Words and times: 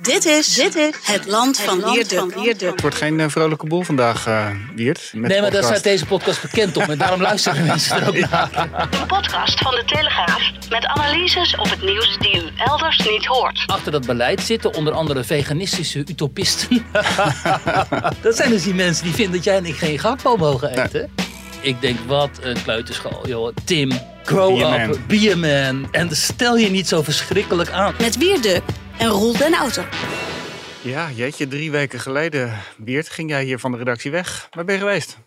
Dit 0.00 0.24
is, 0.24 0.54
dit 0.54 0.74
is 0.74 0.94
het 1.02 1.26
land 1.26 1.60
van 1.60 1.92
Wierde. 1.92 2.66
Het 2.66 2.80
wordt 2.80 2.96
geen 2.96 3.20
eh, 3.20 3.28
vrolijke 3.28 3.66
boel 3.66 3.82
vandaag, 3.82 4.26
eh 4.26 4.46
Wiert. 4.74 5.10
met 5.14 5.30
Nee, 5.30 5.40
maar 5.40 5.50
daar 5.50 5.62
staat 5.62 5.82
deze 5.82 6.06
podcast 6.06 6.42
bekend 6.42 6.76
op. 6.76 6.82
En 6.82 6.98
daarom 6.98 7.20
luisteren 7.20 7.66
mensen 7.66 8.00
er 8.00 8.08
ook 8.08 8.30
naar. 8.30 8.68
Een 8.90 9.06
podcast 9.06 9.60
van 9.60 9.74
de 9.74 9.82
Telegraaf 9.86 10.50
met 10.70 10.86
analyses 10.86 11.56
op 11.56 11.70
het 11.70 11.82
nieuws 11.82 12.16
die 12.18 12.36
u 12.36 12.42
elders 12.56 12.98
niet 12.98 13.26
hoort. 13.26 13.62
Achter 13.66 13.92
dat 13.92 14.06
beleid 14.06 14.40
zitten 14.40 14.74
onder 14.74 14.92
andere 14.92 15.24
veganistische 15.24 15.98
utopisten. 15.98 16.86
dat 18.22 18.36
zijn 18.36 18.50
dus 18.50 18.62
die 18.62 18.74
mensen 18.74 19.04
die 19.04 19.14
vinden 19.14 19.34
dat 19.34 19.44
jij 19.44 19.56
en 19.56 19.66
ik 19.66 19.76
geen 19.76 19.98
gakpo 19.98 20.36
mogen 20.36 20.84
eten. 20.84 21.10
Ik 21.60 21.80
denk, 21.80 21.98
wat 22.06 22.30
een 22.40 22.62
kleuterschool, 22.62 23.28
joh. 23.28 23.54
Tim, 23.64 23.92
grow 24.24 24.56
Be 24.56 24.64
up, 24.64 24.88
man. 24.88 24.96
be 25.06 25.32
a 25.32 25.36
man. 25.70 25.88
En 25.90 26.16
stel 26.16 26.56
je 26.56 26.70
niet 26.70 26.88
zo 26.88 27.02
verschrikkelijk 27.02 27.70
aan. 27.70 27.94
Met 27.98 28.16
Wierde 28.18 28.62
en 28.98 29.08
Roel 29.08 29.36
den 29.36 29.54
Auto. 29.54 29.82
Ja, 30.82 31.10
jeetje, 31.10 31.48
drie 31.48 31.70
weken 31.70 32.00
geleden, 32.00 32.52
Wiert, 32.76 33.08
ging 33.08 33.30
jij 33.30 33.44
hier 33.44 33.58
van 33.58 33.72
de 33.72 33.78
redactie 33.78 34.10
weg. 34.10 34.48
Waar 34.50 34.64
ben 34.64 34.74
je 34.74 34.80
geweest? 34.80 35.18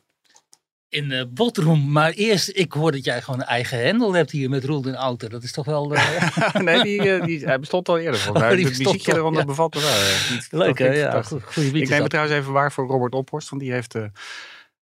In 0.90 1.12
uh, 1.12 1.24
Botroom. 1.30 1.92
Maar 1.92 2.12
eerst, 2.12 2.50
ik 2.54 2.72
hoor 2.74 2.92
dat 2.92 3.06
jij 3.06 3.22
gewoon 3.22 3.40
een 3.40 3.46
eigen 3.46 3.80
hendel 3.86 4.14
hebt 4.14 4.32
hier 4.32 4.50
met 4.50 4.64
Roel 4.66 4.82
den 4.82 4.96
Auto. 4.96 5.28
Dat 5.28 5.44
is 5.44 5.52
toch 5.52 5.66
wel... 5.66 5.94
eh, 5.96 6.54
nee, 6.54 6.84
die, 6.84 7.12
eh, 7.14 7.26
die, 7.26 7.46
hij 7.46 7.60
bestond 7.60 7.90
al 7.90 7.98
eerder. 7.98 8.20
volgens 8.20 8.44
mij. 8.44 8.50
Oh, 8.52 8.56
die 8.58 8.66
het 8.66 8.74
bestond 8.78 8.96
muziekje 8.96 9.12
al, 9.14 9.18
eronder 9.18 9.42
ja. 9.42 9.48
bevat 9.48 9.76
er 9.76 9.82
wel. 9.82 9.90
eh, 9.90 10.32
niet- 10.32 10.48
Leuk 10.52 10.78
toch 10.78 10.88
hè? 10.88 10.94
Ja, 10.94 11.22
goede 11.22 11.80
Ik 11.80 11.90
neem 11.90 12.02
het 12.02 12.10
trouwens 12.10 12.38
even 12.38 12.52
waar 12.52 12.72
voor 12.72 12.88
Robert 12.88 13.14
Ophorst, 13.14 13.50
want 13.50 13.62
die 13.62 13.72
heeft 13.72 13.96
eh 13.96 14.04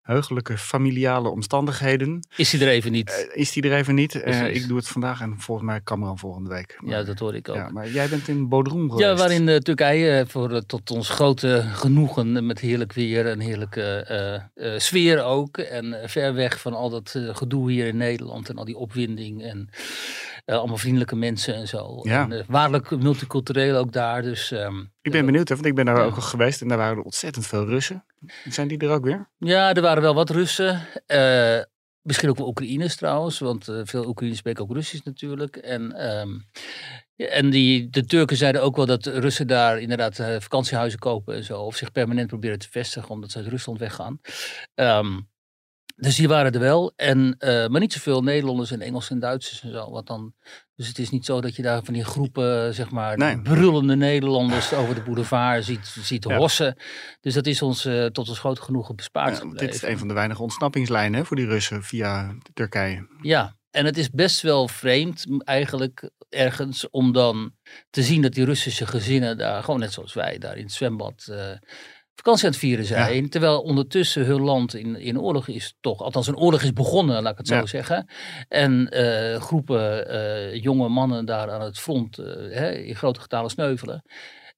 heugelijke 0.01 0.57
familiale 0.57 1.29
omstandigheden. 1.29 2.27
Is 2.35 2.51
hij 2.51 2.61
er 2.61 2.67
even 2.67 2.91
niet? 2.91 3.27
Eh, 3.29 3.41
is 3.41 3.51
die 3.51 3.63
er 3.63 3.73
even 3.73 3.95
niet? 3.95 4.21
Eh, 4.21 4.55
ik 4.55 4.67
doe 4.67 4.77
het 4.77 4.87
vandaag 4.87 5.21
en 5.21 5.39
volgens 5.39 5.67
mij 5.67 5.81
kan 5.81 6.01
er 6.01 6.07
al 6.07 6.17
volgende 6.17 6.49
week. 6.49 6.77
Maar, 6.79 6.97
ja, 6.97 7.03
dat 7.03 7.19
hoor 7.19 7.35
ik 7.35 7.49
ook. 7.49 7.55
ja, 7.55 7.69
maar 7.69 7.89
jij 7.89 8.09
bent 8.09 8.27
in 8.27 8.49
Bodrum 8.49 8.89
geweest. 8.89 9.07
Ja, 9.07 9.13
we 9.13 9.19
waren 9.19 9.35
in 9.35 9.49
eh, 9.49 9.57
Turkije 9.57 10.25
voor, 10.27 10.65
tot 10.65 10.91
ons 10.91 11.09
grote 11.09 11.63
genoegen 11.73 12.45
met 12.45 12.59
heerlijk 12.59 12.93
weer 12.93 13.27
en 13.27 13.39
heerlijke 13.39 14.47
sfeer 14.77 15.23
ook. 15.23 15.57
En 15.57 15.97
ver 16.05 16.33
weg 16.33 16.59
van 16.59 16.73
al 16.73 16.89
dat 16.89 17.15
gedoe 17.31 17.71
hier 17.71 17.87
in 17.87 17.97
Nederland 17.97 18.49
en 18.49 18.55
al 18.55 18.65
die 18.65 18.77
opwinding 18.77 19.43
en 19.43 19.69
eh, 20.49 20.57
allemaal 20.57 20.77
vriendelijke 20.77 21.15
mensen 21.15 21.55
en 21.55 21.67
zo. 21.67 21.99
Ja. 22.03 22.23
En, 22.23 22.31
eh, 22.31 22.43
waarlijk 22.47 22.89
multicultureel 23.01 23.77
ook 23.77 23.91
daar. 23.91 24.21
Dus 24.21 24.51
ehm, 24.51 24.79
Ik 25.01 25.11
ben 25.11 25.25
benieuwd, 25.25 25.47
hè, 25.49 25.55
want 25.55 25.67
ik 25.67 25.75
ben 25.75 25.85
daar 25.85 25.97
Ja. 25.97 26.03
ook 26.03 26.15
al 26.15 26.21
geweest 26.21 26.61
en 26.61 26.67
daar 26.67 26.77
waren 26.77 26.97
er 26.97 27.03
ontzettend 27.03 27.47
veel 27.47 27.65
Russen. 27.65 28.05
Zijn 28.49 28.67
die 28.67 28.77
er 28.77 28.89
ook 28.89 29.03
weer? 29.03 29.29
ja, 29.37 29.73
er 29.73 29.81
waren 29.81 30.01
wel 30.01 30.13
wat 30.13 30.29
Russen. 30.29 30.87
eh, 31.05 31.59
misschien 32.01 32.29
ook 32.29 32.37
wel 32.37 32.47
Oekraïners 32.47 32.95
trouwens, 32.95 33.39
want 33.39 33.67
eh, 33.67 33.81
veel 33.83 34.05
Oekraïners 34.07 34.39
spreken 34.39 34.63
ook 34.63 34.71
Russisch 34.73 35.03
natuurlijk. 35.05 35.55
En, 35.55 35.91
ehm, 35.91 36.29
ja, 37.15 37.25
en 37.25 37.49
die, 37.49 37.89
de 37.89 38.05
Turken 38.05 38.37
zeiden 38.37 38.61
ook 38.63 38.75
wel 38.75 38.85
dat 38.85 39.05
Russen 39.05 39.47
daar 39.47 39.79
inderdaad 39.79 40.19
eh, 40.19 40.35
vakantiehuizen 40.39 40.99
kopen 40.99 41.35
en 41.35 41.43
zo. 41.43 41.61
Of 41.61 41.75
zich 41.75 41.91
permanent 41.91 42.27
proberen 42.27 42.59
te 42.59 42.67
vestigen 42.69 43.09
omdat 43.09 43.31
ze 43.31 43.37
uit 43.37 43.47
Rusland 43.47 43.79
weggaan. 43.79 44.19
Ehm, 44.75 45.19
dus 45.99 46.15
die 46.15 46.27
waren 46.27 46.51
er 46.51 46.59
wel. 46.59 46.93
En, 46.95 47.35
eh, 47.37 47.67
maar 47.67 47.79
niet 47.79 47.93
zoveel 47.93 48.21
Nederlanders 48.23 48.71
en 48.71 48.81
Engelsen 48.81 49.13
en 49.15 49.19
Duitsers 49.21 49.61
en 49.61 49.71
zo. 49.71 49.91
Want 49.91 50.07
dan, 50.07 50.33
dus 50.75 50.87
het 50.87 50.99
is 50.99 51.09
niet 51.09 51.25
zo 51.25 51.41
dat 51.41 51.55
je 51.55 51.61
daar 51.61 51.83
van 51.83 51.93
die 51.93 52.03
groepen, 52.03 52.73
zeg 52.73 52.89
maar, 52.89 53.17
Nee. 53.17 53.41
brullende 53.41 53.95
Nederlanders 53.95 54.73
over 54.73 54.95
de 54.95 55.01
boulevard 55.01 55.65
ziet, 55.65 55.85
ziet 55.85 56.23
Ja. 56.23 56.37
hossen. 56.37 56.75
Dus 57.21 57.33
dat 57.33 57.45
is 57.45 57.61
ons 57.61 57.85
eh, 57.85 58.05
tot 58.05 58.29
ons 58.29 58.39
grote 58.39 58.61
genoegen 58.61 58.95
bespaard 58.95 59.37
Ja, 59.37 59.53
dit 59.53 59.73
is 59.73 59.81
een 59.81 59.97
van 59.97 60.07
de 60.07 60.13
weinige 60.13 60.41
ontsnappingslijnen 60.41 61.19
hè, 61.19 61.25
voor 61.25 61.35
die 61.35 61.45
Russen 61.47 61.83
via 61.83 62.35
Turkije. 62.53 63.07
Ja, 63.21 63.55
en 63.71 63.85
het 63.85 63.97
is 63.97 64.09
best 64.09 64.41
wel 64.41 64.67
vreemd 64.67 65.25
eigenlijk 65.43 66.09
ergens 66.29 66.89
om 66.89 67.11
dan 67.11 67.51
te 67.89 68.03
zien 68.03 68.21
dat 68.21 68.33
die 68.33 68.45
Russische 68.45 68.85
gezinnen 68.87 69.37
daar, 69.37 69.63
gewoon 69.63 69.79
net 69.79 69.93
zoals 69.93 70.13
wij, 70.13 70.37
daar 70.37 70.57
in 70.57 70.63
het 70.63 70.71
zwembad 70.73 71.27
eh, 71.31 71.51
vakantie 72.19 72.45
aan 72.45 72.51
het 72.51 72.59
vieren 72.59 72.85
zijn. 72.85 73.29
Terwijl 73.29 73.61
ondertussen 73.61 74.25
hun 74.25 74.41
land 74.41 74.75
in, 74.75 74.95
in 74.95 75.19
oorlog 75.19 75.47
is 75.47 75.75
toch, 75.81 76.01
althans 76.01 76.27
een 76.27 76.37
oorlog 76.37 76.61
is 76.61 76.73
begonnen, 76.73 77.21
laat 77.21 77.31
ik 77.31 77.37
het 77.37 77.47
zo 77.47 77.55
Ja. 77.55 77.65
zeggen. 77.65 78.07
En 78.47 78.89
eh, 78.89 79.41
groepen 79.41 80.09
eh, 80.09 80.61
jonge 80.63 80.89
mannen 80.89 81.25
daar 81.25 81.51
aan 81.51 81.61
het 81.61 81.79
front 81.79 82.17
eh, 82.17 82.25
hè, 82.51 82.71
in 82.71 82.95
grote 82.95 83.19
getalen 83.19 83.49
sneuvelen. 83.49 84.03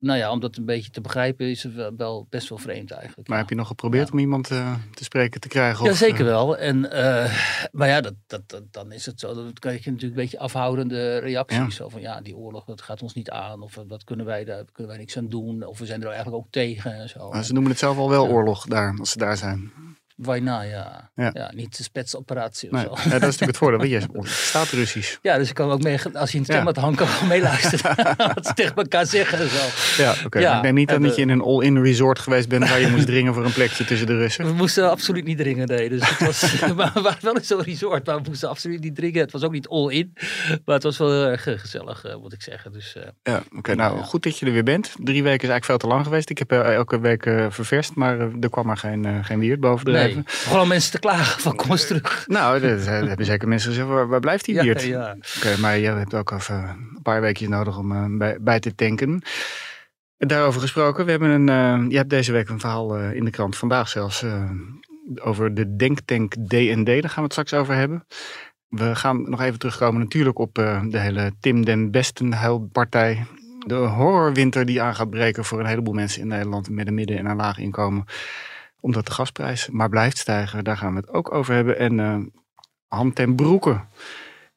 Nou 0.02 0.18
ja, 0.18 0.32
om 0.32 0.40
dat 0.40 0.56
een 0.58 0.66
beetje 0.66 0.92
te 0.92 1.02
begrijpen 1.02 1.50
is 1.50 1.64
het 1.64 1.74
wel, 1.74 1.96
wel 1.98 2.28
best 2.30 2.50
wel 2.50 2.58
vreemd 2.58 2.92
eigenlijk. 2.92 3.28
Maar 3.28 3.38
ja. 3.38 3.42
heb 3.44 3.52
je 3.52 3.58
nog 3.58 3.68
geprobeerd 3.68 4.08
Ja. 4.08 4.14
om 4.14 4.20
iemand 4.20 4.52
eh, 4.52 4.74
te 4.94 5.04
spreken 5.04 5.42
te 5.42 5.48
krijgen? 5.48 5.86
Ja, 5.86 5.92
of, 5.92 5.98
zeker 5.98 6.20
eh, 6.20 6.26
wel. 6.26 6.58
En, 6.58 6.92
eh, 6.92 7.36
maar 7.72 7.88
ja, 7.88 8.02
dat, 8.02 8.14
dat, 8.28 8.50
dat- 8.50 8.74
dan 8.74 8.92
is 8.92 9.06
het 9.06 9.20
zo. 9.20 9.34
Dan 9.34 9.54
krijg 9.54 9.84
je 9.84 9.92
natuurlijk 9.92 10.18
een 10.20 10.24
beetje 10.24 10.40
afhoudende 10.40 11.18
reacties. 11.18 11.58
Ja. 11.58 11.70
Zo 11.70 11.90
van 11.90 12.02
ja, 12.02 12.22
die 12.22 12.36
oorlog 12.36 12.66
dat 12.66 12.82
gaat 12.82 13.02
ons 13.02 13.14
niet 13.14 13.30
aan. 13.30 13.62
Of 13.62 13.78
wat 13.88 14.04
kunnen 14.04 14.26
wij 14.26 14.44
daar 14.44 14.64
kunnen 14.72 14.92
wij 14.92 15.02
niks 15.02 15.18
aan 15.18 15.30
doen. 15.30 15.66
Of 15.66 15.80
we 15.80 15.86
zijn 15.86 16.02
er 16.02 16.08
eigenlijk 16.08 16.38
ook 16.38 16.52
tegen 16.52 16.94
en 16.94 17.10
zo. 17.10 17.30
maar 17.32 17.44
ze 17.44 17.54
noemen 17.54 17.72
het 17.72 17.80
zelf 17.80 17.98
al 17.98 18.10
wel 18.10 18.28
oorlog 18.28 18.66
daar, 18.66 18.96
als 19.00 19.12
ze 19.12 19.18
daar 19.18 19.38
zijn. 19.38 19.72
Waarna, 20.22 20.62
ja. 20.62 21.10
Ja. 21.16 21.30
ja. 21.34 21.52
niet 21.56 21.78
de 21.78 21.84
spetsoperatie 21.84 22.72
of 22.72 22.76
Nee, 22.76 22.84
zo. 22.86 22.90
ja, 22.90 22.96
dat 23.04 23.14
is 23.14 23.20
natuurlijk 23.20 23.42
het 23.42 23.58
voordeel. 23.58 23.78
want 23.80 23.90
Je 23.90 24.32
staat 24.48 24.68
Russisch. 24.70 25.18
Ja, 25.22 25.38
dus 25.38 25.50
ik 25.50 25.54
kan 25.56 25.72
ook 25.72 25.82
mee, 25.84 26.00
als 26.14 26.32
je 26.32 26.38
in 26.38 26.44
het 26.44 26.52
Ja. 26.52 26.54
zwembad 26.62 26.76
hangt, 26.76 26.98
kan 26.98 27.08
ik 27.08 27.28
meeluisteren. 27.28 27.96
wat 28.36 28.46
ze 28.46 28.54
tegen 28.54 28.76
elkaar 28.76 29.06
zeggen 29.06 29.40
en 29.40 29.50
zo. 29.50 29.66
Ja, 30.04 30.14
oké. 30.26 30.40
Ja, 30.40 30.56
ik 30.58 30.62
denk 30.62 30.76
niet 30.76 30.90
dat 30.90 31.02
de- 31.02 31.08
je 31.08 31.16
in 31.16 31.30
een 31.30 31.42
all-in 31.42 31.82
resort 31.84 32.20
geweest 32.20 32.50
bent 32.50 32.70
waar 32.70 32.80
je 32.80 32.88
moest 32.88 33.06
dringen 33.06 33.34
voor 33.34 33.46
een 33.46 33.54
plekje 33.54 33.86
tussen 33.86 34.08
de 34.08 34.18
Russen. 34.18 34.46
We 34.46 34.54
moesten 34.54 34.90
absoluut 34.90 35.26
niet 35.26 35.38
dringen, 35.38 35.68
nee. 35.68 35.90
Dus 35.90 36.10
het 36.10 36.20
was, 36.28 36.60
maar 36.76 36.92
we 36.94 37.02
waren 37.02 37.18
wel 37.22 37.36
in 37.36 37.44
zo'n 37.44 37.62
resort, 37.64 38.06
maar 38.06 38.16
we 38.16 38.22
moesten 38.28 38.50
absoluut 38.50 38.82
niet 38.84 38.96
dringen. 38.96 39.22
Het 39.22 39.32
was 39.32 39.44
ook 39.44 39.52
niet 39.52 39.68
all-in, 39.68 40.14
maar 40.66 40.76
het 40.76 40.84
was 40.84 40.98
wel 40.98 41.12
heel 41.12 41.26
erg 41.28 41.48
eh, 41.48 41.58
gezellig, 41.60 42.04
eh, 42.04 42.16
moet 42.16 42.34
ik 42.34 42.42
zeggen. 42.42 42.72
Dus 42.72 42.96
eh, 42.96 43.04
Ja, 43.24 43.44
oké. 43.58 43.76
nou, 43.76 43.98
Ja. 43.98 44.04
goed 44.04 44.24
dat 44.24 44.38
je 44.38 44.46
er 44.46 44.52
weer 44.52 44.64
bent. 44.64 44.92
Drie 44.98 45.24
weken 45.24 45.42
is 45.44 45.50
eigenlijk 45.50 45.66
veel 45.66 45.78
te 45.78 45.88
lang 45.88 46.04
geweest. 46.06 46.30
Ik 46.30 46.38
heb 46.38 46.52
elke 46.52 47.00
week 47.00 47.26
eh, 47.26 47.46
ververst, 47.50 47.96
maar 47.96 48.20
er 48.20 48.50
kwam 48.50 48.66
maar 48.66 48.78
geen, 48.78 49.06
eh, 49.06 49.16
geen 49.26 49.40
wiert 49.40 49.60
bovendrijven. 49.60 50.10
Nee, 50.10 50.11
vooral 50.26 50.66
mensen 50.74 50.92
te 50.92 51.00
klagen 51.00 51.42
van 51.42 51.56
kom 51.56 51.72
eens 51.72 51.88
terug. 51.88 52.24
Nou, 52.28 52.60
dat, 52.60 52.78
dat 52.78 53.08
hebben 53.08 53.26
zeker 53.26 53.48
mensen 53.48 53.70
gezegd. 53.70 53.88
Waar, 53.88 54.08
waar 54.08 54.20
blijft 54.20 54.46
die 54.46 54.56
Ja, 54.56 54.64
wiert? 54.64 54.84
ja. 54.84 55.16
Oké, 55.38 55.58
maar 55.60 55.78
je 55.78 55.88
hebt 55.88 56.14
ook 56.14 56.32
even 56.32 56.56
een 56.56 57.02
paar 57.04 57.22
weekjes 57.22 57.48
nodig 57.48 57.78
om 57.78 57.92
eh, 57.92 58.06
bij, 58.10 58.38
bij 58.42 58.60
te 58.60 58.76
tanken. 58.76 59.22
Daarover 60.18 60.62
gesproken, 60.62 61.06
we 61.06 61.12
hebben 61.12 61.30
een, 61.30 61.50
eh, 61.50 61.90
je 61.90 61.98
hebt 61.98 62.10
deze 62.10 62.32
week 62.32 62.50
een 62.50 62.60
verhaal 62.60 62.98
eh, 62.98 63.14
in 63.14 63.26
de 63.26 63.32
krant, 63.32 63.58
vandaag 63.58 63.88
zelfs, 63.90 64.24
eh, 64.24 64.50
over 65.22 65.54
de 65.54 65.76
denktank 65.76 66.34
D&D. 66.34 66.86
Daar 66.86 67.02
gaan 67.02 67.16
we 67.16 67.22
het 67.22 67.32
straks 67.32 67.54
over 67.54 67.76
hebben. 67.76 68.06
We 68.70 68.96
gaan 68.96 69.30
nog 69.30 69.42
even 69.42 69.60
terugkomen 69.60 70.02
natuurlijk 70.02 70.40
op 70.40 70.58
eh, 70.58 70.82
de 70.88 71.00
hele 71.00 71.32
Tim 71.40 71.66
den 71.66 71.92
Besten 71.92 72.34
huilpartij. 72.34 73.26
De 73.66 73.74
horrorwinter 73.76 74.66
die 74.66 74.82
aan 74.82 74.96
gaat 74.96 75.10
breken 75.10 75.46
voor 75.46 75.60
een 75.60 75.66
heleboel 75.66 75.94
mensen 75.94 76.22
in 76.22 76.28
Nederland 76.28 76.70
met 76.70 76.88
een 76.88 76.94
midden- 76.94 77.18
en 77.18 77.26
een 77.26 77.36
laag 77.36 77.58
inkomen. 77.58 78.06
Omdat 78.82 79.06
de 79.06 79.12
gasprijs 79.12 79.70
maar 79.70 79.90
blijft 79.90 80.18
stijgen. 80.18 80.64
Daar 80.64 80.78
gaan 80.78 80.94
we 80.94 81.00
het 81.00 81.10
ook 81.10 81.32
over 81.32 81.54
hebben. 81.54 81.78
En 81.78 82.00
eh 82.00 82.18
Han 82.88 83.14
ten 83.14 83.36
Broeke, 83.36 83.86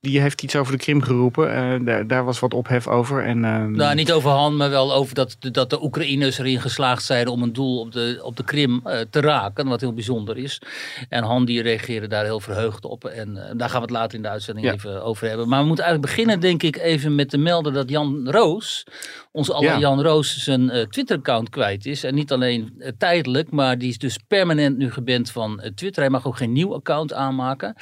die 0.05 0.21
heeft 0.21 0.43
iets 0.43 0.57
over 0.57 0.73
de 0.73 0.79
Krim 0.79 1.03
geroepen. 1.03 1.55
Eh, 1.55 1.87
daar, 1.87 2.07
daar 2.07 2.25
was 2.25 2.39
wat 2.41 2.55
ophef 2.55 2.89
over. 2.89 3.25
En, 3.25 3.45
eh, 3.45 3.65
Nou, 3.65 3.95
niet 3.95 4.13
over 4.13 4.31
Han, 4.31 4.57
maar 4.57 4.71
wel 4.71 4.95
over 4.95 5.15
dat, 5.15 5.37
dat 5.41 5.71
de 5.71 5.83
Oekraïners 5.83 6.39
erin 6.39 6.61
geslaagd 6.61 7.05
zijn 7.05 7.29
om 7.29 7.43
een 7.43 7.53
doel 7.53 7.81
op 7.81 7.93
de, 7.93 8.19
op 8.23 8.37
de 8.37 8.45
Krim 8.45 8.81
eh, 8.85 9.01
te 9.11 9.21
raken. 9.21 9.69
Wat 9.69 9.81
heel 9.81 9.93
bijzonder 9.93 10.37
is. 10.39 10.61
En 11.09 11.23
Han 11.25 11.45
die 11.45 11.63
reageerde 11.63 12.07
daar 12.07 12.25
heel 12.25 12.41
verheugd 12.41 12.85
op. 12.85 13.05
En 13.05 13.37
eh, 13.49 13.53
daar 13.57 13.69
gaan 13.69 13.79
we 13.81 13.87
het 13.87 13.95
later 13.97 14.17
in 14.17 14.23
de 14.23 14.29
uitzending 14.29 14.67
Ja. 14.67 14.73
even 14.73 15.05
over 15.05 15.29
hebben. 15.29 15.49
Maar 15.49 15.61
we 15.61 15.67
moeten 15.67 15.85
eigenlijk 15.85 16.15
beginnen, 16.15 16.41
denk 16.41 16.63
ik, 16.63 16.77
even 16.77 17.15
met 17.15 17.29
te 17.31 17.39
melden 17.39 17.73
dat 17.73 17.91
Jan 17.91 18.31
Roos, 18.31 18.87
onze 19.33 19.53
aller 19.53 19.71
Ja. 19.71 19.79
Jan 19.79 20.03
Roos, 20.03 20.37
zijn 20.37 20.87
Twitter-account 20.91 21.49
kwijt 21.51 21.87
is. 21.87 22.05
En 22.05 22.15
niet 22.15 22.33
alleen 22.33 22.83
tijdelijk, 22.99 23.51
maar 23.51 23.79
die 23.79 23.89
is 23.89 23.99
dus 23.99 24.19
permanent 24.29 24.77
nu 24.79 24.93
geband 24.93 25.31
van 25.31 25.63
Twitter. 25.75 26.03
Hij 26.03 26.11
mag 26.11 26.27
ook 26.27 26.37
geen 26.37 26.53
nieuw 26.53 26.75
account 26.75 27.13
aanmaken. 27.13 27.75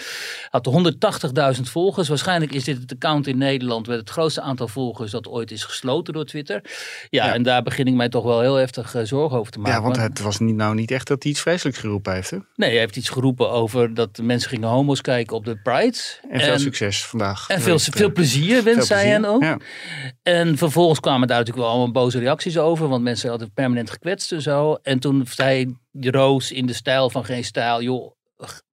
Had 0.50 0.66
180.000 1.56 1.62
volgers, 1.62 2.08
waarschijnlijk 2.12 2.52
is 2.52 2.64
dit 2.64 2.78
het 2.80 2.92
account 2.92 3.26
in 3.26 3.38
Nederland 3.38 3.86
met 3.86 3.98
het 3.98 4.10
grootste 4.10 4.40
aantal 4.40 4.68
volgers 4.68 5.10
dat 5.10 5.28
ooit 5.28 5.50
is 5.50 5.64
gesloten 5.64 6.14
door 6.14 6.24
Twitter. 6.24 6.60
Ja, 7.10 7.26
Ja. 7.26 7.34
en 7.34 7.42
daar 7.42 7.62
begin 7.62 7.86
ik 7.86 7.94
mij 7.94 8.08
toch 8.08 8.24
wel 8.24 8.40
heel 8.40 8.54
heftig 8.54 8.94
eh, 8.94 9.02
zorgen 9.04 9.38
over 9.38 9.52
te 9.52 9.58
maken. 9.58 9.74
Ja, 9.74 9.82
want 9.82 9.96
het 9.96 10.20
was 10.20 10.38
niet, 10.38 10.54
nou 10.54 10.74
niet 10.74 10.90
echt 10.90 11.06
dat 11.06 11.22
hij 11.22 11.32
iets 11.32 11.40
vreselijks 11.40 11.78
geroepen 11.78 12.12
heeft. 12.12 12.30
Hè? 12.30 12.38
Nee, 12.54 12.70
hij 12.70 12.78
heeft 12.78 12.96
iets 12.96 13.08
geroepen 13.08 13.50
over 13.50 13.94
dat 13.94 14.18
mensen 14.22 14.48
gingen 14.50 14.68
homo's 14.68 15.00
kijken 15.00 15.36
op 15.36 15.44
de 15.44 15.56
Pride. 15.56 15.98
En 16.30 16.40
veel 16.40 16.58
succes 16.58 17.04
vandaag. 17.04 17.48
En 17.48 17.60
veel, 17.60 17.78
veel 17.78 18.06
eh. 18.08 18.12
plezier 18.12 18.62
wens 18.62 18.86
zij 18.86 19.06
hen 19.06 19.24
ook. 19.24 19.42
Ja. 19.42 19.58
En 20.22 20.56
vervolgens 20.58 21.00
kwamen 21.00 21.28
daar 21.28 21.38
natuurlijk 21.38 21.66
wel 21.66 21.74
allemaal 21.74 21.92
boze 21.92 22.18
reacties 22.18 22.58
over. 22.58 22.88
Want 22.88 23.02
mensen 23.02 23.30
hadden 23.30 23.52
permanent 23.52 23.90
gekwetst 23.90 24.32
en 24.32 24.42
zo. 24.42 24.74
En 24.82 24.98
toen 24.98 25.26
zei 25.30 25.76
Roos 26.00 26.52
in 26.52 26.66
de 26.66 26.72
stijl 26.72 27.10
van 27.10 27.24
geen 27.24 27.44
stijl. 27.44 27.82
Joh, 27.82 28.12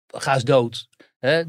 ga 0.07 0.33
eens 0.33 0.43
dood. 0.43 0.87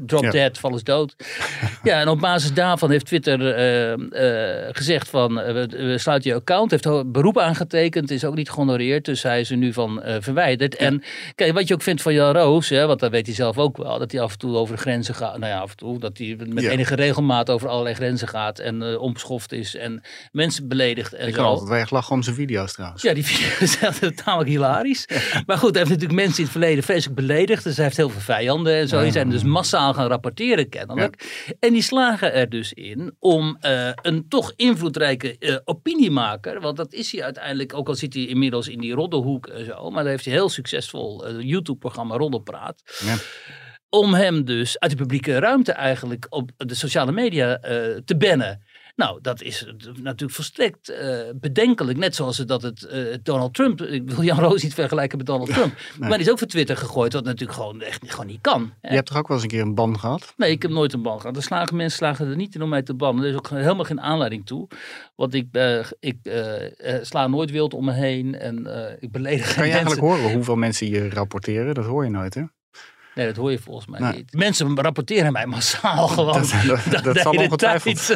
Drop 0.05 0.23
Ja. 0.23 0.29
dead, 0.31 0.57
val 0.57 0.79
dood. 0.83 1.15
ja, 1.83 1.99
en 2.01 2.07
op 2.07 2.19
basis 2.19 2.53
daarvan 2.53 2.91
heeft 2.91 3.05
Twitter 3.05 3.53
eh, 3.55 3.93
eh, 3.93 4.69
gezegd 4.75 5.09
van... 5.09 5.39
eh, 5.39 5.53
we, 5.53 5.97
sluiten 5.97 6.29
je 6.29 6.35
account. 6.35 6.71
Heeft 6.71 7.11
beroep 7.11 7.37
aangetekend. 7.39 8.11
Is 8.11 8.25
ook 8.25 8.35
niet 8.35 8.49
gehonoreerd. 8.49 9.05
Dus 9.05 9.23
hij 9.23 9.39
is 9.39 9.49
er 9.51 9.57
nu 9.57 9.73
van 9.73 10.01
verwijderd. 10.19 10.75
En 10.75 11.03
kijk, 11.35 11.53
wat 11.53 11.67
je 11.67 11.73
ook 11.73 11.81
vindt 11.81 12.01
van 12.01 12.13
Jan 12.13 12.33
Roos... 12.33 12.69
Hè, 12.69 12.85
want 12.87 12.99
dat 12.99 13.11
weet 13.11 13.25
hij 13.25 13.35
zelf 13.35 13.57
ook 13.57 13.77
wel. 13.77 13.99
Dat 13.99 14.11
hij 14.11 14.21
af 14.21 14.31
en 14.31 14.37
toe 14.37 14.55
over 14.55 14.75
de 14.75 14.81
grenzen 14.81 15.15
gaat. 15.15 15.37
Nou 15.37 15.51
ja, 15.51 15.59
af 15.59 15.69
en 15.71 15.77
toe. 15.77 15.99
Dat 15.99 16.17
hij 16.17 16.35
met 16.47 16.63
Ja. 16.63 16.69
enige 16.69 16.95
regelmaat 16.95 17.49
over 17.49 17.69
allerlei 17.69 17.95
grenzen 17.95 18.27
gaat. 18.27 18.59
En 18.59 18.97
onbeschoft 18.99 19.51
is. 19.51 19.75
En 19.75 20.01
mensen 20.31 20.67
beledigt 20.67 21.13
en 21.13 21.27
Ik 21.27 21.33
zo. 21.33 21.41
kan 21.41 21.49
altijd 21.49 21.69
wel 21.69 21.77
echt 21.77 21.91
lachen 21.91 22.15
om 22.15 22.23
zijn 22.23 22.35
video's 22.35 22.73
trouwens. 22.73 23.01
Ja, 23.03 23.13
die 23.13 23.25
video 23.25 23.47
is 23.59 23.79
echt 23.79 24.23
tamelijk 24.25 24.49
hilarisch. 24.49 25.05
Maar 25.45 25.57
goed, 25.57 25.69
hij 25.75 25.79
heeft 25.79 25.89
natuurlijk 25.89 26.19
mensen 26.19 26.37
in 26.37 26.43
het 26.43 26.51
verleden 26.51 26.83
vreselijk 26.83 27.15
beledigd. 27.15 27.63
Dus 27.63 27.75
hij 27.75 27.85
heeft 27.85 27.97
heel 27.97 28.09
veel 28.09 28.21
vijanden 28.21 28.75
en 28.75 28.87
zo. 28.87 29.01
Die 29.01 29.11
zijn 29.11 29.29
dus 29.29 29.43
massaal 29.71 29.93
gaan 29.93 30.07
rapporteren 30.07 30.69
kennelijk. 30.69 31.45
En 31.59 31.73
die 31.73 31.81
slagen 31.81 32.33
er 32.33 32.49
dus 32.49 32.73
in 32.73 33.15
om 33.19 33.57
eh, 33.59 33.89
een 34.01 34.27
toch 34.29 34.53
invloedrijke 34.55 35.37
eh, 35.37 35.55
opiniemaker. 35.63 36.61
Want 36.61 36.77
dat 36.77 36.93
is 36.93 37.11
hij 37.11 37.23
uiteindelijk, 37.23 37.73
ook 37.73 37.87
al 37.87 37.95
zit 37.95 38.13
hij 38.13 38.25
inmiddels 38.25 38.67
in 38.67 38.79
die 38.79 38.93
roddelhoek 38.93 39.47
en 39.47 39.65
zo. 39.65 39.89
Maar 39.89 40.03
daar 40.03 40.11
heeft 40.11 40.25
hij 40.25 40.33
heel 40.33 40.49
succesvol 40.49 41.27
uh, 41.27 41.41
YouTube-programma 41.41 42.15
Roddelpraat. 42.15 42.81
Ja. 43.05 43.15
Om 43.89 44.13
hem 44.13 44.45
dus 44.45 44.79
uit 44.79 44.91
de 44.91 44.97
publieke 44.97 45.39
ruimte 45.39 45.71
eigenlijk 45.71 46.25
op 46.29 46.51
de 46.57 46.75
sociale 46.75 47.11
media 47.11 47.49
uh, 47.49 47.97
te 48.05 48.15
bannen. 48.17 48.61
Nou, 48.97 49.19
dat 49.21 49.41
is 49.41 49.65
natuurlijk 50.01 50.31
volstrekt 50.31 50.89
uh, 50.89 51.19
bedenkelijk. 51.35 51.97
Net 51.97 52.15
zoals 52.15 52.37
dat 52.37 52.61
het 52.61 52.87
uh, 52.93 53.15
Donald 53.23 53.53
Trump. 53.53 53.81
Ik 53.81 54.09
wil 54.11 54.23
Jan 54.23 54.39
Roos 54.39 54.63
niet 54.63 54.73
vergelijken 54.73 55.17
met 55.17 55.27
Donald 55.27 55.49
Trump. 55.49 55.73
nee. 55.73 56.09
Maar 56.09 56.17
die 56.17 56.25
is 56.27 56.31
ook 56.31 56.37
voor 56.37 56.47
Twitter 56.47 56.77
gegooid, 56.77 57.13
wat 57.13 57.23
natuurlijk 57.23 57.59
gewoon 57.59 57.81
echt 57.81 58.11
gewoon 58.11 58.25
niet 58.27 58.41
kan. 58.41 58.73
Je 58.81 58.87
hebt 58.87 59.07
toch 59.07 59.17
ook 59.17 59.27
wel 59.27 59.37
eens 59.37 59.45
een 59.45 59.51
keer 59.51 59.61
een 59.61 59.75
ban 59.75 59.99
gehad? 59.99 60.33
Nee, 60.37 60.51
ik 60.51 60.61
heb 60.61 60.71
nooit 60.71 60.93
een 60.93 61.01
ban 61.01 61.19
gehad. 61.19 61.35
De 61.35 61.41
slagen, 61.41 61.75
mensen 61.75 61.97
slagen 61.97 62.27
er 62.29 62.35
niet 62.35 62.55
in 62.55 62.61
om 62.61 62.69
mij 62.69 62.81
te 62.81 62.93
bannen. 62.93 63.23
Er 63.23 63.29
is 63.29 63.35
ook 63.35 63.49
helemaal 63.49 63.85
geen 63.85 64.01
aanleiding 64.01 64.45
toe. 64.45 64.67
Want 65.15 65.33
ik, 65.33 65.47
uh, 65.51 65.79
ik 65.99 66.17
sla 67.01 67.27
nooit 67.27 67.51
wild 67.51 67.73
om 67.73 67.85
me 67.85 67.93
heen 67.93 68.39
en 68.39 68.57
ik 68.99 69.11
beledig 69.11 69.53
Kan 69.53 69.67
je 69.67 69.71
mensen. 69.73 69.87
eigenlijk 69.87 70.01
horen 70.01 70.33
hoeveel 70.33 70.55
mensen 70.55 70.89
je 70.89 71.09
rapporteren? 71.09 71.73
Dat 71.73 71.85
hoor 71.85 72.03
je 72.03 72.09
nooit, 72.09 72.33
hè? 72.33 72.43
Nee, 73.17 73.25
dat 73.25 73.35
hoor 73.35 73.51
je 73.51 73.59
volgens 73.59 73.87
mij 73.87 73.99
nee. 73.99 74.13
niet. 74.13 74.33
Mensen 74.33 74.81
rapporteren 74.81 75.31
mij 75.31 75.45
massaal 75.45 76.07
gewoon. 76.17 76.33
Dat, 76.67 76.79
dat, 76.89 77.03
dat, 77.03 77.17
zal 77.17 77.31
ongetwijfeld. 77.31 78.15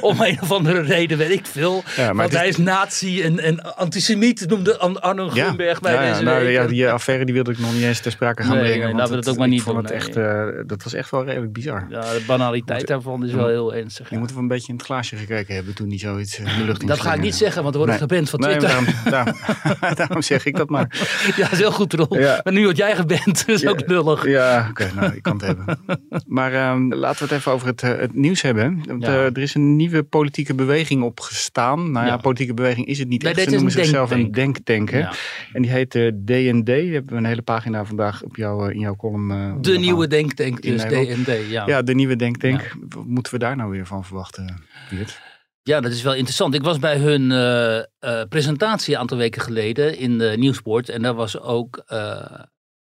om 0.00 0.20
een 0.20 0.38
of 0.40 0.52
andere 0.52 0.80
reden, 0.80 1.18
weet 1.18 1.30
ik 1.30 1.46
veel. 1.46 1.82
Ja, 1.96 2.14
Want 2.14 2.32
hij 2.32 2.48
is 2.48 2.56
nazi 2.56 3.22
en, 3.22 3.38
en 3.38 3.76
antisemiet, 3.76 4.48
noemde 4.48 4.78
Arno 4.78 5.28
Groenberg 5.28 5.80
bij 5.80 5.92
ja, 5.92 6.12
deze 6.12 6.22
nou, 6.22 6.44
week. 6.44 6.52
Ja, 6.52 6.66
die 6.66 6.90
affaire 6.90 7.24
die 7.24 7.34
wilde 7.34 7.50
ik 7.50 7.58
nog 7.58 7.72
niet 7.72 7.82
eens 7.82 8.00
ter 8.00 8.10
sprake 8.10 8.42
gaan 8.42 8.56
nee, 8.56 8.64
brengen. 8.64 8.86
Nee, 8.86 8.94
laten 8.94 9.14
we 9.14 9.20
dat 9.20 9.28
ook 9.28 9.38
maar 9.38 9.48
niet 9.48 9.62
vond 9.62 9.76
doen. 9.76 9.84
Het 9.84 9.94
echt, 9.94 10.16
uh, 10.16 10.44
dat 10.66 10.82
was 10.82 10.92
echt 10.92 11.10
wel 11.10 11.24
redelijk 11.24 11.52
bizar. 11.52 11.86
Ja, 11.90 12.00
de 12.00 12.22
banaliteit 12.26 12.78
moet, 12.78 12.88
daarvan 12.88 13.24
is 13.24 13.32
wel 13.32 13.48
heel 13.48 13.74
ernstig. 13.74 14.10
Je 14.10 14.18
moet 14.18 14.32
wel 14.32 14.42
een 14.42 14.48
beetje 14.48 14.68
in 14.68 14.74
het 14.74 14.84
glaasje 14.84 15.16
gekeken 15.16 15.54
hebben 15.54 15.74
toen 15.74 15.88
die 15.88 15.98
zoiets 15.98 16.38
in 16.38 16.44
de 16.44 16.64
lucht 16.64 16.86
Dat 16.86 17.00
ga 17.00 17.14
ik 17.14 17.20
niet 17.20 17.34
zeggen, 17.34 17.62
want 17.62 17.74
dan 17.74 17.86
word 17.86 17.94
ik 17.94 18.00
nee. 18.00 18.08
geband 18.08 18.30
van 18.30 18.40
Twitter. 18.40 18.82
Nee, 18.82 18.94
daarom, 19.04 19.34
daarom, 19.74 19.94
daarom, 19.96 20.22
zeg 20.22 20.44
ik 20.44 20.56
dat 20.56 20.68
maar. 20.68 20.84
Ja, 21.36 21.42
dat 21.42 21.52
is 21.52 21.58
heel 21.58 21.72
goed. 21.72 22.06
Ja. 22.10 22.40
Maar 22.44 22.52
nu 22.52 22.64
word 22.64 22.76
jij 22.76 22.96
geband, 22.96 23.46
dat 23.46 23.48
is 23.48 23.66
ook 23.66 23.86
nullig. 23.86 24.24
Ja, 24.36 24.68
oké. 24.70 24.82
Okay, 24.82 24.94
nou, 24.94 25.16
ik 25.16 25.22
kan 25.22 25.36
het 25.36 25.46
hebben. 25.46 25.78
Maar 26.26 26.70
um, 26.70 26.94
laten 26.94 27.18
we 27.18 27.24
het 27.24 27.38
even 27.38 27.52
over 27.52 27.66
het, 27.66 27.82
uh, 27.82 27.90
het 27.90 28.14
nieuws 28.14 28.42
hebben. 28.42 28.82
Want, 28.86 29.02
ja. 29.02 29.08
uh, 29.08 29.24
er 29.24 29.38
is 29.38 29.54
een 29.54 29.76
nieuwe 29.76 30.02
politieke 30.02 30.54
beweging 30.54 31.02
opgestaan. 31.02 31.90
Nou 31.90 32.06
ja, 32.06 32.12
ja. 32.12 32.16
politieke 32.16 32.54
beweging 32.54 32.86
is 32.86 32.98
het 32.98 33.08
niet 33.08 33.22
nee, 33.22 33.34
echt. 33.34 33.42
Ze 33.42 33.50
noemen 33.50 33.72
zichzelf 33.72 34.10
een 34.10 34.30
denktank. 34.32 34.90
Hè? 34.90 34.98
Ja. 34.98 35.12
En 35.52 35.62
die 35.62 35.70
heet 35.70 35.94
uh, 35.94 36.12
DND. 36.24 36.66
Daar 36.66 36.76
hebben 36.76 37.12
we 37.12 37.16
een 37.16 37.24
hele 37.24 37.42
pagina 37.42 37.84
vandaag 37.84 38.22
op 38.22 38.36
jou, 38.36 38.72
in 38.72 38.78
jouw 38.78 38.96
column. 38.96 39.62
de 39.62 39.78
nieuwe 39.78 40.06
denktank, 40.06 40.62
dus 40.62 40.82
DND. 40.82 41.48
Ja. 41.48 41.66
ja, 41.66 41.82
de 41.82 41.94
nieuwe 41.94 42.16
denktank. 42.16 42.76
Wat 42.88 43.04
moeten 43.04 43.32
we 43.32 43.38
daar 43.38 43.56
nou 43.56 43.70
weer 43.70 43.86
van 43.86 44.04
verwachten, 44.04 44.62
Piet? 44.88 45.20
Ja, 45.62 45.80
dat 45.80 45.92
is 45.92 46.02
wel 46.02 46.14
interessant. 46.14 46.54
Ik 46.54 46.62
was 46.62 46.78
bij 46.78 46.96
hun 46.98 47.30
uh, 47.30 48.22
presentatie 48.28 48.94
een 48.94 49.00
aantal 49.00 49.18
weken 49.18 49.42
geleden 49.42 49.98
in 49.98 50.18
de 50.18 50.34
Nieuwsport. 50.36 50.88
En 50.88 51.02
daar 51.02 51.14
was 51.14 51.40
ook 51.40 51.84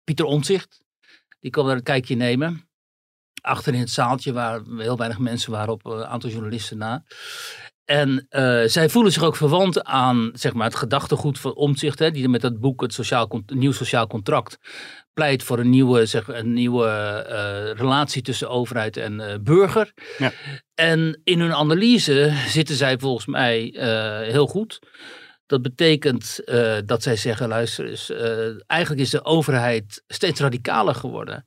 Pieter 0.04 0.26
Omtzigt. 0.26 0.86
Die 1.40 1.52
kwam 1.52 1.66
daar 1.68 1.76
een 1.76 1.84
kijkje 1.84 2.16
nemen. 2.16 2.70
Achter 3.42 3.74
in 3.74 3.80
het 3.80 3.90
zaaltje 3.90 4.34
waar 4.34 4.62
heel 4.78 4.98
weinig 4.98 5.20
mensen 5.20 5.52
waren 5.52 5.74
op 5.74 5.86
een 5.86 6.06
aantal 6.06 6.30
journalisten 6.30 6.78
na. 6.78 7.04
En 7.86 8.28
uh, 8.30 8.64
zij 8.66 8.90
voelen 8.90 9.12
zich 9.12 9.24
ook 9.24 9.36
verwant 9.36 9.84
aan 9.84 10.32
zeg 10.34 10.54
maar, 10.54 10.66
het 10.66 10.76
gedachtegoed 10.76 11.40
van 11.40 11.56
Omtzigt. 11.56 12.00
Hè, 12.00 12.12
die 12.12 12.30
met 12.30 12.42
dat 12.42 12.60
boek, 12.60 12.82
het 12.82 12.94
sociaal, 12.94 13.42
Nieuw 13.46 13.72
Sociaal 13.72 14.08
Contract, 14.08 14.58
pleit 15.14 15.44
voor 15.44 15.60
een 15.60 15.70
nieuwe, 15.70 16.06
zeg, 16.06 16.28
een 16.28 16.54
nieuwe 16.54 16.86
uh, 17.30 17.78
relatie 17.78 18.22
tussen 18.22 18.50
overheid 18.50 18.98
en 18.98 19.14
uh, 19.20 19.34
burger. 19.42 19.94
Ja. 20.18 20.32
En 20.74 21.22
in 21.24 21.40
hun 21.40 21.54
analyse 21.54 22.34
zitten 22.48 22.76
zij 22.76 22.98
volgens 22.98 23.26
mij 23.26 23.74
heel 24.30 24.48
goed. 24.48 24.80
Dat 25.48 25.62
betekent 25.62 26.40
uh, 26.46 26.78
dat 26.86 27.04
zij 27.04 27.16
zeggen, 27.16 27.48
luister 27.48 27.90
eens, 27.90 28.10
uh, 28.10 28.62
eigenlijk 28.66 29.02
is 29.02 29.10
de 29.10 29.26
overheid 29.26 30.04
steeds 30.08 30.40
radicaler 30.40 30.96
geworden. 30.96 31.44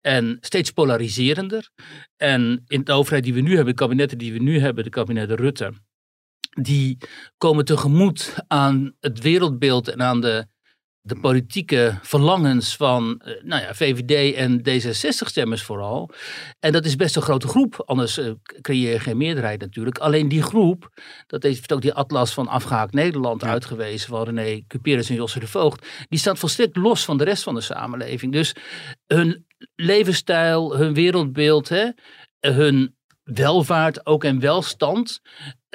En 0.00 0.38
steeds 0.40 0.70
polariserender. 0.70 1.70
En 2.16 2.64
in 2.66 2.84
de 2.84 2.92
overheid 2.92 3.24
die 3.24 3.34
we 3.34 3.40
nu 3.40 3.54
hebben, 3.54 3.74
de 3.74 3.80
kabinetten 3.80 4.18
die 4.18 4.32
we 4.32 4.38
nu 4.38 4.58
hebben, 4.58 4.84
de 4.84 4.90
kabinetten 4.90 5.36
Rutte, 5.36 5.72
die 6.60 6.98
komen 7.38 7.64
tegemoet 7.64 8.34
aan 8.46 8.94
het 9.00 9.20
wereldbeeld 9.20 9.88
en 9.88 10.02
aan 10.02 10.20
de, 10.20 10.46
de 11.06 11.20
politieke 11.20 11.98
verlangens 12.02 12.76
van 12.76 13.20
uh, 13.24 13.42
nou 13.42 13.62
ja, 13.62 13.74
VVD 13.74 14.34
en 14.34 14.58
D66-stemmers 14.58 15.62
vooral. 15.62 16.10
En 16.60 16.72
dat 16.72 16.84
is 16.84 16.96
best 16.96 17.16
een 17.16 17.22
grote 17.22 17.48
groep, 17.48 17.82
anders 17.86 18.18
uh, 18.18 18.30
creëer 18.60 18.92
je 18.92 19.00
geen 19.00 19.16
meerderheid 19.16 19.60
natuurlijk. 19.60 19.98
Alleen 19.98 20.28
die 20.28 20.42
groep, 20.42 20.92
dat 21.26 21.42
heeft 21.42 21.72
ook 21.72 21.82
die 21.82 21.92
atlas 21.92 22.34
van 22.34 22.48
Afgehaakt 22.48 22.94
Nederland 22.94 23.40
ja. 23.40 23.48
uitgewezen, 23.48 24.08
van 24.08 24.24
René 24.24 24.64
Cuperus 24.66 25.08
en 25.08 25.14
Josse 25.14 25.40
de 25.40 25.46
Voogd, 25.46 25.86
die 26.08 26.18
staat 26.18 26.38
volstrekt 26.38 26.76
los 26.76 27.04
van 27.04 27.18
de 27.18 27.24
rest 27.24 27.42
van 27.42 27.54
de 27.54 27.60
samenleving. 27.60 28.32
Dus 28.32 28.54
hun 29.06 29.46
levensstijl, 29.74 30.76
hun 30.76 30.94
wereldbeeld, 30.94 31.68
hè, 31.68 31.88
hun 32.40 32.96
welvaart 33.22 34.06
ook 34.06 34.24
en 34.24 34.40
welstand, 34.40 35.20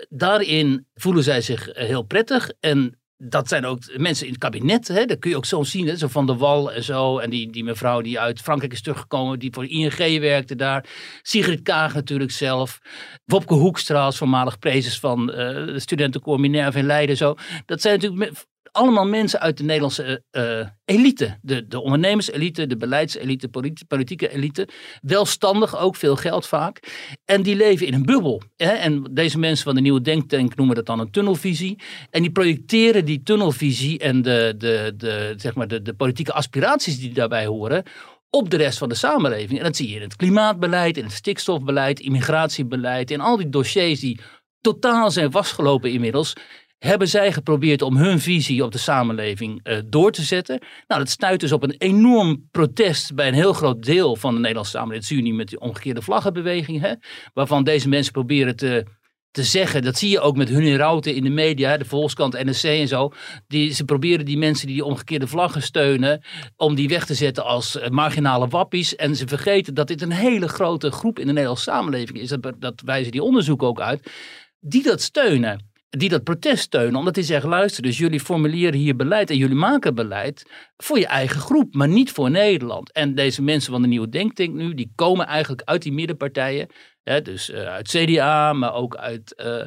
daarin 0.09 0.87
voelen 0.93 1.23
zij 1.23 1.41
zich 1.41 1.69
heel 1.73 2.03
prettig 2.03 2.51
en 2.59 2.98
dat 3.21 3.47
zijn 3.47 3.65
ook 3.65 3.97
mensen 3.97 4.25
in 4.25 4.31
het 4.31 4.41
kabinet. 4.41 4.87
Hè? 4.87 5.05
Dat 5.05 5.19
kun 5.19 5.29
je 5.29 5.35
ook 5.35 5.45
zo 5.45 5.63
zien. 5.63 5.97
Zo 5.97 6.07
van 6.07 6.25
de 6.25 6.35
Wal 6.35 6.71
en 6.71 6.83
zo. 6.83 7.17
En 7.17 7.29
die, 7.29 7.51
die 7.51 7.63
mevrouw 7.63 8.01
die 8.01 8.19
uit 8.19 8.39
Frankrijk 8.39 8.73
is 8.73 8.81
teruggekomen. 8.81 9.39
Die 9.39 9.53
voor 9.53 9.65
ING 9.65 10.19
werkte 10.19 10.55
daar. 10.55 10.85
Sigrid 11.21 11.61
Kaag 11.61 11.93
natuurlijk 11.93 12.31
zelf. 12.31 12.79
Wopke 13.25 13.53
Hoekstra 13.53 14.03
als 14.03 14.17
voormalig 14.17 14.59
prezes 14.59 14.99
van 14.99 15.29
uh, 15.29 15.35
de 15.35 15.79
studentenkoor 15.79 16.39
Minerva 16.39 16.79
in 16.79 16.85
Leiden. 16.85 17.17
Zo. 17.17 17.35
Dat 17.65 17.81
zijn 17.81 17.99
natuurlijk 17.99 18.45
allemaal 18.71 19.05
mensen 19.05 19.39
uit 19.39 19.57
de 19.57 19.63
Nederlandse 19.63 20.23
uh, 20.31 20.67
elite. 20.85 21.37
De, 21.41 21.67
de 21.67 21.81
ondernemerselite, 21.81 22.67
de 22.67 22.77
beleidselite, 22.77 23.47
politi 23.47 23.85
politieke 23.85 24.29
elite. 24.29 24.67
Welstandig, 25.01 25.77
ook 25.79 25.95
veel 25.95 26.15
geld 26.15 26.47
vaak. 26.47 26.79
En 27.25 27.41
die 27.41 27.55
leven 27.55 27.87
in 27.87 27.93
een 27.93 28.05
bubbel. 28.05 28.41
Hè? 28.55 28.71
En 28.71 29.03
deze 29.11 29.39
mensen 29.39 29.63
van 29.65 29.75
de 29.75 29.81
nieuwe 29.81 30.01
denktank 30.01 30.55
noemen 30.55 30.75
dat 30.75 30.85
dan 30.85 30.99
een 30.99 31.11
tunnelvisie. 31.11 31.79
En 32.09 32.21
die 32.21 32.31
projecteren 32.31 33.05
die 33.05 33.23
tunnelvisie 33.23 33.99
en 33.99 34.21
de, 34.21 34.53
de, 34.57 34.93
de, 34.97 35.33
zeg 35.37 35.55
maar 35.55 35.67
de, 35.67 35.81
de 35.81 35.93
politieke 35.93 36.33
aspiraties 36.33 36.99
die 36.99 37.13
daarbij 37.13 37.45
horen 37.45 37.83
op 38.29 38.49
de 38.49 38.57
rest 38.57 38.77
van 38.77 38.89
de 38.89 38.95
samenleving. 38.95 39.57
En 39.59 39.65
dat 39.65 39.75
zie 39.75 39.89
je 39.89 39.95
in 39.95 40.01
het 40.01 40.15
klimaatbeleid, 40.15 40.97
in 40.97 41.03
het 41.03 41.13
stikstofbeleid, 41.13 41.99
immigratiebeleid, 41.99 43.11
in 43.11 43.21
al 43.21 43.37
die 43.37 43.49
dossiers 43.49 43.99
die 43.99 44.19
totaal 44.61 45.11
zijn 45.11 45.31
vastgelopen 45.31 45.91
inmiddels 45.91 46.33
hebben 46.79 47.07
zij 47.07 47.31
geprobeerd 47.31 47.81
om 47.81 47.97
hun 47.97 48.19
visie 48.19 48.63
op 48.63 48.71
de 48.71 48.77
samenleving 48.77 49.59
uh, 49.63 49.77
door 49.85 50.11
te 50.11 50.21
zetten. 50.21 50.59
Nou, 50.87 51.01
dat 51.01 51.09
stuit 51.09 51.39
dus 51.39 51.51
op 51.51 51.63
een 51.63 51.75
enorm 51.77 52.47
protest 52.51 53.15
bij 53.15 53.27
een 53.27 53.33
heel 53.33 53.53
groot 53.53 53.83
deel 53.83 54.15
van 54.15 54.33
de 54.33 54.39
Nederlandse 54.39 54.71
samenleving. 54.71 55.07
Dat 55.07 55.17
zie 55.17 55.27
je 55.27 55.33
met 55.33 55.47
die 55.47 55.59
omgekeerde 55.59 56.01
vlaggenbeweging, 56.01 56.81
hè, 56.81 56.93
waarvan 57.33 57.63
deze 57.63 57.89
mensen 57.89 58.11
proberen 58.11 58.55
te 58.55 58.85
te 59.31 59.43
zeggen. 59.43 59.81
Dat 59.81 59.97
zie 59.97 60.09
je 60.09 60.19
ook 60.19 60.37
met 60.37 60.49
hun 60.49 60.63
inrouten 60.63 61.15
in 61.15 61.23
de 61.23 61.29
media, 61.29 61.77
de 61.77 61.85
Volkskrant, 61.85 62.43
NSC 62.43 62.63
en 62.63 62.87
zo. 62.87 63.11
Die, 63.47 63.73
ze 63.73 63.85
proberen 63.85 64.25
die 64.25 64.37
mensen 64.37 64.67
die 64.67 64.75
die 64.75 64.85
omgekeerde 64.85 65.27
vlaggen 65.27 65.61
steunen, 65.61 66.21
om 66.55 66.75
die 66.75 66.87
weg 66.87 67.05
te 67.05 67.13
zetten 67.13 67.45
als 67.45 67.77
eh, 67.77 67.89
marginale 67.89 68.47
wappies. 68.47 68.95
En 68.95 69.15
ze 69.15 69.27
vergeten 69.27 69.73
dat 69.73 69.87
dit 69.87 70.01
een 70.01 70.11
hele 70.11 70.47
grote 70.47 70.91
groep 70.91 71.19
in 71.19 71.25
de 71.25 71.31
Nederlandse 71.31 71.71
samenleving 71.71 72.19
is. 72.19 72.29
Dat, 72.29 72.53
dat 72.59 72.81
wijzen 72.85 73.11
die 73.11 73.23
onderzoeken 73.23 73.67
ook 73.67 73.81
uit. 73.81 74.11
Die 74.59 74.83
dat 74.83 75.01
steunen 75.01 75.68
die 75.89 76.09
dat 76.09 76.23
protest 76.23 76.63
steunen, 76.63 76.95
omdat 76.95 77.13
die 77.13 77.23
zeggen: 77.23 77.49
luister, 77.49 77.83
dus 77.83 77.97
jullie 77.97 78.19
formuleren 78.19 78.79
hier 78.79 78.95
beleid 78.95 79.29
en 79.29 79.37
jullie 79.37 79.55
maken 79.55 79.95
beleid 79.95 80.49
voor 80.77 80.99
je 80.99 81.07
eigen 81.07 81.39
groep, 81.39 81.73
maar 81.73 81.87
niet 81.87 82.11
voor 82.11 82.31
Nederland. 82.31 82.91
En 82.91 83.15
deze 83.15 83.41
mensen 83.41 83.71
van 83.71 83.81
de 83.81 83.87
Nieuwe 83.87 84.09
Denktank 84.09 84.53
nu, 84.53 84.73
die 84.73 84.91
komen 84.95 85.25
eigenlijk 85.25 85.61
uit 85.65 85.81
die 85.81 85.93
middenpartijen. 85.93 86.67
Hè, 87.03 87.21
dus 87.21 87.49
uh, 87.49 87.63
uit 87.63 87.87
CDA, 87.87 88.53
maar 88.53 88.73
ook 88.73 88.95
uit. 88.95 89.33
Uh, 89.37 89.63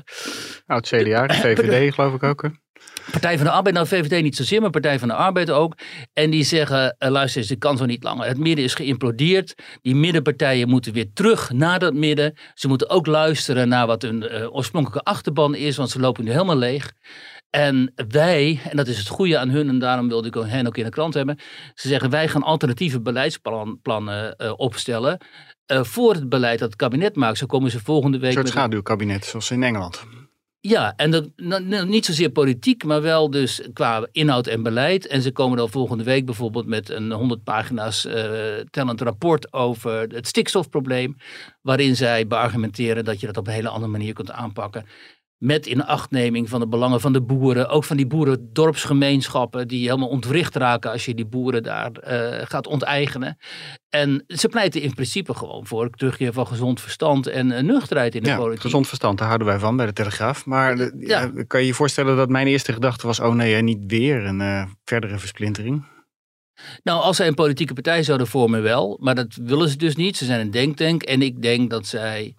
uit 0.67 0.87
CDA, 0.87 1.27
de 1.27 1.35
VVD, 1.35 1.91
geloof 1.95 2.15
ik 2.15 2.23
ook. 2.23 2.43
Hè? 2.43 2.49
Partij 3.11 3.37
van 3.37 3.47
de 3.47 3.53
Arbeid, 3.53 3.75
nou 3.75 3.87
VVD 3.87 4.23
niet 4.23 4.37
zozeer, 4.37 4.61
maar 4.61 4.71
Partij 4.71 4.99
van 4.99 5.09
de 5.09 5.15
Arbeid 5.15 5.51
ook. 5.51 5.75
En 6.13 6.31
die 6.31 6.45
zeggen, 6.45 6.97
uh, 6.99 7.09
luister 7.09 7.41
eens, 7.41 7.49
dit 7.49 7.59
kan 7.59 7.77
zo 7.77 7.85
niet 7.85 8.03
langer. 8.03 8.27
Het 8.27 8.39
midden 8.39 8.65
is 8.65 8.75
geïmplodeerd. 8.75 9.55
Die 9.83 9.95
middenpartijen 9.95 10.69
moeten 10.69 10.93
weer 10.93 11.13
terug 11.13 11.53
naar 11.53 11.79
dat 11.79 11.95
midden. 11.95 12.35
Ze 12.55 12.69
moeten 12.69 12.91
ook 12.91 13.07
luisteren 13.07 13.69
naar 13.69 13.87
wat 13.87 14.03
hun 14.03 14.23
uh, 14.23 14.55
oorspronkelijke 14.55 15.11
achterban 15.11 15.55
is, 15.55 15.77
want 15.77 15.91
ze 15.91 16.01
lopen 16.01 16.25
nu 16.25 16.31
helemaal 16.31 16.57
leeg. 16.57 16.93
En 17.51 17.93
wij, 18.09 18.61
en 18.71 18.77
dat 18.77 18.87
is 18.87 18.99
het 18.99 19.09
goede 19.09 19.39
aan 19.39 19.49
hun, 19.49 19.69
en 19.69 19.79
daarom 19.79 20.09
wilde 20.09 20.29
ik 20.29 20.35
hen 20.35 20.67
ook 20.67 20.77
in 20.77 20.85
de 20.85 20.91
krant 20.91 21.15
hebben. 21.15 21.39
Ze 21.75 21.89
zeggen, 21.89 22.11
wij 22.11 22.29
gaan 22.29 22.43
alternatieve 22.43 23.01
beleidsplannen 23.01 24.35
uh, 24.39 24.53
opstellen. 24.57 25.19
voor 25.67 26.15
het 26.15 26.29
beleid 26.29 26.59
dat 26.59 26.69
het 26.69 26.79
kabinet 26.79 27.17
maakt. 27.17 27.39
Zo 27.39 27.47
komen 27.47 27.71
ze 27.71 27.81
volgende 27.81 28.19
week. 28.19 28.29
Een 28.29 28.37
soort 28.37 28.49
schaduwkabinet, 28.49 29.25
zoals 29.25 29.51
in 29.51 29.63
Engeland. 29.63 30.05
Ja, 30.65 30.93
en 30.97 31.11
dat, 31.11 31.29
niet 31.87 32.05
zozeer 32.05 32.31
politiek, 32.31 32.85
maar 32.85 33.03
wel 33.03 33.31
dus 33.31 33.61
qua 33.73 34.07
inhoud 34.13 34.47
en 34.47 34.63
beleid. 34.63 35.07
En 35.07 35.23
ze 35.23 35.33
komen 35.33 35.57
dan 35.57 35.71
volgende 35.71 36.05
week 36.05 36.25
bijvoorbeeld 36.25 36.67
met 36.67 36.89
een 36.89 37.13
100 37.13 37.45
pagina's 37.45 38.07
uh, 38.07 38.15
tellend 38.71 39.01
rapport 39.01 39.53
over 39.53 40.01
het 40.01 40.27
stikstofprobleem. 40.27 41.17
Waarin 41.63 41.97
zij 41.97 42.27
beargumenteren 42.27 43.05
dat 43.05 43.21
je 43.21 43.27
dat 43.27 43.37
op 43.37 43.47
een 43.47 43.53
hele 43.53 43.69
andere 43.69 43.91
manier 43.91 44.13
kunt 44.15 44.31
aanpakken 44.31 44.87
met 45.43 45.67
inachtneming 45.67 46.49
van 46.49 46.61
de 46.61 46.69
belangen 46.69 47.01
van 47.01 47.13
de 47.13 47.23
boeren. 47.23 47.69
Ook 47.69 47.85
van 47.85 47.97
die 47.97 48.07
boerendorpsgemeenschappen 48.07 49.69
die 49.69 49.87
helemaal 49.87 50.09
ontwricht 50.09 50.57
raken 50.57 50.91
als 50.91 51.05
je 51.05 51.15
die 51.15 51.27
boeren 51.27 51.63
daar 51.63 51.91
uh, 51.91 52.47
gaat 52.47 52.67
onteigenen. 52.67 53.37
En 53.89 54.25
ze 54.27 54.49
pleiten 54.49 54.81
in 54.81 54.95
principe 54.95 55.35
gewoon 55.35 55.67
voor 55.67 55.91
terugkeer 55.91 56.33
van 56.33 56.47
gezond 56.47 56.81
verstand 56.81 57.27
en 57.27 57.51
uh, 57.51 57.59
nuchterheid 57.59 58.15
in 58.15 58.23
de 58.23 58.29
ja, 58.29 58.37
politiek. 58.37 58.63
gezond 58.63 58.89
verstand, 58.89 59.19
daar 59.19 59.27
houden 59.27 59.47
wij 59.47 59.59
van 59.59 59.77
bij 59.77 59.87
de 59.87 59.93
Telegraaf. 59.93 60.47
Maar 60.47 60.77
uh, 60.79 60.91
ja. 60.99 61.31
kan 61.47 61.61
je 61.61 61.67
je 61.67 61.75
voorstellen 61.75 62.17
dat 62.17 62.29
mijn 62.29 62.47
eerste 62.47 62.73
gedachte 62.73 63.07
was, 63.07 63.21
oh 63.21 63.35
nee, 63.35 63.63
niet 63.63 63.85
weer 63.87 64.25
een 64.25 64.69
verdere 64.85 65.19
versplintering? 65.19 65.85
Nou, 66.83 67.03
als 67.03 67.17
zij 67.17 67.27
een 67.27 67.35
politieke 67.35 67.75
partij 67.75 68.03
zouden 68.03 68.27
vormen 68.27 68.63
wel, 68.63 68.99
maar 69.01 69.15
dat 69.15 69.39
willen 69.43 69.69
ze 69.69 69.77
dus 69.77 69.97
niet. 69.97 70.17
Ze 70.17 70.25
zijn 70.25 70.41
een 70.41 70.51
denktank 70.51 71.03
en 71.03 71.23
ik 71.23 71.43
denk 71.43 71.71
dat 71.71 71.87
zij 71.87 72.35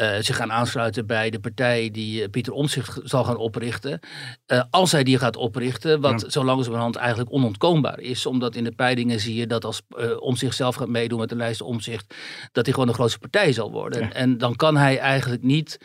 uh, 0.00 0.16
zich 0.20 0.36
gaan 0.36 0.52
aansluiten 0.52 1.06
bij 1.06 1.30
de 1.30 1.40
partij 1.40 1.90
die 1.90 2.20
uh, 2.20 2.28
Pieter 2.30 2.52
Omtzigt 2.52 3.00
zal 3.04 3.24
gaan 3.24 3.36
oprichten. 3.36 4.00
Uh, 4.46 4.62
als 4.70 4.92
hij 4.92 5.04
die 5.04 5.18
gaat 5.18 5.36
oprichten, 5.36 6.00
wat 6.00 6.20
ja. 6.20 6.30
zo 6.30 6.44
langzamerhand 6.44 6.96
eigenlijk 6.96 7.32
onontkoombaar 7.32 8.00
is. 8.00 8.26
Omdat 8.26 8.54
in 8.54 8.64
de 8.64 8.72
peilingen 8.72 9.20
zie 9.20 9.34
je 9.34 9.46
dat 9.46 9.64
als 9.64 9.82
Omtzigt 10.18 10.56
zelf 10.56 10.74
gaat 10.74 10.88
meedoen 10.88 11.18
met 11.18 11.28
de 11.28 11.36
lijst 11.36 11.60
Omtzigt, 11.60 12.14
dat 12.52 12.64
hij 12.64 12.74
gewoon 12.74 12.88
de 12.88 12.94
grootste 12.94 13.18
partij 13.18 13.52
zal 13.52 13.70
worden. 13.70 14.00
Ja. 14.00 14.12
En 14.12 14.38
dan 14.38 14.56
kan 14.56 14.76
hij 14.76 14.98
eigenlijk 14.98 15.42
niet 15.42 15.78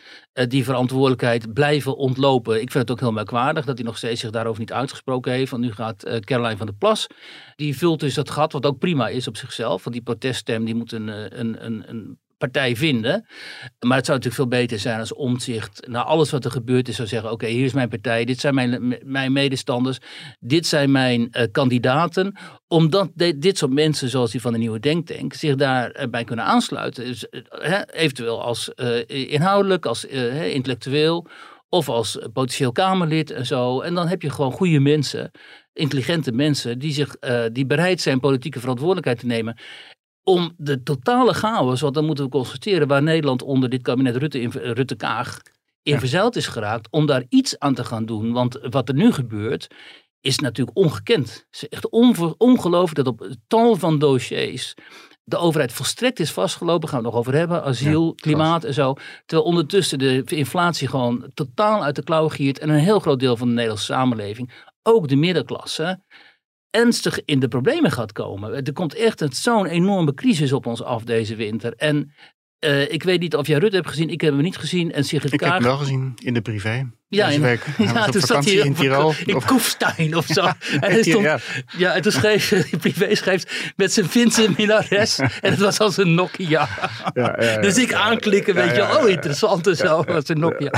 die 0.48 0.63
verantwoordelijkheid 0.63 1.53
blijven 1.53 1.98
ontlopen. 1.98 2.62
Ik 2.62 2.72
vind 2.72 2.74
het 2.74 2.91
ook 2.91 3.00
heel 3.00 3.12
merkwaardig 3.12 3.65
dat 3.65 3.77
hij 3.77 3.86
nog 3.86 3.98
steeds 3.98 4.22
zich 4.22 4.29
daarover 4.29 4.60
niet 4.60 4.74
uitgesproken 4.74 5.31
heeft. 5.31 5.51
Want 5.51 5.63
nu 5.63 5.72
gaat 5.72 6.19
Caroline 6.19 6.57
van 6.57 6.65
der 6.65 6.75
Plas, 6.75 7.07
die 7.55 7.77
vult 7.77 8.00
dus 8.00 8.13
dat 8.13 8.29
gat, 8.29 8.51
wat 8.51 8.65
ook 8.65 8.79
prima 8.79 9.07
is 9.07 9.27
op 9.27 9.38
zichzelf. 9.38 9.84
Want 9.84 9.95
die 9.95 10.05
proteststem 10.05 10.65
die 10.65 10.75
moet 10.75 10.91
een, 10.91 11.07
een, 11.39 11.65
een, 11.65 11.84
een 11.89 12.19
partij 12.51 12.75
vinden. 12.75 13.25
Maar 13.79 13.97
het 13.97 14.05
zou 14.05 14.17
natuurlijk 14.17 14.35
veel 14.35 14.59
beter 14.59 14.79
zijn 14.79 14.99
als 14.99 15.13
omzicht 15.13 15.87
na 15.87 16.03
alles 16.03 16.31
wat 16.31 16.45
er 16.45 16.51
gebeurd 16.51 16.87
is 16.87 16.95
zou 16.95 17.07
zeggen: 17.07 17.31
oké, 17.31 17.47
hier 17.47 17.65
is 17.65 17.73
mijn 17.73 17.89
partij, 17.89 18.25
dit 18.25 18.39
zijn 18.39 18.55
mijn, 18.55 18.97
mijn 19.03 19.31
medestanders, 19.31 19.97
dit 20.39 20.67
zijn 20.67 20.91
mijn 20.91 21.21
uh, 21.31 21.43
kandidaten. 21.51 22.37
Omdat 22.67 23.11
dit 23.15 23.57
soort 23.57 23.73
mensen, 23.73 24.09
zoals 24.09 24.31
die 24.31 24.41
van 24.41 24.51
de 24.51 24.57
Nieuwe 24.57 24.79
Denktank, 24.79 25.33
zich 25.33 25.55
daarbij 25.55 26.21
uh, 26.21 26.25
kunnen 26.25 26.45
aansluiten. 26.45 27.05
Dus, 27.05 27.25
uh, 27.61 27.79
eventueel 27.91 28.43
als 28.43 28.69
inhoudelijk, 29.07 29.85
als 29.85 30.05
intellectueel 30.05 31.27
of 31.69 31.89
als 31.89 32.19
potentieel 32.33 32.71
Kamerlid 32.71 33.31
en 33.31 33.45
zo. 33.45 33.81
En 33.81 33.93
dan 33.93 34.07
heb 34.07 34.21
je 34.21 34.29
gewoon 34.29 34.51
goede 34.51 34.79
mensen, 34.79 35.31
intelligente 35.73 36.31
mensen, 36.31 36.79
die, 36.79 36.93
zich, 36.93 37.15
die 37.51 37.65
bereid 37.65 38.01
zijn 38.01 38.19
politieke 38.19 38.59
verantwoordelijkheid 38.59 39.19
te 39.19 39.25
nemen 39.25 39.57
om 40.25 40.53
de 40.58 40.84
totale 40.84 41.34
chaos, 41.34 41.82
want 41.82 41.94
dan 41.94 42.05
moeten 42.05 42.25
we 42.25 42.32
constateren 42.32 42.88
waar 42.88 43.03
Nederland 43.03 43.41
onder 43.41 43.70
dit 43.70 43.82
kabinet 43.82 44.15
Rutte, 44.15 44.41
in, 44.41 44.50
Rutte 44.50 44.96
Kaag 44.96 45.41
in 45.84 45.94
ja. 45.94 46.00
verzeild 46.00 46.36
is 46.36 46.48
geraakt, 46.48 46.88
om 46.91 47.05
daar 47.05 47.24
iets 47.29 47.60
aan 47.60 47.74
te 47.74 47.84
gaan 47.84 48.05
doen. 48.05 48.32
Want 48.32 48.60
wat 48.70 48.89
er 48.89 48.96
nu 48.96 49.12
gebeurt, 49.12 49.67
is 50.22 50.39
natuurlijk 50.39 50.77
ongekend. 50.77 51.29
Het 51.29 51.46
is 51.51 51.70
echt 51.70 51.89
ongelooflijk 52.38 52.96
dat 52.96 53.08
op 53.08 53.36
tal 53.48 53.75
van 53.75 54.00
dossiers 54.00 54.75
de 55.25 55.38
overheid 55.38 55.74
volstrekt 55.74 56.20
is 56.20 56.32
vastgelopen. 56.32 56.89
Gaan 56.89 57.00
we 57.00 57.05
het 57.05 57.13
nog 57.13 57.24
over 57.24 57.39
hebben. 57.39 57.63
Asiel, 57.63 58.05
ja, 58.05 58.13
klimaat 58.15 58.63
en 58.63 58.74
zo. 58.74 58.94
Terwijl 59.25 59.50
ondertussen 59.50 60.00
de 60.00 60.24
inflatie 60.25 60.88
gewoon 60.88 61.32
totaal 61.34 61.84
uit 61.84 61.96
de 61.96 62.03
klauwen 62.03 62.32
giert. 62.32 62.60
En 62.60 62.70
een 62.70 62.79
heel 62.79 63.00
groot 63.00 63.20
deel 63.20 63.38
van 63.38 63.48
de 63.48 63.53
Nederlandse 63.53 63.86
samenleving, 63.86 64.51
ook 64.84 65.08
de 65.08 65.15
middenklasse, 65.15 66.03
ernstig 66.75 67.25
in 67.25 67.39
de 67.39 67.48
problemen 67.48 67.91
gaat 67.91 68.12
komen. 68.12 68.65
Er 68.65 68.74
komt 68.74 68.96
echt 68.96 69.25
zo'n 69.29 69.65
enorme 69.65 70.13
crisis 70.13 70.53
op 70.53 70.65
ons 70.65 70.84
af 70.84 71.03
deze 71.03 71.36
winter. 71.36 71.74
En 71.74 72.12
uh, 72.65 72.91
ik 72.91 73.03
weet 73.03 73.20
niet 73.20 73.36
of 73.36 73.48
jij 73.48 73.60
Rutte 73.60 73.75
hebt 73.75 73.88
gezien. 73.88 74.10
Ik 74.10 74.22
heb 74.22 74.34
hem 74.34 74.41
niet 74.41 74.58
gezien. 74.58 74.91
En 74.91 75.03
Sigrid 75.03 75.34
ik 75.34 75.39
Kaag... 75.39 75.51
heb 75.51 75.60
hem 75.60 75.70
wel 75.70 75.77
gezien 75.77 76.13
in 76.15 76.34
de 76.34 76.41
privé. 76.41 76.89
Ja, 77.15 77.27
deze 77.27 77.39
week. 77.39 77.62
Hij 77.65 77.86
ja, 77.86 78.05
toen 78.05 78.22
zat 78.22 78.45
hij 78.45 78.53
in 78.53 78.74
Tirol. 78.74 79.13
In 79.25 79.41
Koefstein 79.45 80.15
of 80.15 80.25
zo. 80.25 80.41
en, 80.79 81.03
stond, 81.03 81.24
ja. 81.24 81.39
ja, 81.77 81.93
en 81.93 82.01
toen 82.01 82.12
schreef 82.12 82.50
hij 82.50 82.65
privé 82.79 83.15
schreef 83.15 83.72
met 83.75 83.93
zijn 83.93 84.10
Finse 84.10 84.50
minares. 84.57 85.19
en 85.19 85.29
het 85.41 85.60
was 85.60 85.79
als 85.79 85.98
een 85.98 86.13
Nokia. 86.13 86.67
Ja, 87.13 87.36
ja, 87.39 87.57
dus 87.57 87.77
ik 87.77 87.93
aanklikken, 87.93 88.55
weet 88.55 88.75
je. 88.75 88.81
Oh, 88.81 89.10
interessant 89.10 89.67
en 89.67 89.75
zo. 89.75 90.03
als 90.07 90.29
een 90.29 90.39
Nokia. 90.39 90.72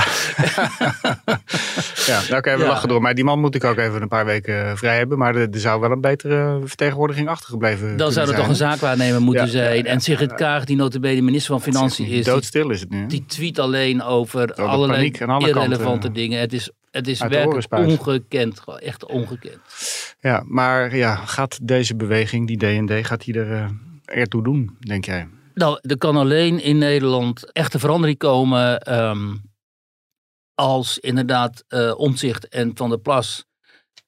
ja, 2.06 2.20
nou 2.28 2.36
oké, 2.36 2.56
we 2.56 2.64
lachen 2.66 2.88
door. 2.88 3.00
Maar 3.00 3.14
die 3.14 3.24
man 3.24 3.40
moet 3.40 3.54
ik 3.54 3.64
ook 3.64 3.78
even 3.78 4.02
een 4.02 4.08
paar 4.08 4.24
weken 4.24 4.76
vrij 4.76 4.96
hebben. 4.96 5.18
Maar 5.18 5.34
er, 5.34 5.48
er 5.50 5.60
zou 5.60 5.80
wel 5.80 5.90
een 5.90 6.00
betere 6.00 6.60
vertegenwoordiging 6.64 7.28
achtergebleven 7.28 7.96
Dan 7.96 8.12
zou 8.12 8.28
er 8.28 8.34
toch 8.34 8.48
een 8.48 8.54
zaakwaarnemer 8.54 9.20
moeten 9.20 9.48
zijn. 9.48 9.86
En 9.86 10.00
Sigrid 10.00 10.34
Kaag, 10.34 10.64
die 10.64 10.76
notabene 10.76 11.20
minister 11.20 11.52
van 11.52 11.62
Financiën 11.62 12.06
is. 12.06 12.24
Doodstil 12.24 12.70
is 12.70 12.80
het 12.80 12.90
nu. 12.90 13.06
Die 13.06 13.24
tweet 13.26 13.58
alleen 13.58 14.02
over 14.02 14.54
allerlei 14.54 15.12
alle 15.26 15.48
irrelevante 15.48 15.84
kanten. 15.84 16.12
Dingen. 16.28 16.42
Het 16.42 16.52
is, 16.52 16.70
het 16.90 17.08
is 17.08 17.20
werkelijk 17.20 17.72
ongekend. 17.72 18.60
Echt 18.78 19.06
ongekend. 19.06 19.60
Ja, 20.20 20.42
maar 20.46 20.96
ja, 20.96 21.14
gaat 21.14 21.58
deze 21.62 21.96
beweging, 21.96 22.46
die 22.46 22.56
DND, 22.56 23.06
gaat 23.06 23.24
die 23.24 23.34
er 23.34 23.50
uh, 23.50 23.68
ertoe 24.04 24.42
doen, 24.42 24.76
denk 24.80 25.04
jij? 25.04 25.28
Nou, 25.54 25.78
er 25.82 25.98
kan 25.98 26.16
alleen 26.16 26.62
in 26.62 26.78
Nederland 26.78 27.52
echte 27.52 27.78
verandering 27.78 28.18
komen 28.18 28.94
um, 28.98 29.42
als 30.54 30.98
inderdaad 30.98 31.64
uh, 31.68 31.98
Omtzigt 31.98 32.48
en 32.48 32.70
Van 32.74 32.88
der 32.88 32.98
Plas 32.98 33.44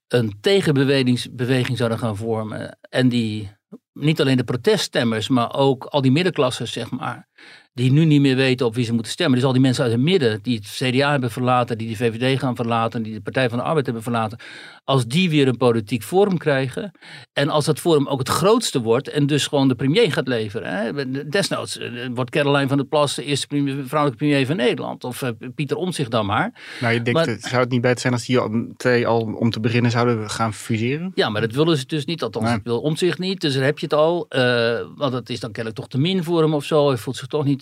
een 0.09 0.39
tegenbeweging 0.41 1.77
zouden 1.77 1.99
gaan 1.99 2.17
vormen. 2.17 2.79
En 2.81 3.09
die 3.09 3.50
niet 3.93 4.21
alleen 4.21 4.37
de 4.37 4.45
proteststemmers, 4.45 5.29
maar 5.29 5.55
ook 5.55 5.85
al 5.85 6.00
die 6.00 6.11
middenklassers, 6.11 6.73
zeg 6.73 6.91
maar, 6.91 7.29
die 7.73 7.93
nu 7.93 8.05
niet 8.05 8.21
meer 8.21 8.37
weten 8.37 8.67
op 8.67 8.75
wie 8.75 8.85
ze 8.85 8.93
moeten 8.93 9.12
stemmen. 9.12 9.39
Dus 9.39 9.47
al 9.47 9.53
die 9.53 9.61
mensen 9.61 9.85
uit 9.85 9.93
het 9.93 10.00
midden 10.03 10.39
die 10.43 10.57
het 10.57 10.67
CDA 10.67 11.11
hebben 11.11 11.31
verlaten, 11.31 11.79
die 11.79 11.89
de 11.89 11.97
VVD 11.97 12.39
gaan 12.39 12.57
verlaten, 12.57 13.03
die 13.03 13.15
de 13.15 13.21
Partij 13.21 13.49
van 13.49 13.59
de 13.59 13.65
Arbeid 13.65 13.85
hebben 13.85 14.03
verlaten. 14.03 14.39
Als 14.85 15.07
die 15.07 15.31
weer 15.31 15.49
een 15.49 15.57
politiek 15.57 16.03
forum 16.03 16.39
krijgen 16.39 16.91
en 17.33 17.49
als 17.49 17.65
dat 17.65 17.81
forum 17.81 18.09
ook 18.09 18.19
het 18.19 18.29
grootste 18.29 18.81
wordt 18.81 19.09
en 19.09 19.27
dus 19.27 19.47
gewoon 19.47 19.69
de 19.69 19.75
premier 19.75 20.12
gaat 20.12 20.29
leveren. 20.29 20.77
Hè. 20.77 21.11
Desnoods 21.29 21.79
eh, 21.79 21.91
wordt 22.15 22.31
Caroline 22.31 22.69
van 22.69 22.77
der 22.77 22.87
Plas 22.87 23.15
de 23.15 23.25
eerste 23.25 23.47
premier, 23.47 23.85
vrouwelijke 23.85 24.25
premier 24.25 24.47
van 24.47 24.57
Nederland 24.57 25.05
of 25.05 25.23
uh, 25.23 25.31
Pieter 25.55 25.77
Omtzigt 25.77 26.11
dan 26.11 26.27
maar. 26.27 26.53
Nou, 26.81 26.95
je 26.95 27.03
denkt, 27.03 27.27
maar, 27.27 27.37
zou 27.41 27.62
het 27.62 27.71
niet 27.71 27.81
beter 27.81 28.00
zijn 28.00 28.12
als 28.12 28.27
die 28.27 28.41
twee 28.77 29.07
al 29.07 29.21
om 29.21 29.50
te 29.50 29.61
beginnen 29.61 29.91
zouden 29.91 30.31
gaan 30.31 30.55
fuseren? 30.55 31.12
Ja, 31.15 31.29
maar 31.29 31.41
dat 31.41 31.53
willen 31.53 31.77
ze 31.77 31.87
dus 31.87 32.05
niet, 32.05 32.23
althans 32.23 32.45
nee. 32.45 32.55
dat 32.55 32.65
wil 32.65 32.81
Omtzigt 32.81 33.19
niet. 33.19 33.41
Dus 33.41 33.55
daar 33.55 33.65
heb 33.65 33.79
je 33.79 33.87
het 33.87 33.95
al, 33.95 34.27
uh, 34.29 34.81
want 34.95 35.12
het 35.12 35.31
is 35.31 35.41
dan 35.41 35.53
kennelijk 35.53 35.81
toch 35.81 35.89
te 35.89 35.99
min 35.99 36.25
voor 36.25 36.43
hem 36.43 36.55
of 36.55 36.65
zo. 36.65 36.89
Hij 36.89 36.97
voelt 36.97 37.17
zich 37.17 37.27
toch 37.27 37.45
niet 37.45 37.60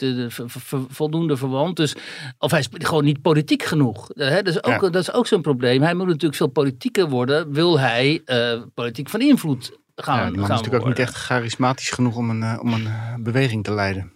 voldoende 0.88 1.36
verwant. 1.36 1.76
Dus, 1.76 1.94
of 2.38 2.50
hij 2.50 2.60
is 2.60 2.68
gewoon 2.72 3.04
niet 3.04 3.22
politiek 3.22 3.62
genoeg. 3.62 4.08
Hè? 4.14 4.42
Dat 4.42 4.54
is 4.54 4.64
ook, 4.64 4.80
ja. 4.80 4.90
dat 4.90 5.02
is 5.02 5.12
ook 5.12 5.26
zo'n 5.26 5.42
probleem. 5.42 5.82
Hij 5.82 5.94
moet 5.94 6.06
natuurlijk 6.06 6.34
veel 6.34 6.46
politieker 6.46 7.08
worden. 7.08 7.52
Wil 7.52 7.78
hij 7.78 8.22
uh, 8.26 8.62
politiek 8.74 9.08
van 9.08 9.20
invloed 9.20 9.78
gaan, 9.94 10.16
ja, 10.16 10.24
gaan 10.24 10.42
is 10.42 10.48
natuurlijk 10.48 10.82
ook 10.82 10.88
niet 10.88 10.98
echt 10.98 11.14
charismatisch 11.14 11.90
genoeg 11.90 12.16
om 12.16 12.30
een, 12.30 12.42
uh, 12.42 12.58
om 12.62 12.72
een 12.72 12.88
beweging 13.22 13.64
te 13.64 13.72
leiden. 13.72 14.12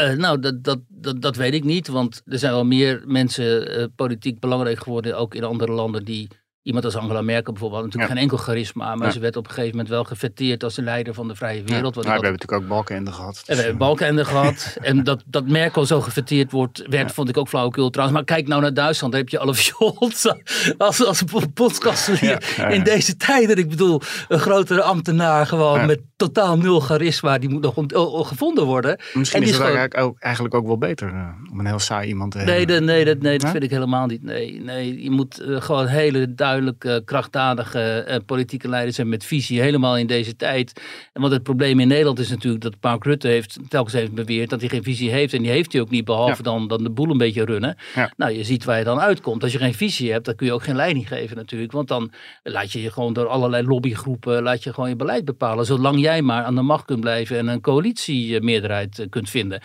Uh, 0.00 0.12
nou, 0.12 0.40
dat, 0.40 0.64
dat, 0.64 0.78
dat, 0.88 1.22
dat 1.22 1.36
weet 1.36 1.54
ik 1.54 1.64
niet, 1.64 1.88
want 1.88 2.22
er 2.24 2.38
zijn 2.38 2.52
wel 2.52 2.64
meer 2.64 3.02
mensen 3.06 3.78
uh, 3.78 3.86
politiek 3.96 4.40
belangrijk 4.40 4.82
geworden, 4.82 5.18
ook 5.18 5.34
in 5.34 5.44
andere 5.44 5.72
landen, 5.72 6.04
die 6.04 6.28
Iemand 6.66 6.84
als 6.84 6.96
Angela 6.96 7.22
Merkel 7.22 7.52
bijvoorbeeld 7.52 7.82
had 7.82 7.92
natuurlijk 7.92 8.12
geen 8.12 8.22
enkel 8.30 8.44
charisma. 8.44 8.94
Maar 8.94 9.12
ze 9.12 9.18
werd 9.18 9.36
op 9.36 9.44
een 9.44 9.50
gegeven 9.50 9.70
moment 9.70 9.88
wel 9.88 10.04
gefeteerd 10.04 10.64
als 10.64 10.74
de 10.74 10.82
leider 10.82 11.14
van 11.14 11.28
de 11.28 11.34
vrije 11.34 11.62
wereld. 11.62 11.94
Ja. 11.94 12.00
Nou, 12.00 12.18
we 12.18 12.26
hebben 12.26 12.32
natuurlijk 12.32 12.62
ook 12.62 12.68
Balkenende 12.68 13.12
gehad. 13.12 13.42
En 13.46 13.56
we 13.56 13.62
hebben 13.62 13.78
Balkenende 13.78 14.24
gehad. 14.24 14.76
En 14.80 15.04
dat, 15.04 15.22
dat 15.26 15.48
Merkel 15.48 15.86
zo 15.86 16.00
gefeteerd 16.00 16.50
wordt, 16.52 16.82
werd, 16.88 17.12
vond 17.12 17.28
ik 17.28 17.36
ook 17.36 17.48
flauwekul 17.48 17.90
trouwens. 17.90 18.18
Maar 18.18 18.26
kijk 18.26 18.48
nou 18.48 18.60
naar 18.62 18.74
Duitsland. 18.74 19.12
Daar 19.12 19.20
heb 19.20 19.30
je 19.30 19.38
Olaf 19.38 19.58
Scholz 19.58 20.26
als, 20.78 21.04
als 21.04 21.22
podcastelier 21.54 22.56
in 22.68 22.82
deze 22.82 23.16
tijden. 23.16 23.56
Ik 23.56 23.68
bedoel, 23.68 24.00
een 24.28 24.38
grotere 24.38 24.82
ambtenaar 24.82 25.46
gewoon 25.46 25.86
met 25.86 26.00
totaal 26.16 26.58
nul 26.58 26.80
charisma. 26.80 27.38
Die 27.38 27.48
moet 27.48 27.62
nog 27.62 28.28
gevonden 28.28 28.64
worden. 28.64 29.00
Misschien 29.14 29.42
en 29.42 29.48
is 29.48 29.54
het 29.54 29.62
eigenlijk 29.62 29.98
ook, 29.98 30.18
eigenlijk 30.18 30.54
ook 30.54 30.66
wel 30.66 30.78
beter 30.78 31.08
uh, 31.08 31.28
om 31.52 31.58
een 31.58 31.66
heel 31.66 31.78
saai 31.78 32.08
iemand 32.08 32.32
te 32.32 32.38
nee, 32.38 32.58
hebben. 32.58 32.84
nee, 32.84 33.04
dat, 33.04 33.18
nee, 33.18 33.38
dat 33.38 33.50
vind 33.50 33.62
ik 33.62 33.70
helemaal 33.70 34.06
niet. 34.06 34.22
Nee, 34.22 34.60
nee 34.60 35.02
je 35.02 35.10
moet 35.10 35.40
uh, 35.40 35.60
gewoon 35.60 35.86
hele 35.86 36.34
duidelijke, 36.34 36.55
krachtdadige 37.04 38.06
uh, 38.08 38.16
politieke 38.26 38.68
leiders 38.68 38.96
hebben 38.96 39.14
met 39.14 39.24
visie. 39.24 39.60
Helemaal 39.60 39.98
in 39.98 40.06
deze 40.06 40.36
tijd. 40.36 40.80
En 41.12 41.20
want 41.20 41.32
het 41.32 41.42
probleem 41.42 41.80
in 41.80 41.88
Nederland 41.88 42.18
is 42.18 42.28
natuurlijk 42.28 42.62
dat 42.62 42.74
Mark 42.80 43.04
Rutte 43.04 43.28
heeft 43.28 43.58
telkens 43.68 43.94
heeft 43.94 44.12
beweerd 44.12 44.50
dat 44.50 44.60
hij 44.60 44.68
geen 44.68 44.82
visie 44.82 45.10
heeft. 45.10 45.32
En 45.32 45.42
die 45.42 45.50
heeft 45.50 45.72
hij 45.72 45.80
ook 45.80 45.90
niet, 45.90 46.04
behalve 46.04 46.36
ja. 46.36 46.42
dan, 46.42 46.68
dan 46.68 46.82
de 46.82 46.90
boel 46.90 47.10
een 47.10 47.18
beetje 47.18 47.44
runnen. 47.44 47.76
Ja. 47.94 48.12
Nou, 48.16 48.32
je 48.32 48.44
ziet 48.44 48.64
waar 48.64 48.78
je 48.78 48.84
dan 48.84 49.00
uitkomt. 49.00 49.42
Als 49.42 49.52
je 49.52 49.58
geen 49.58 49.74
visie 49.74 50.12
hebt, 50.12 50.24
dan 50.24 50.34
kun 50.34 50.46
je 50.46 50.52
ook 50.52 50.62
geen 50.62 50.76
leiding 50.76 51.08
geven 51.08 51.36
natuurlijk. 51.36 51.72
Want 51.72 51.88
dan 51.88 52.12
laat 52.42 52.72
je 52.72 52.82
je 52.82 52.90
gewoon 52.90 53.12
door 53.12 53.26
allerlei 53.26 53.66
lobbygroepen, 53.66 54.42
laat 54.42 54.62
je 54.62 54.72
gewoon 54.72 54.88
je 54.88 54.96
beleid 54.96 55.24
bepalen. 55.24 55.66
Zolang 55.66 56.00
jij 56.00 56.22
maar 56.22 56.44
aan 56.44 56.54
de 56.54 56.62
macht 56.62 56.84
kunt 56.84 57.00
blijven 57.00 57.38
en 57.38 57.46
een 57.48 57.60
coalitiemeerderheid 57.60 59.06
kunt 59.10 59.30
vinden. 59.30 59.60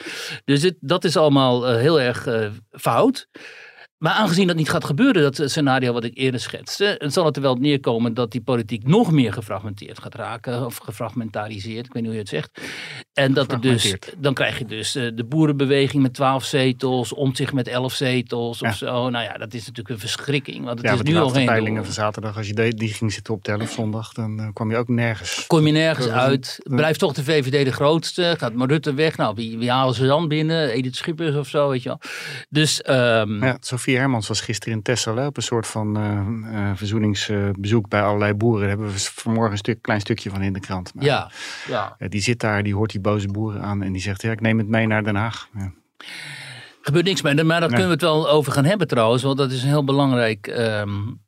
Dus 0.45 0.61
dit, 0.61 0.75
dat 0.79 1.03
is 1.03 1.17
allemaal 1.17 1.67
heel 1.67 2.01
erg 2.01 2.27
fout. 2.71 3.27
Maar 4.01 4.13
aangezien 4.13 4.47
dat 4.47 4.55
niet 4.55 4.69
gaat 4.69 4.85
gebeuren, 4.85 5.21
dat 5.21 5.51
scenario 5.51 5.93
wat 5.93 6.03
ik 6.03 6.17
eerder 6.17 6.39
schetste, 6.39 7.01
zal 7.07 7.25
het 7.25 7.35
er 7.35 7.41
wel 7.41 7.55
neerkomen 7.55 8.13
dat 8.13 8.31
die 8.31 8.41
politiek 8.41 8.87
nog 8.87 9.11
meer 9.11 9.33
gefragmenteerd 9.33 9.99
gaat 9.99 10.15
raken, 10.15 10.65
of 10.65 10.77
gefragmentariseerd, 10.77 11.85
ik 11.85 11.93
weet 11.93 12.03
niet 12.03 12.11
hoe 12.11 12.13
je 12.13 12.19
het 12.19 12.29
zegt. 12.29 12.61
En 13.13 13.33
dat 13.33 13.51
er 13.51 13.61
dus, 13.61 13.95
dan 14.17 14.33
krijg 14.33 14.57
je 14.57 14.65
dus 14.65 14.91
de 14.91 15.25
boerenbeweging 15.27 16.01
met 16.01 16.13
twaalf 16.13 16.43
zetels, 16.43 17.13
om 17.13 17.35
zich 17.35 17.53
met 17.53 17.67
elf 17.67 17.93
zetels 17.93 18.59
ja. 18.59 18.69
of 18.69 18.75
zo. 18.75 19.09
Nou 19.09 19.23
ja, 19.23 19.33
dat 19.33 19.53
is 19.53 19.59
natuurlijk 19.59 19.89
een 19.89 19.99
verschrikking. 19.99 20.65
Want 20.65 20.77
het 20.77 20.87
ja, 20.87 20.93
is 20.93 21.01
nu 21.01 21.17
al 21.17 21.29
geen 21.29 21.45
peilingen 21.45 21.83
van 21.83 21.93
zaterdag, 21.93 22.37
als 22.37 22.47
je 22.47 22.53
die, 22.53 22.73
die 22.73 22.93
ging 22.93 23.13
zitten 23.13 23.33
optellen 23.33 23.61
op 23.61 23.67
zondag, 23.67 24.13
dan 24.13 24.39
uh, 24.39 24.47
kwam 24.53 24.71
je 24.71 24.77
ook 24.77 24.87
nergens. 24.87 25.47
Kom 25.47 25.65
je 25.65 25.71
nergens 25.71 26.07
uit. 26.07 26.59
Blijft 26.63 26.99
toch 26.99 27.13
de 27.13 27.23
VVD 27.23 27.65
de 27.65 27.71
grootste. 27.71 28.35
Gaat 28.37 28.53
maar 28.53 28.67
Rutte 28.67 28.93
weg. 28.93 29.17
Nou, 29.17 29.35
wie, 29.35 29.57
wie 29.57 29.71
halen 29.71 29.95
ze 29.95 30.05
dan 30.05 30.27
binnen? 30.27 30.69
Edith 30.69 30.95
Schippers 30.95 31.35
of 31.35 31.47
zo, 31.47 31.69
weet 31.69 31.83
je 31.83 31.89
wel. 31.89 31.99
Dus, 32.49 32.83
um, 32.89 33.43
ja, 33.43 33.57
Sofie 33.59 33.90
Hermans 33.97 34.27
was 34.27 34.41
gisteren 34.41 34.81
in 34.83 34.95
hè, 35.15 35.25
op 35.25 35.37
een 35.37 35.43
soort 35.43 35.67
van 35.67 35.97
uh, 35.97 36.53
uh, 36.53 36.71
verzoeningsbezoek 36.75 37.89
bij 37.89 38.01
allerlei 38.01 38.33
boeren. 38.33 38.59
Daar 38.59 38.69
hebben 38.69 38.87
we 38.87 38.99
vanmorgen 38.99 39.51
een 39.51 39.57
stuk, 39.57 39.81
klein 39.81 39.99
stukje 39.99 40.29
van 40.29 40.41
in 40.41 40.53
de 40.53 40.59
krant. 40.59 40.93
Maar, 40.93 41.05
ja, 41.05 41.31
ja. 41.67 41.95
die 41.97 42.21
zit 42.21 42.39
daar, 42.39 42.63
die 42.63 42.75
hoort 42.75 42.91
die 42.91 43.01
boze 43.01 43.27
boeren 43.27 43.61
aan 43.61 43.81
en 43.83 43.91
die 43.91 44.01
zegt, 44.01 44.21
ja, 44.21 44.31
ik 44.31 44.41
neem 44.41 44.57
het 44.57 44.67
mee 44.67 44.87
naar 44.87 45.03
Den 45.03 45.15
Haag. 45.15 45.47
Ja. 45.53 45.71
Gebeurt 46.81 47.05
niks 47.05 47.21
mee, 47.21 47.33
maar 47.33 47.59
daar 47.59 47.59
nee. 47.59 47.67
kunnen 47.69 47.87
we 47.87 47.93
het 47.93 48.01
wel 48.01 48.29
over 48.29 48.51
gaan 48.51 48.65
hebben 48.65 48.87
trouwens, 48.87 49.23
want 49.23 49.37
dat 49.37 49.51
is 49.51 49.63
een 49.63 49.69
heel 49.69 49.83
belangrijk. 49.83 50.47
Um, 50.47 51.21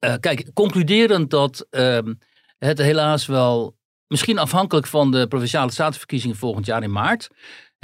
uh, 0.00 0.14
kijk, 0.20 0.50
concluderend 0.54 1.30
dat 1.30 1.66
um, 1.70 2.18
het 2.58 2.78
helaas 2.78 3.26
wel, 3.26 3.76
misschien 4.06 4.38
afhankelijk 4.38 4.86
van 4.86 5.10
de 5.10 5.26
provinciale 5.26 5.70
statenverkiezingen 5.70 6.36
volgend 6.36 6.66
jaar 6.66 6.82
in 6.82 6.92
maart. 6.92 7.28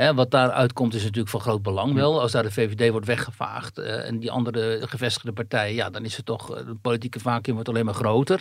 Hè, 0.03 0.15
wat 0.15 0.31
daaruit 0.31 0.73
komt 0.73 0.95
is 0.95 1.03
natuurlijk 1.03 1.31
van 1.31 1.41
groot 1.41 1.63
belang 1.63 1.95
wel. 1.95 2.21
Als 2.21 2.33
daar 2.33 2.43
de 2.43 2.51
VVD 2.51 2.91
wordt 2.91 3.07
weggevaagd 3.07 3.79
uh, 3.79 4.09
en 4.09 4.19
die 4.19 4.31
andere 4.31 4.81
gevestigde 4.89 5.33
partijen, 5.33 5.75
ja, 5.75 5.91
dan 5.91 6.05
is 6.05 6.17
het 6.17 6.27
toch, 6.27 6.47
de 6.47 6.77
politieke 6.83 7.21
vacuüm 7.21 7.55
wordt 7.55 7.69
alleen 7.69 7.85
maar 7.85 7.95
groter. 7.95 8.41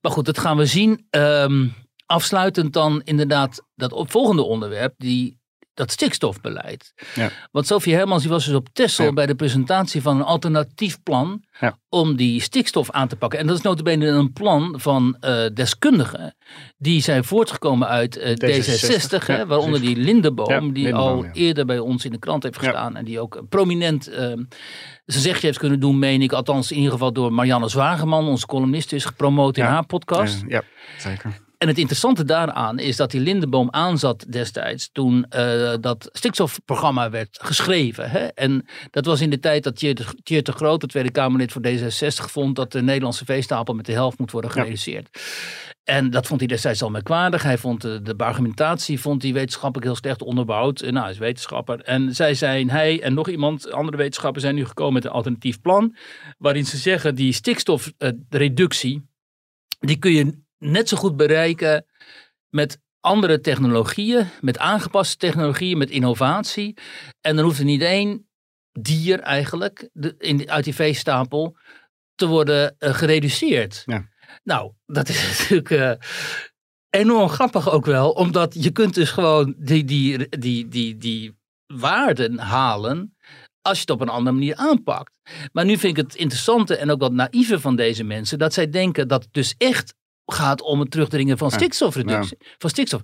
Maar 0.00 0.12
goed, 0.12 0.24
dat 0.24 0.38
gaan 0.38 0.56
we 0.56 0.66
zien. 0.66 1.06
Um, 1.10 1.74
afsluitend 2.06 2.72
dan 2.72 3.02
inderdaad 3.04 3.62
dat 3.74 4.04
volgende 4.10 4.42
onderwerp, 4.42 4.94
die 4.96 5.38
dat 5.74 5.90
stikstofbeleid. 5.90 6.92
Ja. 7.14 7.30
Want 7.50 7.66
Sofie 7.66 7.94
Hermans 7.94 8.22
die 8.22 8.30
was 8.30 8.44
dus 8.44 8.54
op 8.54 8.68
Texel 8.72 9.04
ja. 9.04 9.12
bij 9.12 9.26
de 9.26 9.34
presentatie 9.34 10.02
van 10.02 10.16
een 10.16 10.24
alternatief 10.24 11.02
plan 11.02 11.42
ja. 11.60 11.78
om 11.88 12.16
die 12.16 12.40
stikstof 12.40 12.90
aan 12.90 13.08
te 13.08 13.16
pakken. 13.16 13.38
En 13.38 13.46
dat 13.46 13.56
is 13.56 13.62
notabene 13.62 14.06
een 14.06 14.32
plan 14.32 14.74
van 14.76 15.16
uh, 15.20 15.44
deskundigen. 15.54 16.36
Die 16.76 17.02
zijn 17.02 17.24
voortgekomen 17.24 17.88
uit 17.88 18.16
uh, 18.16 18.24
D66, 18.24 19.22
D66 19.22 19.26
hè, 19.26 19.46
waaronder 19.46 19.80
die 19.80 19.96
Lindeboom, 19.96 20.72
die 20.72 20.94
al 20.94 21.24
eerder 21.24 21.66
bij 21.66 21.78
ons 21.78 22.04
in 22.04 22.12
de 22.12 22.18
krant 22.18 22.42
heeft 22.42 22.58
gestaan. 22.58 22.96
En 22.96 23.04
die 23.04 23.20
ook 23.20 23.42
prominent 23.48 24.08
uh, 24.08 24.16
zijn 24.16 24.46
zegje 25.06 25.46
heeft 25.46 25.58
kunnen 25.58 25.80
doen, 25.80 25.98
meen 25.98 26.22
ik. 26.22 26.32
Althans 26.32 26.70
in 26.70 26.76
ieder 26.76 26.92
geval 26.92 27.12
door 27.12 27.32
Marianne 27.32 27.68
Zwageman, 27.68 28.26
onze 28.26 28.46
columnist, 28.46 28.92
is 28.92 29.04
gepromoot 29.04 29.56
in 29.56 29.64
haar 29.64 29.86
podcast. 29.86 30.44
ja, 30.48 30.62
zeker. 30.98 31.42
En 31.64 31.70
het 31.70 31.78
interessante 31.78 32.24
daaraan 32.24 32.78
is 32.78 32.96
dat 32.96 33.10
die 33.10 33.20
Lindeboom 33.20 33.68
aanzat 33.70 34.24
destijds 34.28 34.88
toen 34.92 35.26
uh, 35.36 35.74
dat 35.80 36.08
stikstofprogramma 36.12 37.10
werd 37.10 37.38
geschreven. 37.42 38.10
Hè? 38.10 38.18
En 38.18 38.66
dat 38.90 39.04
was 39.04 39.20
in 39.20 39.30
de 39.30 39.38
tijd 39.38 39.64
dat 39.64 39.76
Tjeerd 39.76 40.46
de 40.46 40.52
Groot, 40.52 40.80
de 40.80 40.86
Tweede 40.86 41.10
Kamerlid 41.10 41.52
voor 41.52 41.62
D66, 41.66 42.30
vond 42.30 42.56
dat 42.56 42.72
de 42.72 42.82
Nederlandse 42.82 43.24
veestapel 43.24 43.74
met 43.74 43.86
de 43.86 43.92
helft 43.92 44.18
moet 44.18 44.30
worden 44.30 44.50
gereduceerd. 44.50 45.08
Ja. 45.12 45.20
En 45.84 46.10
dat 46.10 46.26
vond 46.26 46.40
hij 46.40 46.48
destijds 46.48 46.82
al 46.82 46.90
merkwaardig. 46.90 47.42
Hij 47.42 47.58
vond 47.58 47.80
de, 47.80 48.02
de 48.02 48.14
argumentatie 48.16 49.00
vond 49.00 49.22
hij 49.22 49.32
wetenschappelijk 49.32 49.86
heel 49.86 49.96
slecht 49.96 50.22
onderbouwd. 50.22 50.80
Nou, 50.80 50.98
hij 50.98 51.10
is 51.10 51.18
wetenschapper. 51.18 51.80
En 51.80 52.14
zij 52.14 52.34
zijn, 52.34 52.70
hij 52.70 53.02
en 53.02 53.14
nog 53.14 53.28
iemand, 53.28 53.72
andere 53.72 53.96
wetenschappers 53.96 54.44
zijn 54.44 54.54
nu 54.54 54.64
gekomen 54.64 54.92
met 54.92 55.04
een 55.04 55.10
alternatief 55.10 55.60
plan. 55.60 55.96
Waarin 56.38 56.66
ze 56.66 56.76
zeggen 56.76 57.14
die 57.14 57.32
stikstofreductie, 57.32 59.08
die 59.78 59.96
kun 59.96 60.12
je 60.12 60.42
net 60.58 60.88
zo 60.88 60.96
goed 60.96 61.16
bereiken 61.16 61.86
met 62.48 62.78
andere 63.00 63.40
technologieën, 63.40 64.28
met 64.40 64.58
aangepaste 64.58 65.16
technologieën, 65.16 65.78
met 65.78 65.90
innovatie. 65.90 66.76
En 67.20 67.36
dan 67.36 67.44
hoeft 67.44 67.58
er 67.58 67.64
niet 67.64 67.82
één 67.82 68.28
dier 68.72 69.20
eigenlijk 69.20 69.88
de, 69.92 70.14
in, 70.18 70.50
uit 70.50 70.64
die 70.64 70.74
veestapel 70.74 71.56
te 72.14 72.26
worden 72.26 72.76
uh, 72.78 72.94
gereduceerd. 72.94 73.82
Ja. 73.86 74.08
Nou, 74.42 74.72
dat 74.86 75.08
is 75.08 75.28
natuurlijk 75.38 75.70
uh, 75.70 75.92
enorm 76.90 77.28
grappig 77.28 77.70
ook 77.70 77.86
wel, 77.86 78.10
omdat 78.10 78.56
je 78.58 78.70
kunt 78.70 78.94
dus 78.94 79.10
gewoon 79.10 79.54
die, 79.58 79.84
die, 79.84 80.28
die, 80.28 80.68
die, 80.68 80.96
die 80.96 81.38
waarden 81.66 82.38
halen 82.38 83.16
als 83.60 83.76
je 83.76 83.80
het 83.80 83.90
op 83.90 84.00
een 84.00 84.08
andere 84.08 84.36
manier 84.36 84.56
aanpakt. 84.56 85.18
Maar 85.52 85.64
nu 85.64 85.76
vind 85.76 85.98
ik 85.98 86.04
het 86.04 86.14
interessante 86.14 86.76
en 86.76 86.90
ook 86.90 87.00
wat 87.00 87.12
naïeve 87.12 87.60
van 87.60 87.76
deze 87.76 88.04
mensen, 88.04 88.38
dat 88.38 88.52
zij 88.52 88.70
denken 88.70 89.08
dat 89.08 89.22
het 89.22 89.32
dus 89.32 89.54
echt 89.58 89.94
gaat 90.26 90.62
om 90.62 90.80
het 90.80 90.90
terugdringen 90.90 91.38
van 91.38 91.50
stikstofreductie. 91.50 92.36
Ja. 92.40 92.46
Van 92.58 92.70
stikstof. 92.70 93.00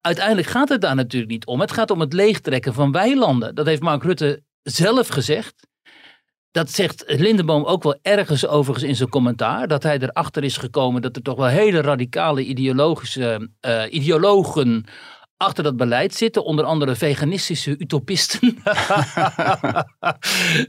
Uiteindelijk 0.00 0.46
gaat 0.46 0.68
het 0.68 0.80
daar 0.80 0.94
natuurlijk 0.94 1.32
niet 1.32 1.46
om. 1.46 1.60
Het 1.60 1.72
gaat 1.72 1.90
om 1.90 2.00
het 2.00 2.12
leegtrekken 2.12 2.74
van 2.74 2.92
weilanden. 2.92 3.54
Dat 3.54 3.66
heeft 3.66 3.82
Mark 3.82 4.02
Rutte 4.02 4.42
zelf 4.62 5.08
gezegd. 5.08 5.66
Dat 6.50 6.70
zegt 6.70 7.04
Lindeboom 7.06 7.64
ook 7.64 7.82
wel 7.82 7.98
ergens 8.02 8.46
overigens 8.46 8.88
in 8.88 8.96
zijn 8.96 9.08
commentaar. 9.08 9.68
Dat 9.68 9.82
hij 9.82 9.98
erachter 9.98 10.44
is 10.44 10.56
gekomen 10.56 11.02
dat 11.02 11.16
er 11.16 11.22
toch 11.22 11.36
wel 11.36 11.46
hele 11.46 11.80
radicale 11.80 12.44
ideologische 12.44 13.50
uh, 13.60 13.82
ideologen 13.90 14.84
achter 15.42 15.64
dat 15.64 15.76
beleid 15.76 16.14
zitten. 16.14 16.44
Onder 16.44 16.64
andere 16.64 16.96
veganistische 16.96 17.74
utopisten. 17.78 18.58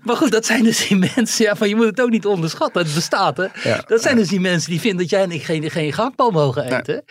maar 0.05 0.15
goed, 0.15 0.31
dat 0.31 0.45
zijn 0.45 0.63
dus 0.63 0.88
die 0.88 0.97
mensen. 0.97 1.45
Ja, 1.45 1.55
van 1.55 1.69
je 1.69 1.75
moet 1.75 1.86
het 1.86 2.01
ook 2.01 2.09
niet 2.09 2.25
onderschatten. 2.25 2.83
Het 2.83 2.93
bestaat, 2.93 3.38
hè. 3.38 3.47
Ja, 3.63 3.83
dat 3.88 4.01
zijn 4.01 4.15
ja. 4.15 4.21
dus 4.21 4.29
die 4.29 4.39
mensen 4.39 4.69
die 4.69 4.79
vinden 4.79 4.99
dat 4.99 5.09
jij 5.09 5.23
en 5.23 5.31
ik 5.31 5.43
geen, 5.43 5.71
geen 5.71 5.93
gehaktbal 5.93 6.31
mogen 6.31 6.63
eten. 6.63 6.93
Nee. 6.93 7.01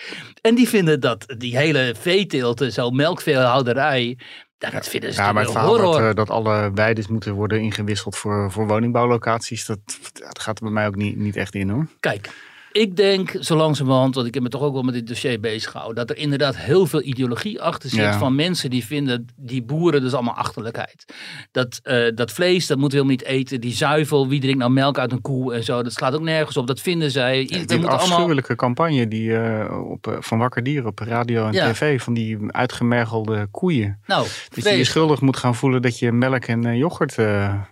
En 0.41 0.55
die 0.55 0.69
vinden 0.69 1.01
dat 1.01 1.35
die 1.39 1.57
hele 1.57 1.95
veeteelt, 1.99 2.67
zo 2.73 2.91
melkveehouderij... 2.91 4.19
Ja, 4.59 4.71
dat 4.71 4.89
vinden 4.89 5.13
ze 5.13 5.21
ja, 5.21 5.33
maar 5.33 5.43
het 5.43 5.53
verhaal 5.53 5.69
horror. 5.69 5.93
dat, 5.93 6.01
uh, 6.01 6.15
dat 6.15 6.31
alle 6.31 6.71
weides 6.75 7.07
moeten 7.07 7.33
worden 7.33 7.61
ingewisseld 7.61 8.17
voor, 8.17 8.53
voor 8.53 8.67
woningbouwlocaties, 8.67 9.67
dat, 9.67 9.79
dat 10.13 10.39
gaat 10.39 10.59
er 10.59 10.65
bij 10.65 10.73
mij 10.73 10.87
ook 10.87 10.97
niet, 10.97 11.17
niet 11.17 11.37
echt 11.37 11.55
in 11.55 11.69
hoor. 11.69 11.87
Kijk, 12.01 12.31
ik 12.73 12.97
denk 12.97 13.37
zo 13.41 13.57
langzamerhand, 13.57 14.15
want 14.15 14.27
ik 14.27 14.35
heb 14.35 14.43
me 14.43 14.49
toch 14.49 14.63
ook 14.63 14.73
wel 14.73 14.83
met 14.83 14.95
dit 14.95 15.07
dossier 15.07 15.41
bezig 15.41 15.71
gehouden, 15.71 16.07
dat 16.07 16.17
er 16.17 16.23
inderdaad 16.23 16.57
heel 16.57 16.87
veel 16.87 17.03
ideologie 17.03 17.61
achter 17.63 17.89
zit 17.91 17.99
Ja. 17.99 18.19
van 18.19 18.35
mensen 18.35 18.71
die 18.71 18.85
vinden 18.85 19.27
die 19.37 19.63
boeren 19.63 20.01
dus 20.01 20.13
allemaal 20.15 20.35
achterlijkheid. 20.35 21.05
Dat, 21.51 21.81
eh, 21.83 22.05
dat 22.15 22.31
vlees, 22.33 22.67
dat 22.67 22.79
moeten 22.79 22.99
we 22.99 23.05
helemaal 23.05 23.27
niet 23.31 23.41
eten. 23.41 23.61
Die 23.61 23.73
zuivel, 23.75 24.29
wie 24.29 24.41
drinkt 24.41 24.59
nou 24.59 24.71
melk 24.73 24.99
uit 24.99 25.13
een 25.13 25.21
koe 25.21 25.55
en 25.55 25.65
zo, 25.65 25.83
dat 25.83 25.93
slaat 25.93 26.15
ook 26.15 26.21
nergens 26.21 26.57
op. 26.57 26.67
Dat 26.67 26.81
vinden 26.81 27.11
zij. 27.11 27.41
Ja, 27.41 27.47
die 27.47 27.59
moeten 27.59 27.77
allemaal... 27.79 27.97
afschuwelijke 27.99 28.55
campagne 28.57 29.09
die, 29.09 29.29
uh, 29.29 29.91
op, 29.91 30.07
uh, 30.07 30.15
van 30.21 30.39
Wakker 30.39 30.63
Dier 30.63 30.87
op 30.87 30.99
radio 30.99 31.47
en 31.47 31.53
Ja. 31.53 31.73
tv, 31.73 32.03
van 32.03 32.15
die 32.15 32.39
uitgemergelde 32.47 33.47
koeien. 33.51 33.99
Nou, 34.07 34.27
Dat 34.55 34.65
je 34.65 34.71
je 34.71 34.85
schuldig 34.85 35.21
moet 35.21 35.37
gaan 35.37 35.55
voelen 35.55 35.83
dat 35.83 35.99
je 35.99 36.13
melk 36.13 36.45
en 36.45 36.67
uh, 36.67 36.77
yoghurt 36.79 37.17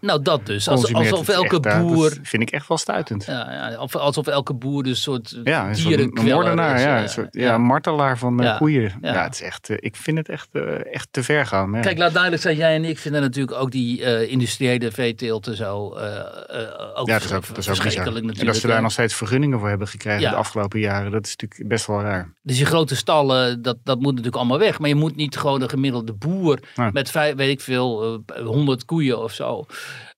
nou, 0.01 0.23
dat 0.23 0.47
dus. 0.47 0.69
Als, 0.69 0.95
alsof 0.95 1.29
elke 1.29 1.61
boer... 1.61 2.09
Dat 2.09 2.19
vind 2.23 2.43
ik 2.43 2.51
echt 2.51 2.69
wel 2.69 2.79
stuitend. 2.79 3.25
Ja, 3.25 3.53
ja, 3.53 3.81
of- 3.81 3.97
alsof 3.97 4.27
elke 4.27 4.55
boer 4.55 4.83
oude 4.91 5.23
soort 5.35 5.41
Ja, 5.45 5.69
een 5.69 5.77
soort 5.77 6.23
moordenaar, 6.23 6.75
is, 6.75 6.83
ja, 6.83 6.97
eh, 6.97 7.03
een 7.03 7.09
soort 7.09 7.35
ja, 7.35 7.59
martelaar 7.59 8.19
van 8.19 8.41
eh, 8.41 8.47
Ja, 8.47 8.57
koeien. 8.57 8.93
Ja. 9.01 9.23
het 9.23 9.35
is 9.35 9.43
echt, 9.43 9.71
eh, 9.71 9.77
ik 9.81 9.97
vind 9.97 10.17
het 10.19 10.29
echt, 10.29 10.49
eh, 10.53 10.95
echt 10.95 11.09
te 11.11 11.23
ver 11.23 11.47
gaan. 11.47 11.81
Kijk, 11.81 11.99
laat 11.99 12.13
duidelijk 12.13 12.43
zijn, 12.43 12.57
jij 12.57 12.75
en 12.75 12.85
ik 12.85 12.99
vinden 12.99 13.21
natuurlijk 13.21 13.57
ook 13.61 13.71
die 13.71 14.05
eh, 14.05 14.31
industriële 14.31 14.91
veeteelt 14.93 15.47
en 15.47 15.57
zo 15.57 15.95
eh, 15.95 16.17
eh, 16.17 16.91
ook, 16.95 17.07
ja, 17.07 17.13
dat 17.19 17.25
is 17.25 17.33
ook, 17.33 17.47
dat 17.47 17.59
is 17.59 17.69
ook 17.69 17.77
verschrikkelijk 17.77 18.21
En 18.21 18.27
natuurlijk. 18.27 18.47
dat 18.47 18.57
ze 18.57 18.67
daar 18.67 18.83
nog 18.83 18.93
steeds 18.93 19.15
vergunningen 19.15 19.59
voor 19.59 19.69
hebben 19.69 19.89
gekregen 19.89 20.31
de 20.31 20.37
afgelopen 20.37 20.81
jaren, 20.81 21.11
dat 21.11 21.27
is 21.27 21.37
natuurlijk 21.37 21.69
best 21.69 21.87
wel 21.87 22.01
raar. 22.01 22.33
Dus 22.43 22.57
die 22.57 22.67
grote 22.67 22.97
stallen, 22.97 23.63
dat, 23.63 23.77
dat 23.85 23.99
moet 23.99 24.11
natuurlijk 24.11 24.37
allemaal 24.37 24.59
weg. 24.59 24.79
Maar 24.79 24.89
je 24.89 24.95
moet 24.95 25.17
niet 25.17 25.37
gewoon 25.37 25.63
een 25.63 25.69
gemiddelde 25.69 26.13
boer 26.13 26.59
met, 26.93 27.11
vijf, 27.11 27.35
weet 27.35 27.51
ik 27.51 27.61
veel, 27.61 28.21
eh, 28.27 28.45
100 28.47 28.85
koeien 28.85 29.23
of 29.23 29.33
zo 29.33 29.67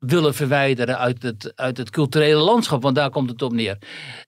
willen 0.07 0.35
verwijderen 0.35 0.99
uit 0.99 1.23
het, 1.23 1.53
uit 1.57 1.77
het 1.77 1.91
culturele 1.91 2.41
landschap. 2.41 2.83
Want 2.83 2.95
daar 2.95 3.11
komt 3.11 3.31
het 3.31 3.43
op 3.43 3.53
neer. 3.53 3.79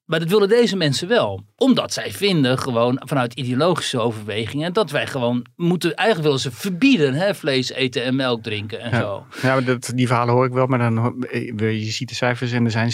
Maar 0.04 0.18
dat 0.18 0.28
willen 0.28 0.48
deze 0.48 0.76
mensen 0.76 1.08
wel. 1.08 1.42
Omdat 1.56 1.92
zij 1.92 2.12
vinden, 2.12 2.58
gewoon 2.58 3.00
vanuit 3.04 3.34
ideologische 3.34 3.98
overwegingen, 3.98 4.72
dat 4.72 4.90
wij 4.90 5.06
gewoon 5.06 5.46
moeten, 5.56 5.94
eigenlijk 5.94 6.26
willen 6.26 6.42
ze 6.42 6.50
verbieden 6.60 7.14
hè, 7.14 7.34
vlees 7.34 7.70
eten 7.72 8.04
en 8.04 8.16
melk 8.16 8.42
drinken 8.42 8.80
en 8.80 8.90
Ja. 8.90 9.00
zo. 9.00 9.26
Ja, 9.42 9.52
maar 9.54 9.64
dat, 9.64 9.92
die 9.94 10.06
verhalen 10.06 10.34
hoor 10.34 10.46
ik 10.46 10.52
wel, 10.52 10.66
maar 10.66 10.78
dan, 10.78 11.24
eh, 11.24 11.84
je 11.84 11.90
ziet 11.90 12.08
de 12.08 12.14
cijfers 12.14 12.52
en 12.52 12.64
er 12.64 12.70
zijn 12.70 12.92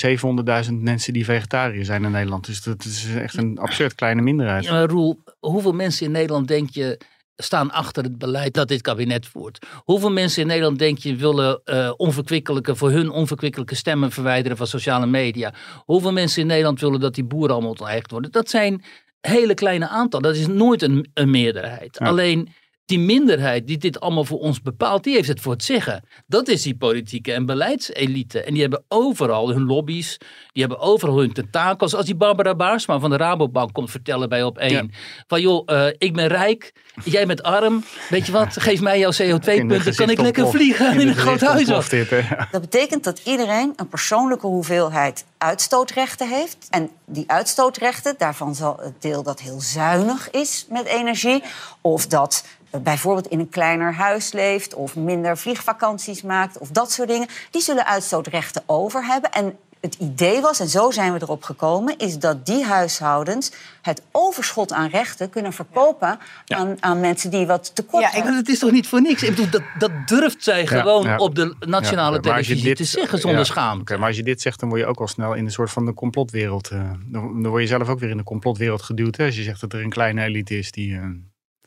700.000 0.68 0.72
mensen 0.82 1.12
die 1.12 1.24
vegetariër 1.24 1.84
zijn 1.84 2.04
in 2.04 2.10
Nederland. 2.10 2.46
Dus 2.46 2.62
dat 2.62 2.84
is 2.84 3.06
echt 3.14 3.36
een 3.36 3.58
absurd 3.58 3.94
kleine 3.94 4.22
minderheid. 4.22 4.64
Ja, 4.64 4.72
maar 4.72 4.88
Roel, 4.88 5.18
hoeveel 5.40 5.72
mensen 5.72 6.06
in 6.06 6.12
Nederland 6.12 6.48
denk 6.48 6.70
je 6.70 6.98
staan 7.42 7.70
achter 7.70 8.02
het 8.02 8.18
beleid 8.18 8.54
dat 8.54 8.68
dit 8.68 8.80
kabinet 8.80 9.26
voert? 9.26 9.66
Hoeveel 9.84 10.10
mensen 10.10 10.42
in 10.42 10.48
Nederland 10.48 10.78
denk 10.78 10.98
je 10.98 11.16
willen 11.16 11.60
eh 11.64 11.92
onverkwikkelijke, 11.96 12.76
voor 12.76 12.90
hun 12.90 13.10
onverkwikkelijke 13.10 13.74
stemmen 13.74 14.10
verwijderen 14.10 14.56
van 14.56 14.66
sociale 14.66 15.06
media? 15.06 15.54
Hoeveel 15.84 16.12
mensen 16.12 16.40
in 16.40 16.46
Nederland 16.46 16.80
willen 16.80 17.00
dat 17.00 17.14
die 17.14 17.24
boeren 17.24 17.50
allemaal 17.50 17.70
onteigend 17.70 18.10
worden? 18.10 18.30
Dat 18.30 18.50
zijn 18.50 18.84
hele 19.20 19.54
kleine 19.54 19.88
aantallen. 19.88 20.28
Dat 20.28 20.40
is 20.40 20.46
nooit 20.46 20.82
een, 20.82 21.10
een 21.14 21.30
meerderheid. 21.30 21.96
Ja. 22.00 22.06
Alleen 22.06 22.48
die 22.90 22.98
minderheid 22.98 23.66
die 23.66 23.78
dit 23.78 24.00
allemaal 24.00 24.24
voor 24.24 24.38
ons 24.38 24.62
bepaalt, 24.62 25.04
die 25.04 25.14
heeft 25.14 25.28
het 25.28 25.40
voor 25.40 25.52
het 25.52 25.64
zeggen. 25.64 26.04
Dat 26.26 26.48
is 26.48 26.62
die 26.62 26.76
politieke 26.76 27.32
en 27.32 27.46
beleidselite. 27.46 28.42
En 28.42 28.52
die 28.52 28.62
hebben 28.62 28.84
overal 28.88 29.48
hun 29.50 29.64
lobby's, 29.64 30.18
die 30.52 30.62
hebben 30.62 30.78
overal 30.80 31.18
hun 31.18 31.32
tentakels. 31.32 31.94
Als 31.94 32.06
die 32.06 32.14
Barbara 32.14 32.54
Baarsma 32.54 32.98
van 32.98 33.10
de 33.10 33.16
Rabobank 33.16 33.72
komt 33.72 33.90
vertellen 33.90 34.28
bij 34.28 34.42
op 34.42 34.58
één. 34.58 34.72
Ja. 34.72 35.24
Van 35.26 35.40
joh, 35.40 35.62
eh, 35.66 35.86
ik 35.98 36.14
ben 36.14 36.26
rijk, 36.26 36.72
jij 37.04 37.26
bent 37.26 37.42
arm. 37.42 37.84
Weet 38.08 38.26
je 38.26 38.32
wat, 38.32 38.60
geef 38.60 38.80
mij 38.80 38.98
jouw 38.98 39.10
In 39.10 39.38
de 39.38 39.40
CO2-punten, 39.40 39.94
kan 39.94 40.10
ik 40.10 40.20
lekker 40.20 40.48
vliegen 40.48 40.92
in, 40.92 40.98
de 40.98 41.06
een 41.06 41.14
groot 41.14 41.40
huis. 41.40 41.66
Ja. 41.66 42.48
Dat 42.50 42.60
betekent 42.60 43.04
dat 43.04 43.20
iedereen 43.24 43.72
een 43.76 43.88
persoonlijke 43.88 44.46
hoeveelheid 44.46 45.24
uitstootrechten 45.38 46.28
heeft. 46.28 46.66
En 46.70 46.90
die 47.06 47.24
uitstootrechten, 47.26 48.14
daarvan 48.18 48.54
zal 48.54 48.78
het 48.82 49.02
deel 49.02 49.22
dat 49.22 49.40
heel 49.40 49.60
zuinig 49.60 50.30
is 50.30 50.66
met 50.68 50.86
energie... 50.86 51.42
of 51.80 52.06
dat 52.06 52.44
bijvoorbeeld 52.82 53.26
in 53.26 53.38
een 53.38 53.48
kleiner 53.48 53.94
huis 53.94 54.32
leeft... 54.32 54.74
of 54.74 54.96
minder 54.96 55.38
vliegvakanties 55.38 56.22
maakt 56.22 56.58
of 56.58 56.68
dat 56.68 56.92
soort 56.92 57.08
dingen... 57.08 57.28
die 57.50 57.62
zullen 57.62 57.86
uitstootrechten 57.86 58.62
over 58.66 59.04
hebben. 59.04 59.30
En 59.30 59.56
het 59.80 59.94
idee 59.98 60.40
was, 60.40 60.60
en 60.60 60.68
zo 60.68 60.90
zijn 60.90 61.12
we 61.12 61.18
erop 61.22 61.42
gekomen... 61.42 61.98
is 61.98 62.18
dat 62.18 62.46
die 62.46 62.64
huishoudens 62.64 63.52
het 63.82 64.02
overschot 64.10 64.72
aan 64.72 64.88
rechten 64.88 65.30
kunnen 65.30 65.52
verkopen... 65.52 66.18
Aan, 66.46 66.76
aan 66.80 67.00
mensen 67.00 67.30
die 67.30 67.46
wat 67.46 67.74
tekort 67.74 68.02
Ja, 68.02 68.08
ik- 68.08 68.14
hebben. 68.14 68.30
Maar 68.32 68.40
het 68.40 68.48
is 68.50 68.58
toch 68.58 68.70
niet 68.70 68.88
voor 68.88 69.00
niks? 69.02 69.22
Ik 69.22 69.30
bedoel, 69.30 69.50
dat, 69.50 69.62
dat 69.78 69.90
durft 70.06 70.44
zij 70.44 70.66
gewoon 70.66 71.02
ja. 71.02 71.16
op 71.16 71.34
de 71.34 71.54
nationale 71.66 72.20
televisie 72.20 72.62
dit- 72.64 72.76
te 72.76 72.84
zeggen 72.84 73.18
zonder 73.18 73.38
ja, 73.40 73.44
schaamte. 73.46 73.80
oké, 73.80 73.96
maar 73.96 74.08
als 74.08 74.16
je 74.16 74.22
dit 74.22 74.40
zegt, 74.40 74.60
dan 74.60 74.68
word 74.68 74.80
je 74.80 74.86
ook 74.86 75.00
al 75.00 75.08
snel 75.08 75.34
in 75.34 75.44
een 75.44 75.50
soort 75.52 75.70
van 75.70 75.84
de 75.86 75.94
complotwereld. 75.94 76.68
eh, 76.70 76.90
dan, 77.06 77.42
dan 77.42 77.46
word 77.50 77.62
je 77.62 77.68
zelf 77.68 77.88
ook 77.88 77.98
weer 78.00 78.10
in 78.10 78.16
de 78.16 78.22
complotwereld 78.22 78.82
geduwd. 78.82 79.16
Hè, 79.16 79.24
als 79.24 79.36
je 79.36 79.42
zegt 79.42 79.60
dat 79.60 79.72
er 79.72 79.82
een 79.82 79.90
kleine 79.90 80.22
elite 80.22 80.58
is 80.58 80.70
die. 80.72 80.94
eh, 80.94 81.04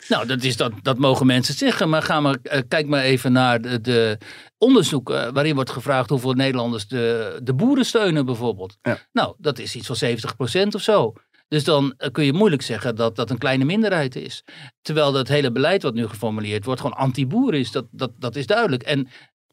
Nou, 0.07 0.27
dat, 0.27 0.43
is 0.43 0.57
dat, 0.57 0.71
dat 0.81 0.97
mogen 0.97 1.25
mensen 1.25 1.53
zeggen. 1.53 1.89
Maar, 1.89 2.01
ga 2.01 2.19
maar 2.19 2.37
eh, 2.43 2.61
kijk 2.67 2.87
maar 2.87 3.03
even 3.03 3.31
naar 3.31 3.61
de, 3.61 3.81
de 3.81 4.17
onderzoeken 4.57 5.33
waarin 5.33 5.55
wordt 5.55 5.69
gevraagd 5.69 6.09
hoeveel 6.09 6.33
Nederlanders 6.33 6.87
de, 6.87 7.39
de 7.43 7.53
boeren 7.53 7.85
steunen 7.85 8.25
bijvoorbeeld. 8.25 8.77
Ja. 8.81 8.97
Nou, 9.11 9.35
dat 9.37 9.59
is 9.59 9.75
iets 9.75 9.87
van 9.87 10.65
70% 10.65 10.67
of 10.67 10.81
zo. 10.81 11.13
Dus 11.47 11.63
dan 11.63 11.93
eh, 11.97 12.11
kun 12.11 12.25
je 12.25 12.33
moeilijk 12.33 12.61
zeggen 12.61 12.95
dat 12.95 13.15
dat 13.15 13.29
een 13.29 13.37
kleine 13.37 13.65
minderheid 13.65 14.15
is. 14.15 14.43
Terwijl 14.81 15.11
dat 15.11 15.27
hele 15.27 15.51
beleid 15.51 15.83
wat 15.83 15.93
nu 15.93 16.07
geformuleerd 16.07 16.65
wordt 16.65 16.81
gewoon 16.81 16.97
anti-boer 16.97 17.53
is. 17.53 17.71
Dat, 17.71 17.85
dat, 17.91 18.11
dat 18.19 18.35
is 18.35 18.45
duidelijk. 18.45 18.83
En, 18.83 19.07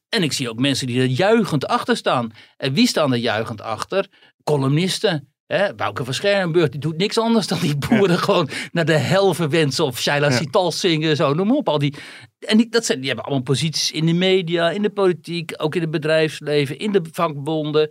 en 0.09 0.23
ik 0.23 0.33
zie 0.33 0.51
ook 0.51 0.59
mensen 0.59 0.87
die 0.87 1.01
er 1.01 1.07
juichend 1.07 1.67
achter 1.67 1.97
staan. 1.97 2.33
En 2.57 2.73
wie 2.73 2.87
staan 2.87 3.13
er 3.13 3.19
juichend 3.19 3.61
achter? 3.61 4.07
Columnisten. 4.45 5.33
Hè, 5.51 5.75
Wouke 5.77 6.05
van 6.05 6.15
Scherrenburg 6.15 6.69
die 6.69 6.81
doet 6.81 6.97
niks 6.97 7.19
anders 7.19 7.47
dan 7.47 7.59
die 7.61 7.77
boeren 7.77 8.19
gewoon 8.19 8.49
naar 8.73 8.85
de 8.85 8.97
hel 8.97 9.35
verwensen. 9.35 9.85
Of 9.85 10.01
Shaila 10.01 10.29
Ja. 10.29 10.37
Sital 10.37 10.73
zingen, 10.73 11.17
zo 11.17 11.35
noem 11.35 11.57
op. 11.57 11.69
Al 11.69 11.79
die, 11.79 11.95
en 12.39 12.57
die, 12.57 12.69
dat 12.69 12.85
zijn, 12.85 12.99
die 12.99 13.07
hebben 13.07 13.25
allemaal 13.25 13.45
posities 13.45 13.91
in 13.91 14.07
de 14.07 14.13
media, 14.13 14.71
in 14.71 14.83
de 14.83 14.91
politiek, 14.91 15.53
ook 15.57 15.75
in 15.75 15.81
het 15.81 15.91
bedrijfsleven, 15.91 16.79
in 16.79 16.93
de 16.93 17.01
vakbonden, 17.13 17.91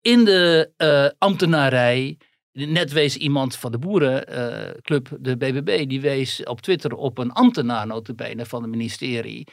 in 0.00 0.24
de 0.24 0.70
eh, 0.76 1.06
ambtenarij. 1.18 2.18
Net 2.52 2.92
wees 2.92 3.16
iemand 3.16 3.56
van 3.56 3.72
de 3.72 3.78
boerenclub, 3.78 5.08
de 5.20 5.36
BBB, 5.36 5.86
die 5.88 6.00
wees 6.00 6.42
op 6.44 6.60
Twitter 6.60 6.94
op 6.94 7.18
een 7.18 7.32
ambtenaar 7.32 7.86
notabene 7.86 8.46
van 8.46 8.62
het 8.62 8.70
ministerie. 8.70 9.46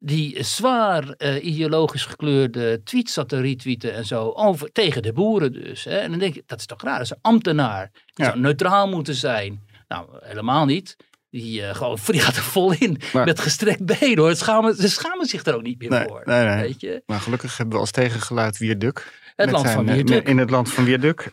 Die 0.00 0.42
zwaar 0.42 1.08
eh, 1.10 1.44
ideologisch 1.44 2.04
gekleurde 2.04 2.82
tweets 2.84 3.12
zat 3.12 3.28
te 3.28 3.40
retweeten 3.40 3.94
en 3.94 4.04
zo. 4.06 4.30
Over, 4.30 4.72
tegen 4.72 5.02
de 5.02 5.12
boeren 5.12 5.52
dus. 5.52 5.84
Hè. 5.84 5.96
En 5.98 6.10
dan 6.10 6.18
denk 6.18 6.34
je, 6.34 6.42
dat 6.46 6.58
is 6.58 6.66
toch 6.66 6.82
raar, 6.82 6.92
dat 6.96 7.04
is 7.04 7.10
een 7.10 7.18
ambtenaar. 7.20 7.90
Die 7.92 8.02
Ja. 8.14 8.24
zou 8.24 8.38
neutraal 8.40 8.88
moeten 8.88 9.14
zijn. 9.14 9.66
Nou, 9.88 10.06
helemaal 10.20 10.64
niet. 10.64 10.96
Die, 11.30 11.62
eh, 11.62 11.74
gewoon, 11.74 11.98
die 12.06 12.20
gaat 12.20 12.36
er 12.36 12.42
vol 12.42 12.72
in. 12.72 13.00
Maar- 13.12 13.24
Met 13.24 13.40
gestrekt 13.40 13.84
been 13.86 14.18
hoor. 14.18 14.36
Schamen, 14.36 14.74
ze 14.74 14.88
schamen 14.88 15.26
zich 15.26 15.44
er 15.44 15.54
ook 15.54 15.62
niet 15.62 15.78
meer 15.78 15.90
Nee, 15.90 16.04
voor. 16.06 16.22
nee, 16.24 16.44
nee. 16.44 16.60
Weet 16.60 16.80
je? 16.80 17.02
maar 17.06 17.20
gelukkig 17.20 17.56
hebben 17.56 17.74
we 17.74 17.80
als 17.80 17.90
tegengeluid 17.90 18.58
Wierduk. 18.58 19.26
Het 19.38 19.50
land 19.50 19.64
zijn, 19.64 19.76
van 19.76 19.88
eh, 19.88 19.94
Wierduk. 19.94 20.28
In 20.28 20.38
het 20.38 20.50
land 20.50 20.72
van 20.72 20.84
Wierduk. 20.84 21.30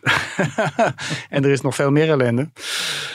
en 1.30 1.44
er 1.44 1.50
is 1.50 1.60
nog 1.60 1.74
veel 1.74 1.90
meer 1.90 2.08
ellende. 2.08 2.50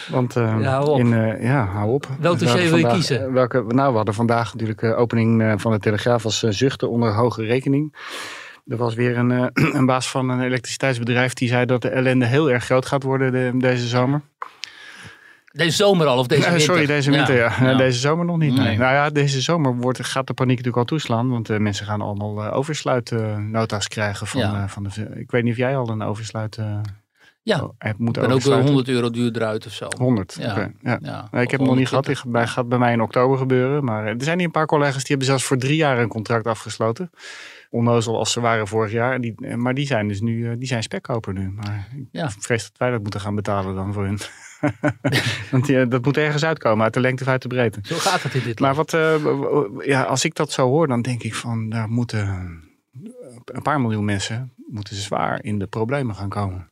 Want 0.09 0.35
eh, 0.35 0.55
Ja, 0.59 0.69
hou 0.71 0.89
op. 0.89 0.99
in, 0.99 1.13
eh, 1.13 1.43
ja, 1.43 1.65
hou 1.65 1.91
op. 1.91 2.07
Welk 2.19 2.39
We 2.39 2.45
dossier 2.45 2.69
wil 2.69 2.77
je 2.77 2.87
kiezen? 2.87 3.33
Welke, 3.33 3.63
nou, 3.67 3.89
we 3.89 3.95
hadden 3.95 4.13
vandaag 4.13 4.53
natuurlijk 4.53 4.79
de 4.79 4.95
opening 4.95 5.53
van 5.61 5.71
de 5.71 5.79
Telegraaf 5.79 6.25
als 6.25 6.39
zuchten 6.39 6.89
onder 6.89 7.13
hoge 7.13 7.43
rekening. 7.43 7.95
Er 8.67 8.77
was 8.77 8.93
weer 8.93 9.17
een, 9.17 9.49
een 9.77 9.85
baas 9.85 10.09
van 10.09 10.29
een 10.29 10.41
elektriciteitsbedrijf 10.41 11.33
die 11.33 11.47
zei 11.47 11.65
dat 11.65 11.81
de 11.81 11.89
ellende 11.89 12.25
heel 12.25 12.51
erg 12.51 12.63
groot 12.65 12.85
gaat 12.85 13.03
worden 13.03 13.31
de- 13.31 13.51
deze 13.57 13.87
zomer. 13.87 14.21
Deze 15.51 15.75
zomer 15.75 16.07
al 16.07 16.17
of 16.19 16.27
deze 16.27 16.41
Eh, 16.41 16.47
winter? 16.49 16.67
sorry, 16.67 16.85
deze 16.85 17.11
winter 17.11 17.35
ja. 17.35 17.53
ja. 17.59 17.71
Eh, 17.71 17.77
Deze 17.77 17.99
zomer 17.99 18.25
nog 18.25 18.37
niet. 18.37 18.53
Nee. 18.53 18.65
Nee. 18.67 18.77
Nou 18.77 18.93
ja, 18.93 19.09
deze 19.09 19.41
zomer 19.41 19.75
wordt, 19.75 20.05
gaat 20.05 20.27
de 20.27 20.33
paniek 20.33 20.57
natuurlijk 20.57 20.77
al 20.77 20.97
toeslaan. 20.97 21.29
Want 21.29 21.49
eh, 21.49 21.57
mensen 21.57 21.85
gaan 21.85 22.01
allemaal 22.01 22.43
eh, 22.43 22.57
oversluitnota's 22.57 23.87
krijgen. 23.87 24.27
Van, 24.27 24.41
Ja. 24.41 24.63
eh, 24.63 24.67
van 24.67 24.83
de, 24.83 24.89
ik 25.19 25.31
weet 25.31 25.43
niet 25.43 25.51
of 25.51 25.57
jij 25.57 25.77
al 25.77 25.89
een 25.89 26.01
oversluit 26.03 26.57
eh, 26.57 26.79
Ja, 27.43 27.63
oh, 27.63 27.69
hebt 27.77 27.97
moeten 27.99 28.21
en 28.21 28.27
ook 28.31 28.41
wel 28.41 28.53
oversluiten. 28.53 28.73
100 28.73 28.89
euro 28.95 29.09
duurder 29.09 29.43
uit 29.43 29.65
of 29.65 29.71
zo. 29.73 29.87
100, 29.97 30.37
Ja. 30.39 30.71
ja. 30.81 30.97
Ja, 31.01 31.27
Nee, 31.31 31.43
ik 31.43 31.51
heb 31.51 31.59
hem 31.59 31.69
nog 31.69 31.77
niet 31.77 31.87
gehad. 31.87 32.05
120. 32.05 32.41
Het 32.41 32.49
gaat 32.49 32.69
bij 32.69 32.77
mij 32.77 32.93
in 32.93 33.01
oktober 33.01 33.37
gebeuren. 33.37 33.83
Maar 33.83 34.05
eh, 34.05 34.09
er 34.13 34.23
zijn 34.23 34.37
hier 34.37 34.45
een 34.45 34.51
paar 34.51 34.65
collega's 34.65 34.95
die 34.97 35.05
hebben 35.07 35.25
zelfs 35.27 35.43
voor 35.43 35.57
drie 35.57 35.75
jaar 35.75 35.99
een 35.99 36.07
contract 36.07 36.47
afgesloten. 36.47 37.09
Onnozel 37.69 38.17
als 38.17 38.31
ze 38.31 38.39
waren 38.41 38.67
vorig 38.67 38.91
jaar. 38.91 39.13
En 39.13 39.21
Die, 39.21 39.33
eh, 39.37 39.55
maar 39.55 39.73
die 39.73 39.85
zijn 39.85 40.07
dus 40.07 40.21
nu 40.21 40.49
eh, 40.49 40.57
die 40.57 40.67
zijn 40.67 40.83
spekkoper 40.83 41.33
nu. 41.33 41.49
Maar 41.49 41.87
ik 41.95 42.05
Ja. 42.11 42.29
vrees 42.29 42.63
dat 42.63 42.77
wij 42.77 42.89
dat 42.91 43.01
moeten 43.01 43.19
gaan 43.21 43.35
betalen 43.35 43.75
dan 43.75 43.93
voor 43.93 44.03
hun. 44.05 44.19
Want 45.51 45.65
die, 45.65 45.79
eh, 45.79 45.89
dat 45.89 46.05
moet 46.05 46.17
ergens 46.17 46.43
uitkomen, 46.43 46.83
uit 46.83 46.93
de 46.93 46.99
lengte 46.99 47.23
of 47.23 47.29
uit 47.29 47.41
de 47.41 47.47
breedte. 47.47 47.79
Zo 47.83 47.95
gaat 47.95 48.23
het 48.23 48.33
in 48.33 48.43
dit 48.43 48.59
Maar 48.59 48.75
land. 48.75 48.91
wat, 48.91 49.01
eh, 49.01 49.87
ja, 49.87 50.03
als 50.03 50.25
ik 50.25 50.35
dat 50.35 50.51
zo 50.51 50.67
hoor, 50.67 50.87
dan 50.87 51.01
denk 51.01 51.23
ik 51.23 51.35
van 51.35 51.69
daar 51.69 51.89
moeten 51.89 52.27
een 53.45 53.61
paar 53.61 53.81
miljoen 53.81 54.05
mensen 54.05 54.53
moeten 54.67 54.95
zwaar 54.95 55.43
in 55.43 55.59
de 55.59 55.67
problemen 55.67 56.15
gaan 56.15 56.29
komen. 56.29 56.70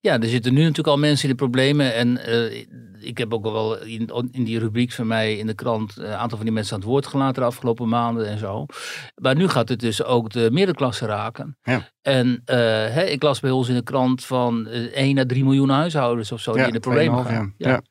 Ja, 0.00 0.20
er 0.20 0.28
zitten 0.28 0.52
nu 0.52 0.60
natuurlijk 0.60 0.88
al 0.88 0.98
mensen 0.98 1.28
in 1.28 1.30
de 1.30 1.44
problemen. 1.44 1.94
En 1.94 2.24
eh, 2.24 2.66
ik 3.00 3.18
heb 3.18 3.34
ook 3.34 3.44
al 3.44 3.52
wel 3.52 3.82
in, 3.82 4.10
in 4.30 4.44
die 4.44 4.58
rubriek 4.58 4.92
van 4.92 5.06
mij 5.06 5.36
in 5.36 5.46
de 5.46 5.54
krant 5.54 5.96
een 5.96 6.06
aantal 6.06 6.36
van 6.36 6.46
die 6.46 6.54
mensen 6.54 6.74
aan 6.74 6.80
het 6.80 6.88
woord 6.88 7.06
gelaten 7.06 7.42
de 7.42 7.48
afgelopen 7.48 7.88
maanden 7.88 8.28
en 8.28 8.38
zo. 8.38 8.66
Maar 9.14 9.36
nu 9.36 9.48
gaat 9.48 9.68
het 9.68 9.80
dus 9.80 10.04
ook 10.04 10.30
de 10.30 10.50
middenklasse 10.52 11.06
raken. 11.06 11.58
Ja. 11.62 11.88
En 12.02 12.42
eh, 12.44 12.56
hè, 12.66 13.02
ik 13.04 13.22
las 13.22 13.40
bij 13.40 13.50
ons 13.50 13.68
in 13.68 13.74
de 13.74 13.82
krant 13.82 14.24
van 14.24 14.66
eh 14.66 14.96
1 14.96 15.18
à 15.18 15.24
3 15.24 15.44
miljoen 15.44 15.70
huishoudens 15.70 16.32
of 16.32 16.40
zo 16.40 16.52
die 16.52 16.66
in 16.66 16.72
de 16.72 16.80
problemen 16.80 17.24
2,5, 17.24 17.30
gaan. 17.30 17.54
ja. 17.56 17.68
Ja. 17.68 17.82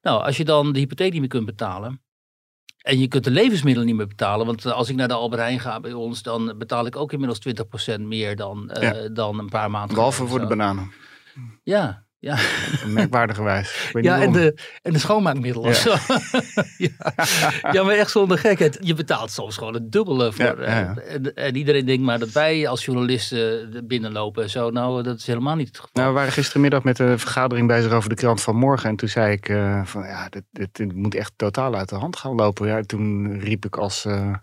Nou, 0.00 0.22
als 0.24 0.36
je 0.36 0.44
dan 0.44 0.72
de 0.72 0.78
hypotheek 0.78 1.10
niet 1.10 1.20
meer 1.20 1.28
kunt 1.28 1.46
betalen. 1.46 2.02
En 2.88 2.98
je 2.98 3.08
kunt 3.08 3.24
de 3.24 3.30
levensmiddelen 3.30 3.86
niet 3.88 3.96
meer 3.96 4.06
betalen. 4.06 4.46
Want 4.46 4.64
eh, 4.64 4.72
als 4.72 4.88
ik 4.88 4.96
naar 4.96 5.08
de 5.08 5.14
Albert 5.14 5.40
Heijn 5.42 5.60
ga 5.60 5.80
bij 5.80 5.92
ons, 5.92 6.22
dan 6.22 6.54
betaal 6.58 6.86
ik 6.86 6.96
ook 6.96 7.12
inmiddels 7.12 7.38
20% 7.38 8.00
meer 8.00 8.36
dan, 8.36 8.70
eh, 8.70 8.82
Ja. 9.02 9.08
dan 9.08 9.38
een 9.38 9.48
paar 9.48 9.70
maanden 9.70 9.94
Behalve 9.94 10.26
voor 10.26 10.38
de 10.40 10.46
bananen. 10.46 10.92
Ja, 11.62 12.04
Ja, 12.20 12.38
merkwaardige 12.86 13.42
wijze. 13.42 13.70
Ik 13.74 13.92
weet 13.92 13.94
niet 13.94 14.04
ja 14.04 14.22
en, 14.22 14.32
de, 14.32 14.58
en 14.82 14.92
de 14.92 14.98
schoonmaakmiddelen. 14.98 15.74
zo. 15.74 15.90
ja. 16.76 17.12
ja, 17.72 17.82
maar 17.82 17.94
echt 17.94 18.10
zonder 18.10 18.38
gekheid. 18.38 18.78
Je 18.80 18.94
betaalt 18.94 19.30
soms 19.30 19.56
gewoon 19.56 19.74
het 19.74 19.92
dubbele 19.92 20.32
voor. 20.32 20.44
Ja, 20.44 20.54
ja, 20.58 20.78
ja. 20.78 20.94
eh, 20.96 21.14
En, 21.14 21.34
en 21.34 21.56
iedereen 21.56 21.84
denkt 21.86 22.02
maar 22.02 22.18
dat 22.18 22.32
wij 22.32 22.68
als 22.68 22.84
journalisten 22.84 23.38
er 23.74 23.86
binnenlopen 23.86 24.42
en 24.42 24.50
zo. 24.50 24.70
Nou, 24.70 25.02
dat 25.02 25.18
is 25.18 25.26
helemaal 25.26 25.56
niet 25.56 25.66
het 25.66 25.76
geval. 25.76 25.90
Nou, 25.92 26.08
we 26.08 26.14
waren 26.14 26.32
gistermiddag 26.32 26.82
met 26.82 26.98
een 26.98 27.18
vergadering 27.18 27.66
bezig 27.68 27.92
over 27.92 28.08
de 28.08 28.14
krant 28.14 28.40
van 28.42 28.56
morgen. 28.56 28.88
En 28.90 28.96
toen 28.96 29.08
zei 29.08 29.32
ik 29.32 29.48
eh, 29.48 29.80
van 29.84 30.02
ja, 30.02 30.28
dit, 30.28 30.44
dit, 30.50 30.68
dit 30.76 30.94
moet 30.94 31.14
echt 31.14 31.32
totaal 31.36 31.74
uit 31.74 31.88
de 31.88 31.94
hand 31.96 32.16
gaan 32.16 32.34
lopen. 32.34 32.66
Ja, 32.68 32.82
toen 32.82 33.38
riep 33.40 33.64
ik 33.64 33.76
als, 33.76 34.04
eh, 34.04 34.34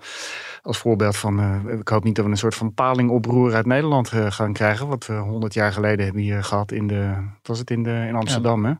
als 0.66 0.78
voorbeeld 0.78 1.18
van 1.18 1.40
eh, 1.40 1.78
ik 1.80 1.88
hoop 1.88 2.04
niet 2.04 2.16
dat 2.16 2.26
we 2.26 2.32
een 2.32 2.38
soort 2.38 2.56
van 2.56 2.74
palingoproer 2.74 3.54
uit 3.54 3.66
Nederland 3.66 4.12
eh, 4.12 4.32
gaan 4.32 4.54
krijgen. 4.54 4.88
Wat 4.88 5.06
we 5.06 5.14
honderd 5.14 5.54
jaar 5.54 5.72
geleden 5.72 6.06
hebben 6.06 6.22
hier 6.24 6.44
gehad 6.44 6.72
in 6.72 6.88
de, 6.88 7.06
wat 7.08 7.48
was 7.48 7.60
het 7.60 7.70
in, 7.72 7.84
de, 7.84 8.06
in 8.08 8.16
Amsterdam 8.16 8.66
hè? 8.66 8.74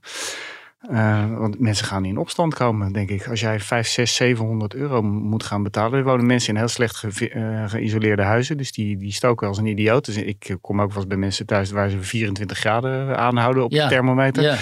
Eh, 0.90 1.38
want 1.38 1.60
mensen 1.60 1.86
gaan 1.86 2.06
in 2.06 2.18
opstand 2.18 2.54
komen, 2.54 2.94
denk 2.94 3.10
ik. 3.10 3.28
Als 3.28 3.40
jij 3.40 3.60
5, 3.60 3.88
6, 3.88 4.16
700 4.16 4.74
euro 4.74 5.02
moet 5.04 5.44
gaan 5.44 5.64
betalen. 5.64 6.00
Er 6.00 6.04
wonen 6.06 6.26
mensen 6.26 6.54
in 6.54 6.60
heel 6.60 6.68
slecht 6.68 6.96
ge- 6.96 7.64
geïsoleerde 7.68 8.22
huizen. 8.24 8.58
Dus 8.58 8.72
die, 8.72 8.98
die 8.98 9.12
stoken 9.14 9.48
als 9.48 9.58
een 9.58 9.66
idioot. 9.66 10.06
Dus 10.06 10.18
ik 10.18 10.58
kom 10.62 10.82
ook 10.82 10.88
wel 10.90 10.98
eens 10.98 11.08
bij 11.08 11.18
mensen 11.18 11.46
thuis 11.46 11.72
waar 11.72 11.90
ze 11.90 12.02
24 12.02 12.58
graden 12.58 13.18
aanhouden 13.18 13.64
op 13.64 13.72
Ja. 13.72 13.84
de 13.84 13.90
thermometer. 13.90 14.44
ja. 14.44 14.56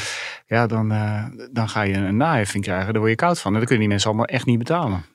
Ja, 0.46 0.68
dan, 0.68 0.88
dan 1.52 1.70
ga 1.70 1.82
je 1.82 1.94
een 1.94 2.18
naheffing 2.18 2.64
krijgen. 2.64 2.86
Daar 2.92 2.98
word 3.02 3.10
je 3.10 3.16
koud 3.18 3.40
van. 3.40 3.52
En 3.52 3.58
dan 3.58 3.66
kunnen 3.68 3.80
die 3.84 3.90
mensen 3.90 4.10
allemaal 4.10 4.28
echt 4.28 4.46
niet 4.46 4.58
betalen. 4.58 5.06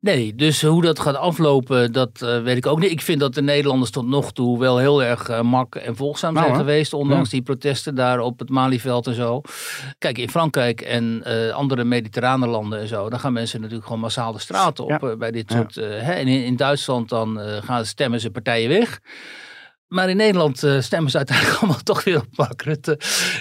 Nee, 0.00 0.34
dus 0.34 0.62
hoe 0.62 0.82
dat 0.82 0.98
gaat 0.98 1.14
aflopen, 1.16 1.92
dat 1.92 2.22
eh, 2.22 2.42
weet 2.42 2.56
ik 2.56 2.66
ook 2.66 2.78
niet. 2.78 2.90
Ik 2.90 3.00
vind 3.00 3.20
dat 3.20 3.34
de 3.34 3.42
Nederlanders 3.42 3.90
tot 3.90 4.06
nog 4.06 4.32
toe 4.32 4.58
wel 4.58 4.78
heel 4.78 5.02
erg 5.02 5.28
eh, 5.28 5.40
mak 5.40 5.74
en 5.74 5.96
volgzaam 5.96 6.34
Nou, 6.34 6.46
zijn 6.46 6.58
geweest. 6.58 6.92
Ondanks 6.92 7.24
Ja. 7.30 7.36
die 7.36 7.42
protesten 7.42 7.94
daar 7.94 8.20
op 8.20 8.38
het 8.38 8.48
Malieveld 8.48 9.06
en 9.06 9.14
zo. 9.14 9.40
Kijk, 9.98 10.18
in 10.18 10.30
Frankrijk 10.30 10.80
en 10.80 11.20
eh, 11.24 11.50
andere 11.54 11.84
mediterrane 11.84 12.46
landen 12.46 12.80
en 12.80 12.88
zo, 12.88 13.08
dan 13.10 13.20
gaan 13.20 13.32
mensen 13.32 13.58
natuurlijk 13.60 13.86
gewoon 13.86 14.00
massaal 14.00 14.32
de 14.32 14.38
straat 14.38 14.80
op 14.80 14.90
Ja. 15.00 15.16
bij 15.16 15.30
dit 15.30 15.50
soort. 15.50 15.74
hè. 15.74 16.12
En 16.12 16.28
in, 16.28 16.44
in 16.44 16.56
Duitsland 16.56 17.08
dan 17.08 17.38
gaan 17.62 17.86
stemmen 17.86 18.20
ze 18.20 18.30
partijen 18.30 18.68
weg. 18.68 19.00
Maar 19.86 20.08
in 20.10 20.16
Nederland 20.16 20.56
stemmen 20.80 21.10
ze 21.10 21.16
uiteindelijk 21.16 21.58
allemaal 21.60 21.82
toch 21.82 22.04
weer 22.04 22.16
op 22.16 22.26
Mark 22.36 22.62
Rutte. 22.62 23.00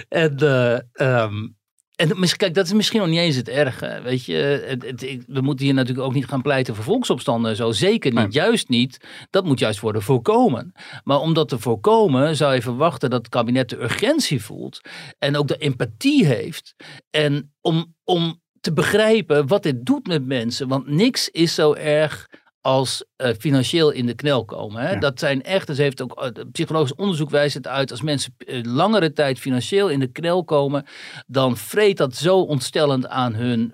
En, 0.09 0.37
eh, 0.37 0.73
ehm, 0.93 1.47
en 1.95 2.36
kijk, 2.38 2.53
dat 2.53 2.65
is 2.65 2.73
misschien 2.73 2.99
nog 2.99 3.10
niet 3.10 3.19
eens 3.19 3.36
het 3.36 3.49
erge. 3.49 3.99
Weet 4.03 4.25
je, 4.25 4.36
het, 4.67 4.84
het- 4.86 5.03
ik- 5.03 5.23
we 5.27 5.41
moeten 5.41 5.65
hier 5.65 5.73
natuurlijk 5.73 6.08
ook 6.08 6.13
niet 6.13 6.27
gaan 6.27 6.41
pleiten 6.41 6.75
voor 6.75 6.84
volksopstanden 6.84 7.51
en 7.51 7.58
zo. 7.58 7.71
Zeker 7.71 8.12
niet, 8.12 8.19
Nee. 8.19 8.29
juist 8.31 8.69
niet. 8.69 8.97
Dat 9.29 9.45
moet 9.45 9.60
juist 9.60 9.79
worden 9.79 10.01
voorkomen. 10.01 10.71
Maar 11.03 11.19
om 11.19 11.34
dat 11.34 11.49
te 11.49 11.60
voorkomen, 11.60 12.36
zou 12.36 12.53
je 12.53 12.62
verwachten 12.62 13.10
dat 13.10 13.19
het 13.19 13.29
kabinet 13.29 13.69
de 13.69 13.81
urgentie 13.81 14.41
voelt. 14.43 14.81
En 15.19 15.38
ook 15.38 15.47
de 15.47 15.58
empathie 15.58 16.25
heeft. 16.25 16.75
En 17.10 17.53
om, 17.62 17.95
om 18.03 18.41
te 18.62 18.73
begrijpen 18.73 19.47
wat 19.47 19.63
dit 19.63 19.86
doet 19.86 20.08
met 20.08 20.25
mensen. 20.25 20.67
Want 20.67 20.88
niks 20.88 21.29
is 21.29 21.53
zo 21.55 21.73
erg 21.73 22.27
als 22.65 23.04
eh, 23.15 23.30
financieel 23.39 23.91
in 23.91 24.06
de 24.06 24.13
knel 24.15 24.45
komen. 24.45 24.82
Hè? 24.82 24.91
Ja. 24.91 24.99
Dat 24.99 25.19
zijn 25.19 25.43
echt, 25.43 25.67
dus 25.67 25.78
heeft 25.78 26.01
ook 26.01 26.21
eh, 26.21 26.30
psychologisch 26.51 26.95
onderzoek 26.95 27.30
wijst 27.30 27.54
het 27.54 27.67
uit, 27.67 27.91
als 27.91 28.01
mensen 28.01 28.36
eh, 28.38 28.60
langere 28.63 29.13
tijd 29.13 29.39
financieel 29.39 29.89
in 29.89 29.99
de 29.99 30.08
knel 30.08 30.43
komen, 30.43 30.86
dan 31.28 31.58
vreet 31.58 31.97
dat 31.97 32.15
zo 32.15 32.39
ontstellend 32.39 33.08
aan 33.08 33.34
hun 33.34 33.71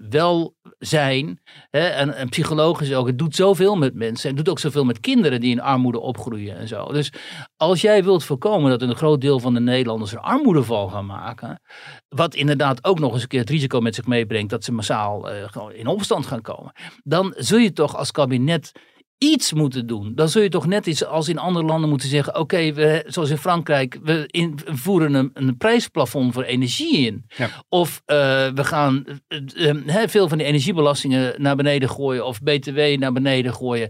welzijn. 0.81 1.39
Hè? 1.69 1.87
En, 1.87 2.29
psychologisch 2.29 2.93
ook, 2.93 3.07
het 3.07 3.17
doet 3.17 3.35
zoveel 3.35 3.75
met 3.75 3.93
mensen. 3.93 4.27
Het 4.27 4.37
doet 4.37 4.49
ook 4.49 4.59
zoveel 4.59 4.85
met 4.85 4.99
kinderen 4.99 5.39
die 5.39 5.51
in 5.51 5.61
armoede 5.61 5.99
opgroeien 5.99 6.57
en 6.57 6.67
zo. 6.67 6.85
Dus 6.85 7.13
als 7.57 7.81
jij 7.81 8.03
wilt 8.03 8.23
voorkomen 8.23 8.69
dat 8.69 8.81
een 8.81 8.95
groot 8.95 9.21
deel 9.21 9.39
van 9.39 9.53
de 9.53 9.59
Nederlanders 9.59 10.11
een 10.11 10.19
armoedeval 10.19 10.87
gaan 10.87 11.05
maken, 11.05 11.61
wat 12.09 12.35
inderdaad 12.35 12.83
ook 12.83 12.99
nog 12.99 13.13
eens 13.13 13.21
een 13.21 13.27
keer 13.27 13.39
het 13.39 13.49
risico 13.49 13.79
met 13.79 13.95
zich 13.95 14.05
meebrengt 14.05 14.49
dat 14.49 14.63
ze 14.63 14.71
massaal 14.71 15.29
eh, 15.29 15.47
in 15.73 15.87
opstand 15.87 16.25
gaan 16.25 16.41
komen, 16.41 16.71
dan 17.03 17.33
zul 17.37 17.57
je 17.57 17.73
toch 17.73 17.95
als 17.95 18.11
kabinet 18.11 18.71
iets 19.23 19.53
moeten 19.53 19.87
doen. 19.87 20.15
Dan 20.15 20.29
zul 20.29 20.41
je 20.41 20.49
toch 20.49 20.65
net 20.67 20.85
iets 20.85 21.05
als 21.05 21.29
in 21.29 21.37
andere 21.37 21.65
landen 21.65 21.89
moeten 21.89 22.09
zeggen: 22.09 22.35
oké, 22.39 22.73
we 22.73 23.03
zoals 23.07 23.29
in 23.29 23.37
Frankrijk, 23.37 23.99
we 24.03 24.23
in- 24.27 24.59
voeren 24.65 25.13
een, 25.13 25.31
een 25.33 25.57
prijsplafond 25.57 26.33
voor 26.33 26.43
energie 26.43 26.97
in. 27.05 27.25
Ja. 27.27 27.49
Of 27.69 28.01
eh, 28.05 28.15
we 28.49 28.63
gaan 28.63 29.05
eh, 29.27 29.71
hè, 29.85 30.07
veel 30.09 30.27
van 30.27 30.37
die 30.37 30.47
energiebelastingen 30.47 31.33
naar 31.41 31.55
beneden 31.55 31.89
gooien 31.89 32.25
of 32.25 32.41
BTW 32.41 32.79
naar 32.97 33.11
beneden 33.13 33.53
gooien. 33.53 33.89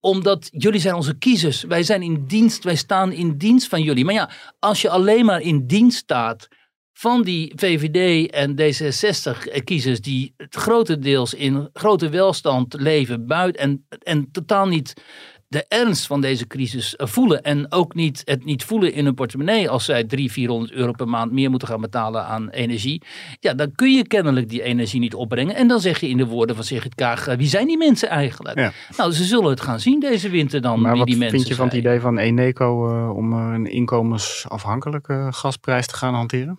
Omdat 0.00 0.48
jullie 0.50 0.80
zijn 0.80 0.94
onze 0.94 1.18
kiezers. 1.18 1.62
Wij 1.62 1.82
zijn 1.82 2.02
in 2.02 2.24
dienst, 2.26 2.64
wij 2.64 2.76
staan 2.76 3.12
in 3.12 3.36
dienst 3.38 3.68
van 3.68 3.82
jullie. 3.82 4.04
Maar 4.04 4.14
ja, 4.14 4.30
als 4.58 4.82
je 4.82 4.88
alleen 4.90 5.24
maar 5.24 5.40
in 5.40 5.66
dienst 5.66 5.98
staat 5.98 6.48
van 6.98 7.22
die 7.22 7.52
VVD 7.56 8.30
en 8.30 8.56
D66-kiezers 8.60 10.00
die 10.00 10.34
grotendeels 10.50 11.34
in 11.34 11.68
grote 11.72 12.08
welstand 12.08 12.74
leven 12.80 13.26
buiten 13.26 13.60
en, 13.60 13.86
en 14.02 14.30
totaal 14.32 14.66
niet 14.66 14.94
de 15.48 15.64
ernst 15.68 16.06
van 16.06 16.20
deze 16.20 16.46
crisis 16.46 16.96
eh, 16.96 17.06
voelen 17.06 17.42
en 17.42 17.72
ook 17.72 17.94
niet 17.94 18.22
het 18.24 18.44
niet 18.44 18.64
voelen 18.64 18.92
in 18.92 19.04
hun 19.04 19.14
portemonnee 19.14 19.70
als 19.70 19.84
zij 19.84 20.04
300, 20.04 20.32
400 20.32 20.72
euro 20.72 20.92
per 20.92 21.08
maand 21.08 21.32
meer 21.32 21.50
moeten 21.50 21.68
gaan 21.68 21.80
betalen 21.80 22.26
aan 22.26 22.48
energie. 22.48 23.02
Ja, 23.40 23.54
dan 23.54 23.72
kun 23.72 23.92
je 23.92 24.06
kennelijk 24.06 24.48
die 24.48 24.62
energie 24.62 25.00
niet 25.00 25.14
opbrengen. 25.14 25.54
En 25.54 25.68
dan 25.68 25.80
zeg 25.80 26.00
je 26.00 26.08
in 26.08 26.16
de 26.16 26.26
woorden 26.26 26.56
van 26.56 26.64
Sigrid 26.64 26.94
Kaag, 26.94 27.26
eh, 27.26 27.36
wie 27.36 27.46
zijn 27.46 27.66
die 27.66 27.78
mensen 27.78 28.08
eigenlijk? 28.08 28.58
Ja. 28.58 28.72
Nou, 28.96 29.12
ze 29.12 29.24
zullen 29.24 29.50
het 29.50 29.60
gaan 29.60 29.80
zien 29.80 30.00
deze 30.00 30.28
winter 30.28 30.60
dan, 30.60 30.80
Maar 30.80 30.90
wie 30.90 30.98
wat 30.98 31.08
die 31.08 31.18
mensen 31.18 31.36
vind 31.36 31.48
je 31.48 31.54
van 31.54 31.66
het 31.66 31.76
idee 31.76 32.00
van 32.00 32.18
Eneco 32.18 32.88
eh, 32.88 33.16
om 33.16 33.32
een 33.32 33.66
inkomensafhankelijke 33.66 35.28
gasprijs 35.30 35.86
te 35.86 35.94
gaan 35.94 36.14
hanteren? 36.14 36.56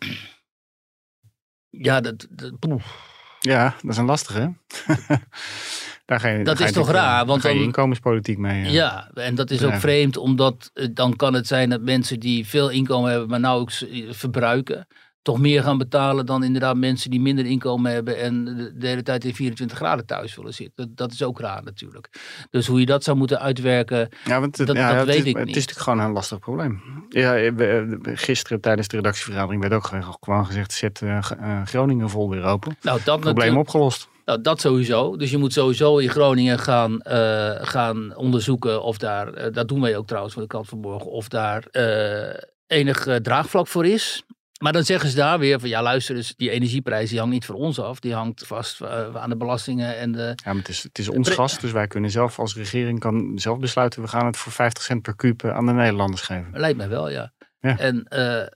Ja, 1.70 2.02
dat, 2.02 2.28
dat. 2.30 2.82
Ja, 3.40 3.76
dat 3.82 3.92
is 3.92 3.98
een 3.98 4.06
lastige. 4.06 4.54
hè? 6.10 6.16
Daar 6.16 6.20
ga 6.20 6.28
je, 6.38 6.44
Dat 6.44 6.58
je 6.58 6.64
is 6.64 6.72
toch 6.72 6.86
natuurlijk, 6.86 7.06
raar, 7.12 7.22
eh, 7.22 7.28
want 7.28 7.42
ga 7.42 7.50
je 7.50 7.56
dan- 7.56 7.64
inkomenspolitiek 7.64 8.38
mee. 8.38 8.64
eh. 8.66 8.74
Ja, 8.74 9.10
en 9.14 9.36
dat 9.36 9.52
is 9.52 9.64
ook 9.64 9.74
vreemd, 9.74 10.18
omdat 10.18 10.72
eh, 10.74 10.88
dan 10.94 11.16
kan 11.16 11.34
het 11.34 11.48
zijn 11.48 11.70
dat 11.70 11.82
mensen 11.82 12.20
die 12.20 12.48
veel 12.48 12.70
inkomen 12.70 13.10
hebben, 13.12 13.30
maar 13.30 13.40
nauwelijks 13.40 13.88
eh, 13.90 14.04
verbruiken, 14.12 14.88
toch 15.22 15.40
meer 15.40 15.64
gaan 15.64 15.78
betalen 15.78 16.26
dan 16.26 16.44
inderdaad 16.44 16.76
mensen 16.78 17.10
die 17.12 17.22
minder 17.22 17.46
inkomen 17.46 17.92
hebben 17.92 18.18
en 18.20 18.46
de, 18.78 18.88
hele 18.88 19.04
tijd 19.04 19.26
in 19.26 19.36
24 19.36 19.78
graden 19.78 20.06
thuis 20.06 20.36
willen 20.36 20.54
zitten. 20.54 20.74
Dat, 20.76 20.98
dat 20.98 21.12
is 21.12 21.24
ook 21.24 21.40
raar 21.40 21.64
natuurlijk. 21.64 22.10
Dus 22.50 22.68
hoe 22.68 22.80
je 22.80 22.86
dat 22.86 23.04
zou 23.04 23.18
moeten 23.18 23.40
uitwerken, 23.40 24.10
Ja, 24.26 24.40
want 24.40 24.58
het, 24.58 24.68
Dat- 24.68 24.76
ja, 24.76 24.88
dat 24.90 24.98
het 24.98 25.06
weet 25.06 25.16
is, 25.16 25.24
ik 25.24 25.36
Het 25.38 25.46
niet. 25.46 25.56
is 25.56 25.66
natuurlijk 25.66 25.90
gewoon 25.90 26.08
een 26.08 26.14
lastig 26.14 26.40
probleem. 26.40 26.82
Ja, 27.10 27.52
gisteren 28.04 28.62
tijdens 28.62 28.88
de 28.88 28.96
redactievergadering 28.96 29.62
werd 29.62 29.74
ook 29.74 29.92
gewoon- 30.20 30.46
gezegd: 30.46 30.74
zet 30.74 31.02
eh, 31.02 31.18
eh, 31.18 31.62
Groningen 31.66 32.10
vol 32.10 32.30
weer 32.30 32.44
open. 32.44 32.78
nou 32.82 33.00
dat 33.04 33.20
Probleem 33.20 33.58
opgelost. 33.58 34.08
Nou, 34.30 34.42
dat 34.42 34.62
sowieso. 34.62 35.18
Dus 35.18 35.32
je 35.32 35.38
moet 35.38 35.54
sowieso 35.54 35.98
in 35.98 36.10
Groningen 36.10 36.60
gaan, 36.60 37.02
eh, 37.02 37.56
gaan 37.62 38.16
onderzoeken 38.16 38.84
of 38.84 38.98
daar, 38.98 39.34
eh, 39.34 39.54
dat 39.54 39.68
doen 39.68 39.82
wij 39.82 39.98
ook 39.98 40.08
trouwens 40.08 40.34
voor 40.34 40.44
de 40.44 40.50
kant 40.50 40.68
van 40.68 40.80
morgen, 40.80 41.12
of 41.12 41.28
daar 41.28 41.64
eh, 41.72 42.44
enig 42.68 43.08
draagvlak 43.22 43.68
voor 43.68 43.86
is. 43.86 44.24
Maar 44.62 44.74
dan 44.74 44.84
zeggen 44.84 45.10
ze 45.10 45.16
daar 45.16 45.40
weer 45.40 45.60
van 45.60 45.70
ja 45.70 45.82
luister 45.82 46.16
dus 46.16 46.36
die 46.36 46.50
energieprijs 46.50 47.10
die 47.10 47.20
hangt 47.20 47.34
niet 47.34 47.46
voor 47.46 47.56
ons 47.56 47.80
af. 47.80 48.00
Die 48.00 48.14
hangt 48.14 48.48
vast 48.48 48.84
aan 49.14 49.30
de 49.30 49.38
belastingen 49.38 49.98
en 49.98 50.12
de... 50.12 50.34
Ja, 50.36 50.36
maar 50.44 50.56
het 50.56 50.68
is, 50.70 50.84
het 50.84 51.00
is 51.00 51.10
ons 51.10 51.30
gas, 51.30 51.60
dus 51.60 51.72
wij 51.72 51.88
kunnen 51.88 52.12
zelf 52.12 52.40
als 52.40 52.56
regering 52.56 53.00
kan 53.00 53.32
zelf 53.36 53.60
besluiten: 53.60 54.02
we 54.02 54.08
gaan 54.08 54.26
het 54.26 54.38
voor 54.38 54.52
50 54.52 54.84
cent 54.84 55.02
per 55.02 55.16
kuub 55.16 55.46
aan 55.46 55.66
de 55.66 55.72
Nederlanders 55.72 56.22
geven. 56.22 56.50
Lijkt 56.52 56.78
mij 56.78 56.90
wel 56.90 57.10
ja. 57.10 57.34
Ja. 57.60 57.78
En, 57.78 58.06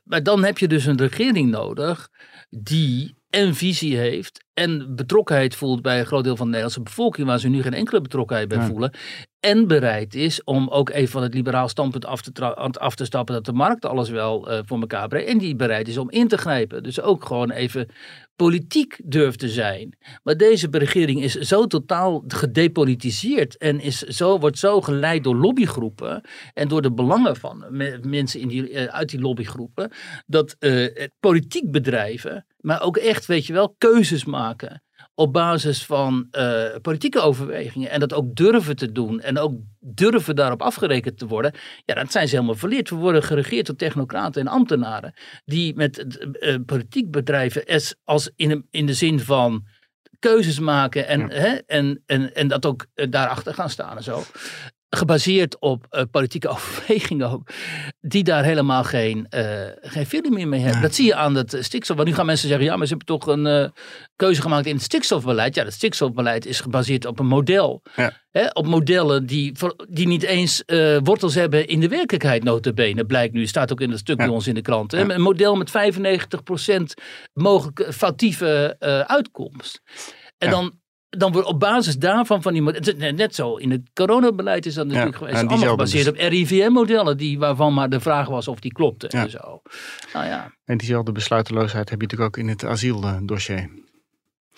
maar 0.04 0.24
dan 0.24 0.44
heb 0.44 0.58
je 0.58 0.68
dus 0.68 0.86
een 0.86 0.98
regering 0.98 1.50
nodig 1.50 2.10
die 2.50 3.23
en 3.34 3.56
visie 3.56 3.98
heeft 3.98 4.44
en 4.54 4.96
betrokkenheid 4.96 5.56
voelt 5.56 5.82
bij 5.82 6.00
een 6.00 6.06
groot 6.06 6.24
deel 6.24 6.36
van 6.36 6.46
de 6.46 6.52
Nederlandse 6.52 6.82
bevolking, 6.82 7.28
waar 7.28 7.40
ze 7.40 7.48
nu 7.48 7.62
geen 7.62 7.74
enkele 7.74 8.02
betrokkenheid 8.02 8.48
bij 8.48 8.58
Ja. 8.58 8.66
voelen. 8.66 8.92
En 9.40 9.68
bereid 9.68 10.16
is 10.16 10.44
om 10.44 10.70
ook 10.70 10.90
even 10.90 11.12
van 11.12 11.22
het 11.24 11.34
liberaal 11.34 11.68
standpunt 11.68 12.06
af 12.06 12.22
te, 12.22 12.56
af 12.80 12.96
te 12.96 13.06
stappen 13.06 13.36
dat 13.36 13.46
de 13.46 13.54
markt 13.54 13.86
alles 13.86 14.10
wel 14.10 14.50
eh, 14.50 14.60
voor 14.66 14.80
elkaar 14.80 15.08
brengt. 15.08 15.30
En 15.30 15.38
die 15.38 15.56
bereid 15.56 15.88
is 15.88 15.98
om 15.98 16.10
in 16.10 16.28
te 16.28 16.38
grijpen. 16.38 16.84
Dus 16.84 17.02
ook 17.02 17.26
gewoon 17.26 17.52
even 17.52 17.88
politiek 18.36 19.00
durft 19.06 19.40
te 19.40 19.50
zijn. 19.50 19.98
Maar 20.24 20.38
deze 20.38 20.68
regering 20.72 21.22
is 21.24 21.34
zo 21.34 21.68
totaal 21.68 22.24
gedepolitiseerd 22.28 23.58
en 23.58 23.80
is 23.80 24.00
zo, 24.02 24.40
wordt 24.40 24.58
zo 24.58 24.82
geleid 24.82 25.24
door 25.24 25.36
lobbygroepen 25.36 26.24
en 26.54 26.68
door 26.68 26.82
de 26.82 26.94
belangen 26.94 27.36
van 27.36 27.66
me- 27.70 28.00
mensen 28.02 28.40
in 28.40 28.48
die, 28.48 28.70
eh, 28.70 28.86
uit 28.86 29.10
die 29.10 29.20
lobbygroepen, 29.20 29.92
dat 30.26 30.56
het 30.60 31.12
politiek 31.20 31.72
bedrijven, 31.72 32.46
maar 32.58 32.82
ook 32.82 32.98
echt, 32.98 33.26
weet 33.26 33.46
je 33.46 33.54
wel, 33.54 33.76
keuzes 33.78 34.26
maken 34.26 34.84
op 35.16 35.34
basis 35.34 35.86
van 35.86 36.28
eh, 36.32 36.64
politieke 36.82 37.20
overwegingen 37.20 37.90
en 37.90 38.00
dat 38.00 38.14
ook 38.14 38.36
durven 38.36 38.76
te 38.76 38.92
doen 38.92 39.22
en 39.22 39.38
ook 39.38 39.54
durven 39.80 40.36
daarop 40.36 40.62
afgerekend 40.62 41.18
te 41.18 41.28
worden, 41.28 41.54
ja, 41.86 41.94
dat 41.94 42.12
zijn 42.12 42.28
ze 42.28 42.36
helemaal 42.36 42.56
verleerd. 42.56 42.90
We 42.90 42.96
worden 42.96 43.24
geregeerd 43.24 43.66
door 43.66 43.76
technocraten 43.76 44.42
en 44.42 44.48
ambtenaren 44.48 45.14
die 45.46 45.76
met 45.76 46.18
eh, 46.40 46.56
politiek 46.66 47.12
bedrijven 47.12 47.66
als, 47.66 47.96
als 48.04 48.32
in, 48.36 48.68
in 48.72 48.86
de 48.86 48.94
zin 48.94 49.20
van 49.20 49.66
keuzes 50.20 50.60
maken 50.60 51.08
en, 51.08 51.20
Ja. 51.20 51.28
hè, 51.28 51.48
en, 51.48 52.04
en, 52.06 52.36
en 52.36 52.48
dat 52.48 52.66
ook 52.66 52.86
eh, 52.94 53.08
daarachter 53.10 53.54
gaan 53.54 53.70
staan 53.70 53.98
en 53.98 54.04
zo. 54.04 54.24
Gebaseerd 54.96 55.60
op 55.60 55.86
eh, 55.90 56.04
politieke 56.12 56.48
overwegingen 56.56 57.30
ook, 57.30 57.50
die 58.02 58.24
daar 58.24 58.44
helemaal 58.44 58.84
geen, 58.84 59.28
eh 59.30 59.62
geen 59.82 60.06
feeling 60.06 60.34
meer 60.34 60.48
mee 60.48 60.62
hebben. 60.62 60.82
Dat 60.82 60.96
zie 60.96 61.06
je 61.06 61.16
aan 61.16 61.36
het 61.36 61.58
stikstof. 61.60 61.96
Want 61.96 62.08
nu 62.08 62.16
gaan 62.16 62.26
mensen 62.26 62.48
zeggen, 62.48 62.66
ja, 62.66 62.76
maar 62.76 62.88
ze 62.88 62.96
hebben 62.96 63.20
toch 63.20 63.28
een 63.28 63.46
eh, 63.48 63.70
keuze 64.16 64.42
gemaakt 64.42 64.66
in 64.66 64.76
het 64.76 64.84
stikstofbeleid. 64.84 65.56
Ja, 65.56 65.64
het 65.64 65.74
stikstofbeleid 65.74 66.46
is 66.46 66.60
gebaseerd 66.60 67.06
op 67.06 67.20
een 67.20 67.26
model. 67.28 67.82
Ja. 67.96 68.22
Hè, 68.32 68.48
op 68.48 68.66
modellen 68.66 69.26
die, 69.26 69.54
die 69.90 70.08
niet 70.08 70.24
eens 70.24 70.66
eh, 70.66 70.98
wortels 71.04 71.36
hebben 71.36 71.68
in 71.68 71.80
de 71.80 71.88
werkelijkheid, 71.88 72.44
notabene. 72.44 73.06
Blijkt 73.06 73.34
nu, 73.34 73.48
staat 73.48 73.72
ook 73.72 73.82
in 73.82 73.90
het 73.90 74.00
stuk 74.00 74.20
Ja. 74.20 74.26
bij 74.26 74.34
ons 74.34 74.48
in 74.48 74.54
de 74.54 74.62
krant. 74.62 74.92
Hè? 74.92 75.00
Ja. 75.00 75.10
Een 75.10 75.22
model 75.22 75.56
met 75.56 75.72
95% 75.72 76.94
mogelijke 77.34 77.94
foutieve 77.94 78.76
eh, 78.80 79.00
uitkomst. 79.00 79.82
En 80.38 80.50
dan, 80.50 80.80
dan 81.18 81.32
wordt 81.32 81.48
op 81.48 81.60
basis 81.60 81.98
daarvan 81.98 82.42
van 82.42 82.54
die 82.54 82.62
net 83.12 83.36
zo 83.36 83.56
in 83.56 83.72
het 83.72 83.82
coronabeleid 83.94 84.66
is 84.66 84.74
dat 84.74 84.88
natuurlijk 84.88 85.16
geweest. 85.16 85.38
en 85.38 85.48
allemaal 85.48 85.70
gebaseerd 85.70 86.08
op 86.08 86.16
RIVM-modellen, 86.16 87.18
die, 87.18 87.40
waarvan 87.40 87.74
maar 87.74 87.90
de 87.90 88.00
vraag 88.00 88.28
was 88.28 88.48
of 88.48 88.60
die 88.60 88.72
klopten 88.74 89.10
Ja. 89.12 89.24
en 89.24 89.30
zo. 89.30 89.62
Nou 90.14 90.26
ja, 90.26 90.52
En 90.66 90.78
diezelfde 90.78 91.12
besluiteloosheid 91.12 91.90
heb 91.90 92.02
je 92.02 92.08
natuurlijk 92.08 92.38
ook 92.38 92.44
in 92.44 92.50
het 92.50 92.66
asieldossier. 92.66 93.70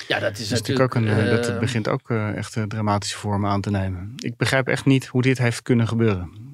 ja 0.07 0.19
dat 0.19 0.37
is 0.37 0.37
Dat, 0.37 0.39
is 0.39 0.49
natuurlijk 0.49 0.93
natuurlijk... 0.93 0.95
ook 0.95 0.95
een, 0.95 1.07
eh, 1.07 1.29
dat 1.29 1.49
eh, 1.49 1.59
begint 1.59 1.87
ook 1.87 2.09
eh, 2.09 2.35
echt 2.35 2.57
dramatische 2.67 3.17
vormen 3.17 3.49
aan 3.49 3.61
te 3.61 3.71
nemen. 3.71 4.13
Ik 4.17 4.37
begrijp 4.37 4.67
echt 4.67 4.85
niet 4.85 5.05
hoe 5.05 5.21
dit 5.21 5.37
heeft 5.37 5.61
kunnen 5.61 5.87
gebeuren. 5.87 6.44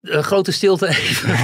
Een 0.00 0.22
grote 0.22 0.52
stilte 0.52 0.88
even. 0.88 1.36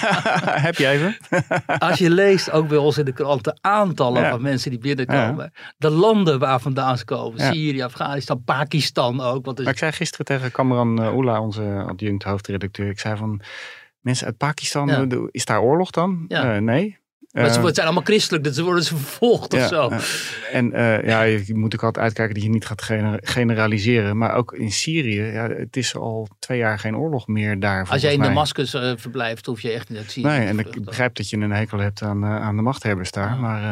heb 0.66 0.76
je 0.76 0.88
even? 0.88 1.16
Als 1.78 1.98
je 1.98 2.10
leest 2.10 2.50
ook 2.50 2.68
bij 2.68 2.78
ons 2.78 2.98
in 2.98 3.04
de 3.04 3.12
krant 3.12 3.44
de 3.44 3.58
aantallen 3.60 4.22
Ja. 4.22 4.30
van 4.30 4.42
mensen 4.42 4.70
die 4.70 4.78
binnenkomen. 4.78 5.52
De 5.76 5.90
landen 5.90 6.38
waar 6.38 6.60
vandaan 6.60 6.98
ze 6.98 7.04
komen. 7.04 7.38
Ja. 7.44 7.52
Syrië, 7.52 7.82
Afghanistan, 7.82 8.42
Pakistan 8.44 9.20
ook. 9.20 9.44
Want 9.44 9.58
Maar 9.58 9.72
ik 9.72 9.78
zei 9.78 9.92
gisteren 9.92 10.26
tegen 10.26 10.50
Kamran 10.50 11.02
uh, 11.02 11.16
Oela, 11.16 11.40
onze 11.40 11.84
adjunct 11.88 12.22
hoofdredacteur. 12.22 12.90
Ik 12.90 13.00
zei 13.00 13.16
van, 13.16 13.40
mensen 14.00 14.26
uit 14.26 14.36
Pakistan, 14.36 14.90
eh, 14.90 15.18
is 15.30 15.44
daar 15.44 15.60
oorlog 15.60 15.90
dan? 15.90 16.24
Eh, 16.28 16.56
nee. 16.56 16.98
Maar 17.32 17.50
ze 17.52 17.58
Eh, 17.60 17.64
zijn 17.72 17.86
allemaal 17.86 18.02
christelijk, 18.04 18.44
dus 18.44 18.54
ze 18.54 18.62
worden 18.62 18.84
ze 18.84 18.96
vervolgd 18.96 19.54
of 19.54 19.66
zo. 19.66 19.90
en 20.52 20.72
eh, 20.72 21.06
ja, 21.06 21.22
je 21.22 21.54
moet 21.54 21.74
ook 21.74 21.82
altijd 21.82 22.04
uitkijken 22.04 22.34
dat 22.34 22.42
je 22.42 22.48
niet 22.50 22.66
gaat 22.66 22.82
gener- 22.82 23.20
generaliseren. 23.22 24.18
Maar 24.18 24.34
ook 24.34 24.52
in 24.52 24.72
Syrië, 24.72 25.22
ja, 25.22 25.48
het 25.48 25.76
is 25.76 25.96
al 25.96 26.28
twee 26.38 26.58
jaar 26.58 26.78
geen 26.78 26.96
oorlog 26.96 27.26
meer 27.26 27.60
daar. 27.60 27.86
Als 27.90 28.00
jij 28.02 28.12
in. 28.12 28.20
Damascus 28.22 28.74
eh, 28.74 28.92
verblijft, 28.96 29.46
hoef 29.46 29.60
je 29.60 29.70
echt 29.70 29.88
niet 29.88 29.98
uit 29.98 30.10
Syrië 30.10 30.26
Nee, 30.26 30.40
te 30.40 30.46
en 30.46 30.58
ik 30.58 30.84
begrijp 30.84 31.14
dat 31.14 31.30
je 31.30 31.36
een 31.36 31.50
hekel 31.52 31.78
hebt 31.78 32.02
aan, 32.02 32.24
aan 32.24 32.56
de 32.56 32.62
machthebbers 32.62 33.10
daar, 33.10 33.36
maar 33.36 33.62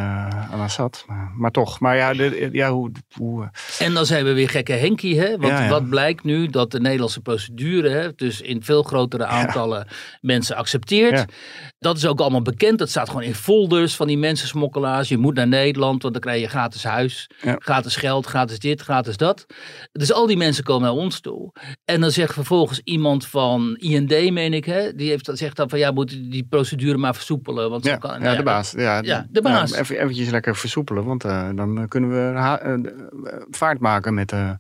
aan 0.53 0.61
Assad. 0.61 1.05
Maar, 1.07 1.33
maar 1.37 1.51
toch, 1.51 1.81
maar 1.81 1.97
ja, 1.97 2.13
ja 2.53 2.71
hoe... 2.71 2.91
hoe 3.13 3.51
En 3.79 3.95
dan 3.95 4.07
zijn 4.07 4.25
we 4.25 4.33
weer 4.33 4.49
gekke 4.49 4.73
Henkie. 4.73 5.21
Hè? 5.21 5.29
Want 5.37 5.53
Ja, 5.53 5.63
ja. 5.63 5.69
wat 5.69 5.89
blijkt 5.89 6.25
nu? 6.25 6.47
Dat 6.47 6.71
de 6.71 6.81
Nederlandse 6.81 7.21
procedure 7.21 7.89
hè, 7.89 8.15
dus 8.15 8.41
in 8.41 8.63
veel 8.63 8.83
grotere 8.83 9.25
aantallen 9.27 9.87
mensen 10.21 10.57
accepteert. 10.57 11.25
Dat 11.81 11.97
is 11.97 12.07
ook 12.07 12.21
allemaal 12.21 12.43
bekend. 12.43 12.79
Dat 12.79 12.89
staat 12.91 13.09
gewoon 13.09 13.23
in 13.23 13.35
folders 13.35 13.97
van 13.97 14.07
die 14.07 14.19
mensensmokkelaars. 14.19 15.09
Je 15.09 15.19
moet 15.19 15.35
naar 15.35 15.49
Nederland, 15.49 16.03
want 16.03 16.15
dan 16.15 16.23
krijg 16.23 16.41
je 16.41 16.49
gratis 16.49 16.85
huis, 16.85 17.31
Ja. 17.43 17.57
gratis 17.59 17.97
geld, 17.97 18.27
gratis 18.27 18.59
dit, 18.59 18.81
gratis 18.81 19.17
dat. 19.17 19.47
Dus 19.93 20.13
al 20.13 20.27
die 20.27 20.37
mensen 20.37 20.65
komen 20.65 20.83
naar 20.83 20.97
ons 20.99 21.21
toe. 21.21 21.53
En 21.85 22.01
dan 22.01 22.11
zegt 22.11 22.33
vervolgens 22.33 22.81
iemand 22.85 23.27
van 23.27 23.77
IND, 23.77 24.31
meen 24.33 24.55
ik, 24.55 24.65
hè, 24.65 24.95
die 24.95 25.09
heeft, 25.11 25.31
zegt 25.33 25.57
dan 25.57 25.69
van 25.69 25.79
ja, 25.79 25.91
moet 25.91 26.09
die 26.31 26.47
procedure 26.51 26.97
maar 26.99 27.15
versoepelen. 27.15 27.71
Want 27.71 27.85
ja, 27.85 27.97
kan, 27.97 28.23
ja, 28.23 28.35
de 28.35 28.43
baas. 28.43 28.73
Ja, 28.77 29.01
Ja, 29.03 29.27
de 29.31 29.43
baas. 29.43 29.73
even, 29.73 29.99
eventjes 30.01 30.31
lekker 30.31 30.57
versoepelen, 30.57 31.05
want 31.05 31.25
eh, 31.25 31.49
dan 31.55 31.89
kunnen 31.89 32.11
we 32.11 32.39
eh, 32.39 32.53
eh, 32.75 32.79
vaart 33.51 33.81
maken 33.81 34.15
met... 34.15 34.33
eh 34.33 34.51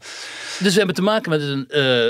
Dus 0.58 0.72
we 0.72 0.78
hebben 0.78 0.94
te 0.94 1.02
maken 1.02 1.30
met 1.30 1.42
een 1.42 1.64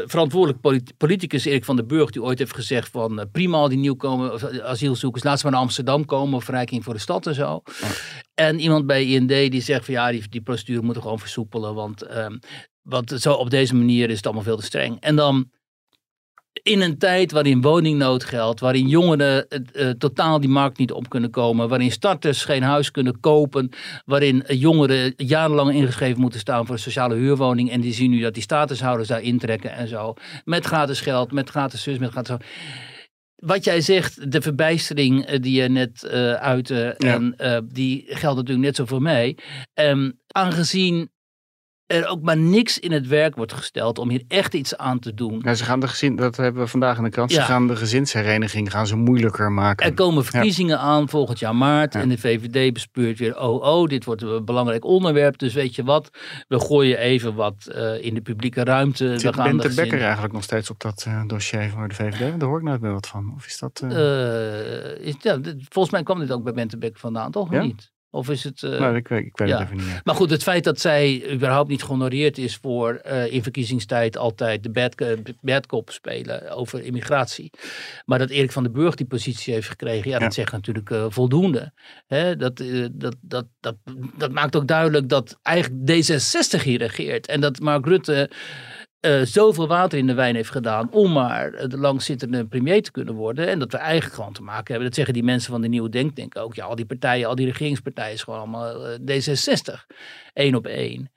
verantwoordelijk 0.06 0.60
polit- 0.60 0.92
politicus, 0.96 1.44
Erik 1.44 1.64
van 1.64 1.76
den 1.76 1.86
Burg, 1.86 2.10
die 2.10 2.22
ooit 2.22 2.38
heeft 2.38 2.54
gezegd 2.54 2.88
van 2.90 3.28
prima 3.32 3.56
al 3.56 3.68
die 3.68 3.78
nieuwkomen, 3.78 4.32
eh, 4.40 4.74
asielzoekers, 4.98 5.24
laat 5.24 5.38
ze 5.38 5.44
maar 5.44 5.52
naar 5.52 5.62
Amsterdam 5.62 6.04
komen, 6.04 6.42
verrijking 6.42 6.84
voor 6.84 6.94
de 6.94 7.00
stad 7.00 7.26
en 7.26 7.34
zo. 7.34 7.62
En 8.34 8.60
iemand 8.60 8.86
bij 8.86 9.04
IND 9.04 9.28
die 9.28 9.60
zegt 9.60 9.84
van 9.84 9.94
ja, 9.94 10.10
die, 10.10 10.28
die 10.28 10.40
procedure 10.40 10.82
moeten 10.82 11.02
gewoon 11.02 11.18
versoepelen, 11.18 11.74
want, 11.74 12.02
ehm, 12.02 12.38
want 12.82 13.10
zo 13.10 13.32
op 13.32 13.50
deze 13.50 13.74
manier 13.74 14.10
is 14.10 14.16
het 14.16 14.24
allemaal 14.24 14.44
veel 14.44 14.56
te 14.56 14.64
streng. 14.64 15.00
En 15.00 15.16
dan 15.16 15.50
in 16.62 16.80
een 16.80 16.98
tijd 16.98 17.32
waarin 17.32 17.60
woningnood 17.60 18.24
geldt, 18.24 18.60
waarin 18.60 18.88
jongeren 18.88 19.48
eh, 19.48 19.88
eh, 19.88 19.94
totaal 19.96 20.40
die 20.40 20.48
markt 20.48 20.78
niet 20.78 20.92
op 20.92 21.08
kunnen 21.08 21.30
komen, 21.30 21.68
waarin 21.68 21.90
starters 21.90 22.44
geen 22.44 22.62
huis 22.62 22.90
kunnen 22.90 23.20
kopen, 23.20 23.70
waarin 24.04 24.44
eh, 24.44 24.60
jongeren 24.60 25.14
jarenlang 25.16 25.72
ingeschreven 25.72 26.20
moeten 26.20 26.40
staan 26.40 26.66
voor 26.66 26.74
een 26.74 26.80
sociale 26.80 27.14
huurwoning 27.14 27.70
en 27.70 27.80
die 27.80 27.92
zien 27.92 28.10
nu 28.10 28.20
dat 28.20 28.34
die 28.34 28.42
statushouders 28.42 29.08
daar 29.08 29.22
intrekken 29.22 29.72
en 29.72 29.88
zo, 29.88 30.14
met 30.44 30.64
gratis 30.64 31.00
geld, 31.00 31.32
met 31.32 31.50
gratis 31.50 31.82
zus, 31.82 31.98
met 31.98 32.10
gratis. 32.10 32.36
Wat 33.38 33.64
jij 33.64 33.80
zegt, 33.80 34.32
de 34.32 34.40
verbijstering 34.42 35.24
eh, 35.26 35.40
die 35.40 35.62
je 35.62 35.68
net 35.68 36.02
eh 36.04 36.32
uitte, 36.32 36.94
Ja. 36.98 37.14
en, 37.14 37.34
eh, 37.36 37.58
die 37.64 38.04
geldt 38.08 38.36
natuurlijk 38.36 38.66
net 38.66 38.76
zo 38.76 38.84
voor 38.84 39.02
mij. 39.02 39.36
Ehm, 39.74 40.10
aangezien 40.26 41.10
er 41.88 42.06
ook 42.06 42.22
maar 42.22 42.36
niks 42.36 42.78
in 42.78 42.92
het 42.92 43.06
werk 43.06 43.36
wordt 43.36 43.52
gesteld 43.52 43.98
om 43.98 44.10
hier 44.10 44.22
echt 44.28 44.54
iets 44.54 44.76
aan 44.76 44.98
te 44.98 45.14
doen. 45.14 45.40
ja, 45.44 45.54
ze 45.54 45.64
gaan 45.64 45.80
de 45.80 45.88
gezin, 45.88 46.16
dat 46.16 46.36
hebben 46.36 46.62
we 46.62 46.68
vandaag 46.68 46.96
in 46.98 47.04
de 47.04 47.10
krant, 47.10 47.30
Ja. 47.30 47.40
ze 47.40 47.46
gaan 47.46 47.66
de 47.66 47.76
gezinshereniging 47.76 48.70
gaan 48.70 48.86
ze 48.86 48.96
moeilijker 48.96 49.52
maken. 49.52 49.86
Er 49.86 49.94
komen 49.94 50.24
verkiezingen 50.24 50.78
aan 50.78 51.08
volgend 51.08 51.38
jaar 51.38 51.54
maart. 51.56 51.94
En 51.94 52.08
de 52.08 52.18
VVD 52.18 52.72
bespeurt 52.72 53.18
weer, 53.18 53.38
oh 53.40 53.62
oh, 53.62 53.86
dit 53.88 54.04
wordt 54.04 54.22
een 54.22 54.44
belangrijk 54.44 54.84
onderwerp. 54.84 55.38
Dus 55.38 55.54
weet 55.54 55.74
je 55.74 55.84
wat, 55.84 56.10
we 56.48 56.60
gooien 56.60 56.98
even 56.98 57.34
wat 57.34 57.66
eh, 57.66 58.04
in 58.04 58.14
de 58.14 58.20
publieke 58.20 58.64
ruimte. 58.64 59.08
We 59.08 59.18
Zit 59.18 59.34
gaan 59.34 59.44
Bente 59.44 59.68
de 59.74 59.82
gezin- 59.82 59.98
eigenlijk 60.00 60.32
nog 60.32 60.42
steeds 60.42 60.70
op 60.70 60.80
dat 60.80 61.04
eh, 61.06 61.22
dossier 61.26 61.70
voor 61.70 61.88
de 61.88 61.94
VVD? 61.94 62.18
Daar 62.40 62.48
hoor 62.48 62.58
ik 62.58 62.64
nooit 62.64 62.80
meer 62.80 62.92
wat 62.92 63.06
van. 63.06 63.32
Of 63.36 63.46
is 63.46 63.58
dat... 63.58 63.82
eh, 63.88 65.06
is, 65.06 65.14
volgens 65.68 65.90
mij 65.90 66.02
kwam 66.02 66.18
dit 66.18 66.32
ook 66.32 66.42
bij 66.44 66.52
Bente 66.52 66.78
Bekker 66.78 67.00
vandaan, 67.00 67.30
toch? 67.30 67.50
Niet? 67.50 67.90
Of 68.10 68.28
is 68.30 68.44
het... 68.44 68.62
eh, 68.62 68.70
nou, 68.80 68.96
ik 68.96 69.08
weet, 69.08 69.24
ik 69.24 69.36
weet 69.38 69.48
ja. 69.48 69.54
het 69.58 69.64
even 69.64 69.76
niet 69.76 69.86
meer. 69.86 70.00
Maar 70.04 70.14
goed, 70.14 70.30
het 70.30 70.42
feit 70.42 70.64
dat 70.64 70.80
zij 70.80 71.32
überhaupt 71.32 71.68
niet 71.68 71.82
gehonoreerd 71.82 72.38
is 72.38 72.56
voor 72.56 72.94
eh, 72.94 73.32
in 73.32 73.42
verkiezingstijd 73.42 74.16
altijd 74.16 74.62
de 74.62 74.70
bad, 74.70 74.94
eh, 74.94 75.08
bad 75.40 75.66
cop 75.66 75.90
spelen 75.90 76.50
over 76.50 76.82
immigratie. 76.82 77.50
Maar 78.04 78.18
dat 78.18 78.30
Erik 78.30 78.52
van 78.52 78.62
den 78.62 78.72
Burg 78.72 78.94
die 78.94 79.06
positie 79.06 79.54
heeft 79.54 79.68
gekregen, 79.68 80.10
ja, 80.10 80.16
Ja. 80.18 80.24
dat 80.24 80.34
zegt 80.34 80.52
natuurlijk 80.52 80.94
voldoende. 81.08 81.72
Hè, 82.06 82.36
dat, 82.36 82.56
dat, 82.92 83.16
dat, 83.20 83.46
dat, 83.60 83.76
dat 84.16 84.32
maakt 84.32 84.56
ook 84.56 84.66
duidelijk 84.66 85.08
dat 85.08 85.38
eigenlijk 85.42 85.90
D66 85.90 86.62
hier 86.62 86.78
regeert. 86.78 87.26
En 87.26 87.40
dat 87.40 87.60
Mark 87.60 87.86
Rutte 87.86 88.30
eh, 89.00 89.20
zoveel 89.22 89.68
water 89.68 89.98
in 89.98 90.06
de 90.06 90.14
wijn 90.14 90.34
heeft 90.34 90.50
gedaan 90.50 90.90
om 90.90 91.12
maar 91.12 91.68
de 91.68 91.78
langzittende 91.78 92.46
premier 92.46 92.82
te 92.82 92.90
kunnen 92.90 93.14
worden. 93.14 93.48
En 93.48 93.58
dat 93.58 93.72
we 93.72 93.78
eigenlijk 93.78 94.14
gewoon 94.14 94.32
te 94.32 94.42
maken 94.42 94.66
hebben. 94.66 94.84
Dat 94.84 94.94
zeggen 94.94 95.14
die 95.14 95.22
mensen 95.22 95.52
van 95.52 95.60
de 95.60 95.68
Nieuwe 95.68 95.88
Denktank 95.88 96.36
ook. 96.36 96.54
Ja, 96.54 96.64
al 96.64 96.76
die 96.76 96.86
partijen, 96.86 97.28
al 97.28 97.34
die 97.34 97.46
regeringspartijen 97.46 98.12
is 98.12 98.22
gewoon 98.22 98.38
allemaal 98.38 98.86
eh, 98.86 98.98
D66. 98.98 99.86
Eén 100.32 100.54
op 100.54 100.66
één. 100.66 101.10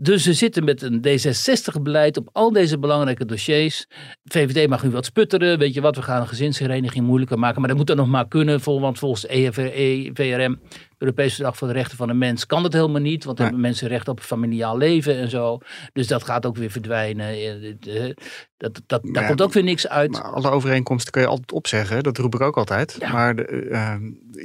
Dus 0.00 0.26
we 0.26 0.32
zitten 0.32 0.64
met 0.64 0.82
een 0.82 1.04
D66-beleid 1.08 2.16
op 2.16 2.28
al 2.32 2.52
deze 2.52 2.78
belangrijke 2.78 3.24
dossiers. 3.24 3.86
VVD 4.24 4.68
mag 4.68 4.82
nu 4.82 4.90
wat 4.90 5.04
sputteren. 5.04 5.58
Weet 5.58 5.74
je 5.74 5.80
wat, 5.80 5.96
we 5.96 6.02
gaan 6.02 6.20
een 6.20 6.28
gezinshereniging 6.28 7.06
moeilijker 7.06 7.38
maken. 7.38 7.60
Maar 7.60 7.68
dat 7.68 7.78
moet 7.78 7.86
dan 7.86 7.96
nog 7.96 8.08
maar 8.08 8.28
kunnen. 8.28 8.60
Want 8.64 8.98
volgens 8.98 9.26
E 9.28 9.50
EVRM, 9.54 10.60
Europees 10.98 11.34
Verdrag 11.34 11.56
voor 11.56 11.68
de 11.68 11.74
Rechten 11.74 11.96
van 11.96 12.06
de 12.08 12.14
Mens, 12.14 12.46
kan 12.46 12.62
dat 12.62 12.72
helemaal 12.72 13.00
niet. 13.00 13.24
Want 13.24 13.36
dan 13.36 13.46
hebben 13.46 13.64
mensen 13.64 13.88
recht 13.88 14.08
op 14.08 14.18
een 14.18 14.24
familiaal 14.24 14.76
leven 14.78 15.16
en 15.16 15.30
zo. 15.30 15.58
Dus 15.92 16.06
dat 16.06 16.22
gaat 16.24 16.46
ook 16.46 16.56
weer 16.56 16.70
verdwijnen. 16.70 17.26
Eh, 17.26 17.68
eh, 18.06 18.14
Dat, 18.56 18.80
dat, 18.86 19.00
daar 19.02 19.22
Ja, 19.22 19.28
komt 19.28 19.42
ook 19.42 19.52
weer 19.52 19.62
niks 19.62 19.88
uit. 19.88 20.10
Maar 20.10 20.22
alle 20.22 20.50
overeenkomsten 20.50 21.12
kun 21.12 21.22
je 21.22 21.28
altijd 21.28 21.52
opzeggen. 21.52 22.02
Dat 22.02 22.18
roep 22.18 22.34
ik 22.34 22.40
ook 22.40 22.56
altijd. 22.56 22.96
Ja. 23.00 23.12
Maar 23.12 23.36
de, 23.36 23.44
eh, 23.44 23.94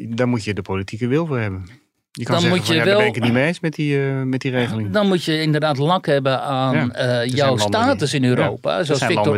daar 0.10 0.28
moet 0.28 0.44
je 0.44 0.54
de 0.54 0.62
politieke 0.62 1.08
wil 1.08 1.26
voor 1.26 1.39
hebben. 1.39 1.66
Je 2.12 2.24
kan 2.24 2.34
Dan 2.34 2.42
zeggen 2.42 2.58
moet 2.60 2.68
van, 2.68 2.76
je 2.76 2.82
ja, 2.82 2.88
wel- 2.88 2.98
ben 2.98 3.08
ik 3.08 3.16
het 3.16 3.24
niet 3.24 3.34
mee 3.34 3.46
eens 3.48 3.60
met 3.60 3.74
die, 3.74 3.98
met 4.00 4.42
die 4.42 4.52
regeling. 4.52 4.92
Dan 4.92 5.08
moet 5.08 5.24
je 5.24 5.42
inderdaad 5.42 5.78
lak 5.78 6.06
hebben 6.06 6.42
aan 6.42 6.92
jouw 7.26 7.56
die- 7.56 7.66
status 7.66 8.13
in 8.13 8.24
Europa. 8.24 8.84
Zoals 8.84 9.00
zijn 9.00 9.12
Viktor 9.12 9.38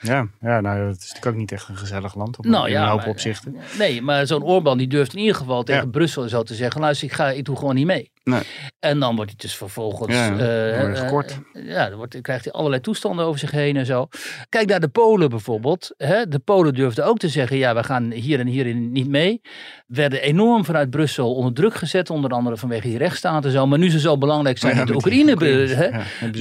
Ja, 0.00 0.26
ja 0.40 0.60
nou, 0.60 0.86
dat 0.86 0.96
is 0.96 1.00
natuurlijk 1.00 1.26
ook 1.26 1.34
niet 1.34 1.52
echt 1.52 1.68
een 1.68 1.76
gezellig 1.76 2.14
land 2.14 2.38
op 2.38 2.44
Nou 2.44 2.66
in 2.66 2.72
ja, 2.72 2.82
een 2.82 2.88
hoop 2.88 2.98
maar- 2.98 3.08
opzichten. 3.08 3.56
Nee, 3.78 4.02
maar 4.02 4.26
zo'n 4.26 4.42
Orban 4.42 4.78
die 4.78 4.86
durft 4.86 5.12
in 5.12 5.18
ieder 5.18 5.34
geval 5.36 5.62
tegen 5.62 5.82
Ja. 5.84 5.88
Brussel 5.90 6.28
zo 6.28 6.42
te 6.42 6.54
zeggen: 6.54 6.80
luister, 6.80 7.06
ik, 7.08 7.14
ga, 7.14 7.30
ik 7.30 7.44
doe 7.44 7.56
gewoon 7.56 7.74
niet 7.74 7.86
mee. 7.86 8.10
Nee. 8.24 8.40
En 8.78 8.98
dan 8.98 9.16
wordt 9.16 9.30
hij 9.30 9.40
dus 9.40 9.56
vervolgens. 9.56 10.14
Ja, 10.14 10.28
dan 10.28 10.36
word 10.38 10.48
je 10.48 10.92
eh, 10.92 11.00
gekort. 11.00 11.38
ja, 11.52 11.88
dan 11.88 11.96
wordt, 11.96 12.12
dan 12.12 12.22
krijgt 12.22 12.44
hij 12.44 12.52
allerlei 12.52 12.82
toestanden 12.82 13.24
over 13.24 13.40
zich 13.40 13.50
heen 13.50 13.76
en 13.76 13.86
zo. 13.86 14.08
Kijk 14.48 14.68
naar 14.68 14.80
de 14.80 14.88
Polen 14.88 15.28
bijvoorbeeld. 15.30 15.94
Hè? 15.96 16.28
De 16.28 16.38
Polen 16.38 16.74
durfden 16.74 17.04
ook 17.06 17.18
te 17.18 17.28
zeggen: 17.28 17.56
ja, 17.56 17.74
we 17.74 17.82
gaan 17.82 18.10
hier 18.10 18.40
en 18.40 18.46
hierin 18.46 18.92
niet 18.92 19.08
mee. 19.08 19.40
Werden 19.86 20.22
enorm 20.22 20.64
vanuit 20.64 20.90
Brussel 20.90 21.34
onder 21.34 21.52
druk 21.52 21.74
gezet, 21.74 22.10
onder 22.10 22.30
andere 22.30 22.56
vanwege 22.56 22.88
die 22.88 22.98
rechtsstaat 22.98 23.44
en 23.44 23.50
zo. 23.50 23.66
Maar 23.66 23.78
nu 23.78 23.90
ze 23.90 24.00
zo 24.00 24.18
belangrijk 24.18 24.58
zijn 24.58 24.76
met 24.76 24.86
de 24.86 24.94
Oekraïne. 24.94 25.32
Oekraïners, 25.32 25.74
hè? 25.74 25.88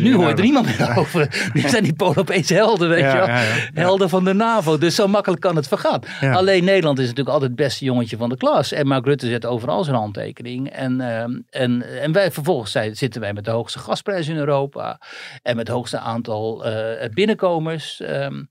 nu 0.02 0.16
hoort 0.16 0.38
er 0.38 0.44
niemand 0.44 0.66
meer 0.78 0.98
over. 0.98 1.50
Nu 1.54 1.62
zijn 1.62 1.84
die 1.84 1.94
Polen 1.94 2.18
opeens 2.18 2.50
helden, 2.50 2.90
weet 2.90 3.00
je 3.12 3.18
wel. 3.18 3.28
Helden 3.74 4.10
van 4.10 4.24
de 4.24 4.34
NAVO. 4.34 4.78
Dus 4.78 4.96
zo 4.96 5.08
makkelijk 5.08 5.42
kan 5.42 5.56
het 5.56 5.68
vergaan. 5.68 6.02
Alleen 6.22 6.64
Nederland 6.64 7.00
is 7.00 7.08
natuurlijk 7.08 7.34
altijd 7.34 7.52
het 7.52 7.60
beste 7.60 7.86
jongetje 7.86 8.18
van 8.18 8.30
de 8.30 8.38
klas. 8.38 8.72
En 8.72 8.88
Mark 8.88 9.06
Rutte 9.06 9.28
zet 9.28 9.46
overal 9.46 9.84
zijn 9.84 9.96
handtekening. 9.96 10.70
En, 10.70 11.02
ehm, 11.02 11.40
en 11.50 11.80
En, 12.02 12.12
wij 12.12 12.32
vervolgens 12.32 12.72
zijn, 12.72 12.96
zitten 12.96 13.22
wij 13.22 13.34
met 13.34 13.46
de 13.46 13.52
hoogste 13.52 13.80
gasprijs 13.80 14.28
in 14.28 14.38
Europa. 14.38 15.02
En 15.42 15.56
met 15.56 15.68
het 15.68 15.76
hoogste 15.76 16.00
aantal 16.00 16.66
eh, 16.66 17.10
binnenkomers. 17.10 18.00
ehm, 18.00 18.44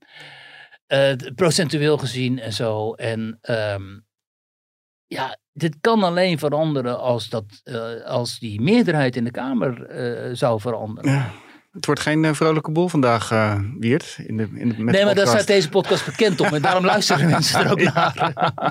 eh, 0.87 1.11
procentueel 1.35 1.97
gezien 1.97 2.39
en 2.39 2.53
zo. 2.53 2.93
En 2.93 3.37
ehm, 3.41 3.99
ja, 5.07 5.37
dit 5.53 5.77
kan 5.81 6.03
alleen 6.03 6.39
veranderen 6.39 6.99
als, 6.99 7.29
dat, 7.29 7.45
eh, 7.63 8.05
als 8.05 8.39
die 8.39 8.61
meerderheid 8.61 9.15
in 9.15 9.23
de 9.23 9.31
Kamer 9.31 9.87
zou 10.35 10.59
veranderen. 10.59 11.11
Ja. 11.11 11.31
Het 11.71 11.85
wordt 11.85 12.01
geen 12.01 12.25
eh, 12.25 12.33
vrolijke 12.33 12.71
boel 12.71 12.87
vandaag, 12.87 13.31
eh 13.31 13.55
Wiert. 13.79 14.17
In 14.27 14.37
de, 14.37 14.47
in 14.55 14.69
de, 14.69 14.75
met 14.83 14.95
nee, 14.95 15.05
maar 15.05 15.15
daar 15.15 15.27
staat 15.27 15.47
deze 15.47 15.69
podcast 15.69 16.05
bekend 16.05 16.39
om. 16.41 16.47
En 16.47 16.61
daarom 16.61 16.85
luisteren 16.93 17.29
mensen 17.29 17.59
er 17.65 17.71
ook 17.71 17.81
naar. 17.93 18.13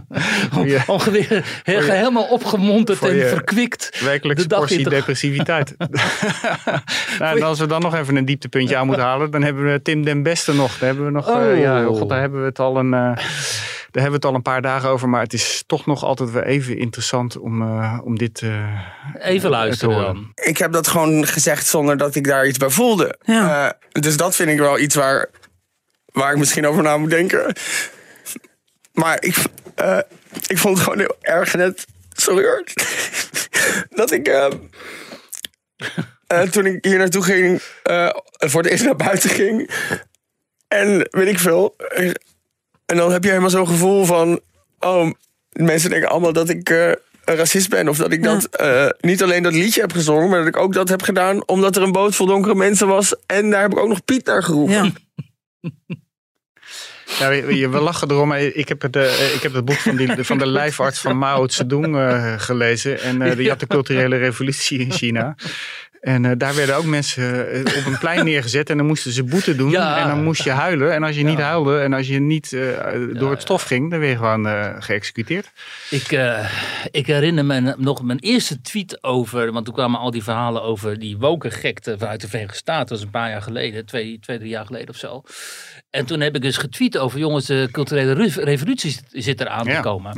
Om- 0.59 0.67
je- 0.67 0.83
Ongeveer 0.87 1.61
heel, 1.63 1.81
helemaal 1.81 2.25
opgemonterd 2.25 3.03
en 3.03 3.29
verkwikt. 3.29 4.01
Werkelijk 4.05 4.39
de 4.49 4.57
portie 4.57 4.83
te- 4.83 4.91
depressiviteit. 4.91 5.75
nou, 7.19 7.37
en 7.37 7.43
als 7.43 7.59
we 7.59 7.67
dan 7.67 7.81
nog 7.81 7.95
even 7.95 8.17
een 8.17 8.25
dieptepuntje 8.25 8.77
aan 8.77 8.87
moeten 8.87 9.05
halen, 9.05 9.31
dan 9.31 9.43
hebben 9.43 9.73
we 9.73 9.83
Tim 9.83 10.05
den 10.05 10.23
Beste 10.23 10.55
nog. 10.55 10.79
Daar 10.79 10.89
hebben 10.89 11.05
we 11.07 11.11
nog, 11.13 11.29
eh, 11.29 11.61
ja, 11.61 11.87
oh 11.89 11.97
god, 11.97 12.09
daar 12.09 12.21
hebben 12.21 12.41
we 12.41 12.47
het 12.47 12.59
al 12.59 12.79
een, 12.79 13.17
daar 13.91 14.03
hebben 14.03 14.11
we 14.11 14.15
het 14.17 14.25
al 14.25 14.35
een 14.35 14.43
paar 14.43 14.63
dagen 14.63 14.89
over. 14.89 15.09
Maar 15.09 15.23
het 15.23 15.33
is 15.33 15.63
toch 15.67 15.87
nog 15.87 16.05
altijd 16.05 16.31
weer 16.31 16.45
even 16.47 16.79
interessant 16.79 17.37
om, 17.39 17.63
eh, 17.63 17.99
om 18.05 18.19
dit 18.19 18.43
eh, 18.43 18.81
Even 19.19 19.51
luisteren 19.51 19.95
te 19.95 20.01
horen. 20.01 20.15
dan. 20.15 20.33
ik 20.35 20.59
heb 20.59 20.73
dat 20.73 20.89
gewoon 20.89 21.27
gezegd 21.27 21.67
zonder 21.67 21.97
dat 21.97 22.15
ik 22.15 22.25
daar 22.27 22.47
iets 22.47 22.59
bij 22.59 22.71
voelde. 22.71 23.19
Ja. 23.25 23.69
Eh, 23.93 24.01
dus 24.03 24.17
dat 24.17 24.35
vind 24.37 24.51
ik 24.51 24.59
wel 24.59 24.79
iets 24.79 24.95
waar, 24.95 25.31
waar 26.13 26.33
ik 26.33 26.39
misschien 26.39 26.67
over 26.67 26.83
na 26.83 26.97
moet 26.97 27.11
denken. 27.11 27.55
Maar 28.93 29.23
ik, 29.23 29.37
eh, 29.75 29.99
ik 30.47 30.59
vond 30.59 30.75
het 30.75 30.85
gewoon 30.85 30.99
heel 30.99 31.17
erg 31.21 31.55
net. 31.55 31.87
Sorry 32.13 32.45
hoor. 32.49 32.65
dat 33.91 34.11
ik. 34.11 34.29
eh, 34.29 34.47
eh, 36.27 36.43
toen 36.43 36.67
ik 36.67 36.85
hier 36.85 36.99
naartoe 36.99 37.23
ging, 37.23 37.63
eh, 37.83 38.09
voor 38.39 38.63
het 38.63 38.71
eerst 38.71 38.85
naar 38.85 38.97
buiten 38.97 39.31
ging. 39.31 39.71
En 40.69 41.07
weet 41.11 41.29
ik 41.29 41.39
veel. 41.39 41.77
Eh, 42.89 42.97
En 42.97 42.97
dan 42.97 43.13
heb 43.13 43.23
je 43.23 43.29
helemaal 43.29 43.51
zo'n 43.51 43.67
gevoel 43.67 44.05
van. 44.05 44.41
Oh, 44.79 45.11
mensen 45.53 45.91
denken 45.91 46.09
allemaal 46.09 46.33
dat 46.33 46.49
ik 46.49 46.71
eh, 46.71 46.87
een 47.25 47.37
racist 47.37 47.69
ben. 47.69 47.89
Of 47.89 47.97
dat 47.97 48.13
ik 48.13 48.23
dat 48.23 48.45
eh, 48.45 48.89
niet 49.01 49.23
alleen 49.23 49.43
dat 49.43 49.53
liedje 49.53 49.81
heb 49.81 49.93
gezongen, 49.93 50.29
maar 50.29 50.39
dat 50.39 50.49
ik 50.49 50.57
ook 50.57 50.73
dat 50.73 50.89
heb 50.89 51.03
gedaan 51.03 51.49
omdat 51.49 51.77
er 51.77 51.83
een 51.83 51.93
boot 51.93 52.15
vol 52.15 52.27
donkere 52.27 52.55
mensen 52.55 52.87
was. 52.87 53.15
En 53.27 53.51
daar 53.51 53.61
heb 53.61 53.73
ik 53.73 53.79
ook 53.79 53.89
nog 53.89 54.05
Piet 54.05 54.27
naar 54.27 54.43
geroepen. 54.43 54.75
Ja. 54.75 54.91
Ja, 57.19 57.29
we, 57.29 57.81
lachen 57.81 58.11
erom. 58.11 58.29
maar 58.29 58.41
Ik 58.41 58.69
heb 58.69 58.83
het, 58.83 58.97
eh, 58.97 59.35
ik 59.35 59.43
heb 59.43 59.53
het 59.53 59.65
boek 59.65 59.77
van, 59.77 59.97
die, 59.97 60.25
van 60.25 60.39
de 60.39 60.47
lijfarts 60.47 61.01
van 61.01 61.19
Mao 61.19 61.49
Zedong 61.49 61.97
eh, 61.97 62.35
gelezen. 62.37 63.01
En 63.01 63.23
eh, 63.23 63.37
die 63.37 63.49
had 63.49 63.61
de 63.61 63.67
culturele 63.77 64.17
revolutie 64.17 64.79
in 64.79 64.93
China. 64.93 65.35
En 66.01 66.25
eh, 66.25 66.33
daar 66.37 66.55
werden 66.55 66.77
ook 66.77 66.85
mensen 66.85 67.51
eh, 67.53 67.77
op 67.79 67.87
een 67.87 67.99
plein 67.99 68.25
neergezet. 68.31 68.71
En 68.71 68.77
dan 68.77 68.87
moesten 68.87 69.13
ze 69.13 69.25
boete 69.25 69.57
doen. 69.57 69.71
Ja. 69.71 69.99
En 69.99 70.09
dan 70.09 70.25
moest 70.25 70.43
je 70.45 70.51
huilen. 70.51 70.95
En 70.95 71.03
als 71.03 71.17
je 71.17 71.25
niet 71.25 71.39
huilde 71.41 71.79
en 71.79 71.93
als 71.93 72.07
je 72.09 72.19
niet 72.21 72.53
eh, 72.53 72.61
door 73.13 73.31
het 73.31 73.41
stof 73.41 73.63
ging, 73.63 73.91
dan 73.91 73.99
werd 74.01 74.13
je 74.13 74.17
gewoon 74.19 74.47
geëxecuteerd. 74.83 75.51
Ik, 75.91 76.19
ik 76.91 77.07
herinner 77.07 77.45
me 77.45 77.75
nog 77.79 78.03
mijn 78.03 78.19
eerste 78.19 78.61
tweet 78.61 79.03
over, 79.05 79.53
want 79.53 79.65
toen 79.65 79.75
kwamen 79.75 80.01
al 80.01 80.11
die 80.11 80.23
verhalen 80.23 80.63
over 80.63 80.99
die 80.99 81.19
woke 81.19 81.51
gekte 81.51 81.99
vanuit 81.99 82.21
de 82.21 82.29
Verenigde 82.29 82.57
Staten. 82.57 82.81
Dat 82.87 82.91
was 82.91 83.03
een 83.03 83.11
paar 83.11 83.31
jaar 83.31 83.43
geleden, 83.43 83.87
twee, 83.87 84.19
twee 84.21 84.39
drie 84.39 84.51
jaar 84.51 84.67
geleden 84.67 84.89
of 84.89 84.97
zo. 84.97 85.23
En 85.91 86.07
toen 86.07 86.21
heb 86.21 86.35
ik 86.37 86.43
dus 86.43 86.57
getweet 86.57 86.99
over, 86.99 87.19
jongens, 87.19 87.47
de 87.47 87.69
culturele 87.73 88.13
re- 88.13 88.43
revolutie 88.45 88.97
zit- 89.13 89.41
eraan 89.41 89.65
te 89.65 89.71
Ja. 89.71 89.81
komen. 89.81 90.17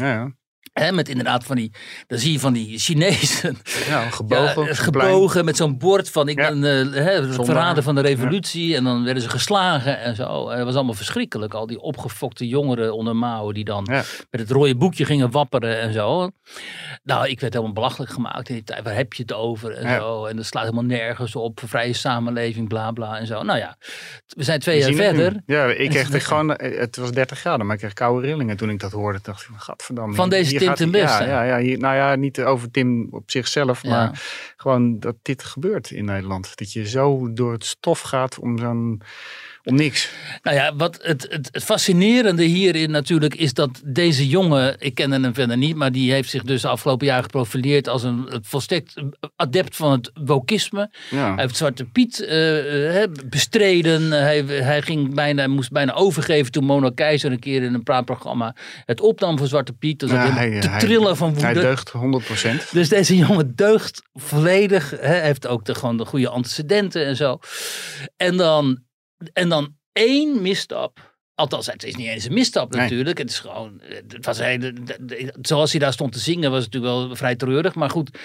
Met 0.92 1.08
inderdaad 1.08 1.44
van 1.44 1.56
die, 1.56 1.72
dan 2.06 2.18
zie 2.18 2.32
je 2.32 2.40
van 2.40 2.52
die 2.52 2.78
Chinezen. 2.78 3.58
ja 3.88 4.10
gebogen. 4.10 4.46
Ja, 4.46 4.54
plein. 4.54 4.76
gebogen 4.76 5.44
met 5.44 5.56
zo'n 5.56 5.78
bord 5.78 6.10
van 6.10 6.28
ik 6.28 6.38
Ja. 6.40 6.48
ben 6.50 6.64
eh, 6.94 7.04
hè, 7.04 7.16
Zondaar. 7.22 7.44
verrader 7.44 7.82
van 7.82 7.94
de 7.94 8.00
revolutie. 8.00 8.76
En 8.76 8.84
dan 8.84 9.04
werden 9.04 9.22
ze 9.22 9.28
geslagen 9.28 9.98
en 10.00 10.14
zo. 10.16 10.48
En 10.48 10.56
het 10.56 10.64
was 10.66 10.74
allemaal 10.74 10.94
verschrikkelijk. 10.94 11.54
Al 11.54 11.66
die 11.66 11.80
opgefokte 11.80 12.48
jongeren 12.48 12.94
onder 12.94 13.16
Mao 13.16 13.52
die 13.52 13.64
dan 13.64 13.86
met 14.30 14.40
het 14.40 14.50
rode 14.50 14.76
boekje 14.76 15.04
gingen 15.04 15.30
wapperen 15.30 15.80
en 15.80 15.92
zo. 15.92 16.30
Nou, 17.02 17.28
ik 17.28 17.40
werd 17.40 17.52
helemaal 17.52 17.74
belachelijk 17.74 18.12
gemaakt 18.12 18.48
in 18.48 18.54
die 18.54 18.64
tijd. 18.64 18.82
Waar 18.84 18.94
heb 18.94 19.12
je 19.12 19.22
het 19.22 19.32
over 19.32 19.72
en 19.72 19.96
zo. 20.00 20.24
En 20.26 20.36
dat 20.36 20.44
slaat 20.46 20.62
helemaal 20.64 20.84
nergens 20.84 21.36
op. 21.36 21.60
Vrije 21.66 21.92
samenleving, 21.92 22.68
bla 22.68 22.90
bla 22.90 23.18
en 23.18 23.26
zo. 23.26 23.42
Nou 23.42 23.58
ja, 23.58 23.76
we 24.26 24.42
zijn 24.44 24.60
twee 24.60 24.84
We 24.84 24.92
jaar 24.92 25.12
nu. 25.12 25.18
verder. 25.20 25.42
Ja, 25.46 25.64
ik 25.66 25.90
kreeg 25.90 26.26
gewoon, 26.26 26.56
eh, 26.56 26.78
het 26.78 26.96
was 26.96 27.10
30 27.12 27.38
graden, 27.38 27.66
maar 27.66 27.74
ik 27.74 27.80
kreeg 27.80 27.92
koude 27.92 28.26
rillingen 28.26 28.56
toen 28.56 28.70
ik 28.70 28.80
dat 28.80 28.92
hoorde. 28.92 29.18
Ik 29.18 29.24
dacht, 29.24 29.48
gadverdamme. 29.56 30.14
Van 30.14 30.28
deze 30.28 30.58
Tim 30.60 30.68
gaat- 30.68 30.76
ten 30.76 30.90
Beste. 30.90 31.24
Ja, 31.24 31.42
ja, 31.42 31.56
ja 31.56 31.76
nou 31.78 31.94
ja, 31.96 32.14
niet 32.14 32.40
over 32.42 32.70
Tim 32.70 33.08
op 33.10 33.30
zichzelf, 33.30 33.82
Ja. 33.82 33.88
maar 33.90 34.22
gewoon 34.56 34.98
dat 34.98 35.16
dit 35.22 35.42
gebeurt 35.44 35.90
in 35.90 36.04
Nederland. 36.04 36.56
Dat 36.56 36.72
je 36.72 36.88
zo 36.88 37.32
door 37.32 37.52
het 37.52 37.64
stof 37.64 38.00
gaat 38.00 38.38
om 38.38 38.58
zo'n, 38.58 39.02
om 39.64 39.74
niks. 39.74 40.10
Nou 40.42 40.56
ja, 40.56 40.76
wat 40.76 40.98
het, 41.02 41.26
het, 41.30 41.48
het 41.52 41.64
fascinerende 41.64 42.42
hierin 42.44 42.90
natuurlijk 42.90 43.34
is 43.34 43.54
dat 43.54 43.80
deze 43.84 44.28
jongen, 44.28 44.74
ik 44.78 44.94
kende 44.94 45.20
hem 45.20 45.34
verder 45.34 45.56
niet, 45.56 45.76
maar 45.76 45.92
die 45.92 46.12
heeft 46.12 46.30
zich 46.30 46.42
dus 46.42 46.62
de 46.62 46.68
afgelopen 46.68 47.06
jaar 47.06 47.22
geprofileerd 47.22 47.88
als 47.88 48.02
een 48.02 48.28
volstrekt 48.42 48.94
adept 49.36 49.76
van 49.76 49.92
het 49.92 50.10
wokisme. 50.24 50.90
Ja. 51.10 51.34
Hij 51.34 51.42
heeft 51.42 51.56
Zwarte 51.56 51.84
Piet 51.84 52.20
eh, 52.24 53.02
bestreden. 53.26 54.10
Hij, 54.10 54.42
hij 54.44 54.82
ging 54.82 55.14
bijna, 55.14 55.46
moest 55.46 55.70
bijna 55.70 55.92
overgeven 55.94 56.52
toen 56.52 56.64
Mona 56.64 56.90
Keizer 56.94 57.32
een 57.32 57.38
keer 57.38 57.62
in 57.62 57.74
een 57.74 57.82
praatprogramma 57.82 58.54
het 58.84 59.00
opnam 59.00 59.38
voor 59.38 59.46
Zwarte 59.46 59.72
Piet. 59.72 59.98
Dus 60.00 60.10
Ja, 60.10 60.32
hij- 60.32 60.60
te 60.60 60.68
hij- 60.68 60.80
trillen 60.80 61.16
van 61.16 61.28
woede. 61.28 61.44
Hij 61.44 61.54
deugt 61.54 61.90
100%. 61.90 62.70
Dus 62.72 62.88
deze 62.88 63.16
jongen 63.16 63.54
deugt 63.54 64.02
volledig. 64.14 64.90
Hè, 65.00 65.14
heeft 65.20 65.46
ook 65.46 65.64
de, 65.64 65.74
gewoon 65.74 65.96
de 65.96 66.04
goede 66.04 66.28
antecedenten 66.28 67.06
en 67.06 67.16
zo. 67.16 67.38
En 68.16 68.36
dan, 68.36 68.78
en 69.32 69.48
dan 69.48 69.76
één 69.92 70.42
misstap. 70.42 71.09
Althans, 71.40 71.66
het 71.66 71.84
is 71.84 71.94
niet 71.94 72.08
eens 72.08 72.24
een 72.24 72.32
misstap 72.32 72.70
Nee. 72.72 72.80
natuurlijk. 72.80 73.18
Het 73.18 73.30
is 73.30 73.38
gewoon, 73.38 73.80
het 74.08 74.26
was 74.26 74.38
hij, 74.38 74.72
zoals 75.42 75.70
hij 75.70 75.80
daar 75.80 75.92
stond 75.92 76.12
te 76.12 76.18
zingen, 76.18 76.50
was 76.50 76.64
het 76.64 76.72
natuurlijk 76.72 77.06
wel 77.06 77.16
vrij 77.16 77.36
treurig. 77.36 77.74
Maar 77.74 77.90
goed, 77.90 78.18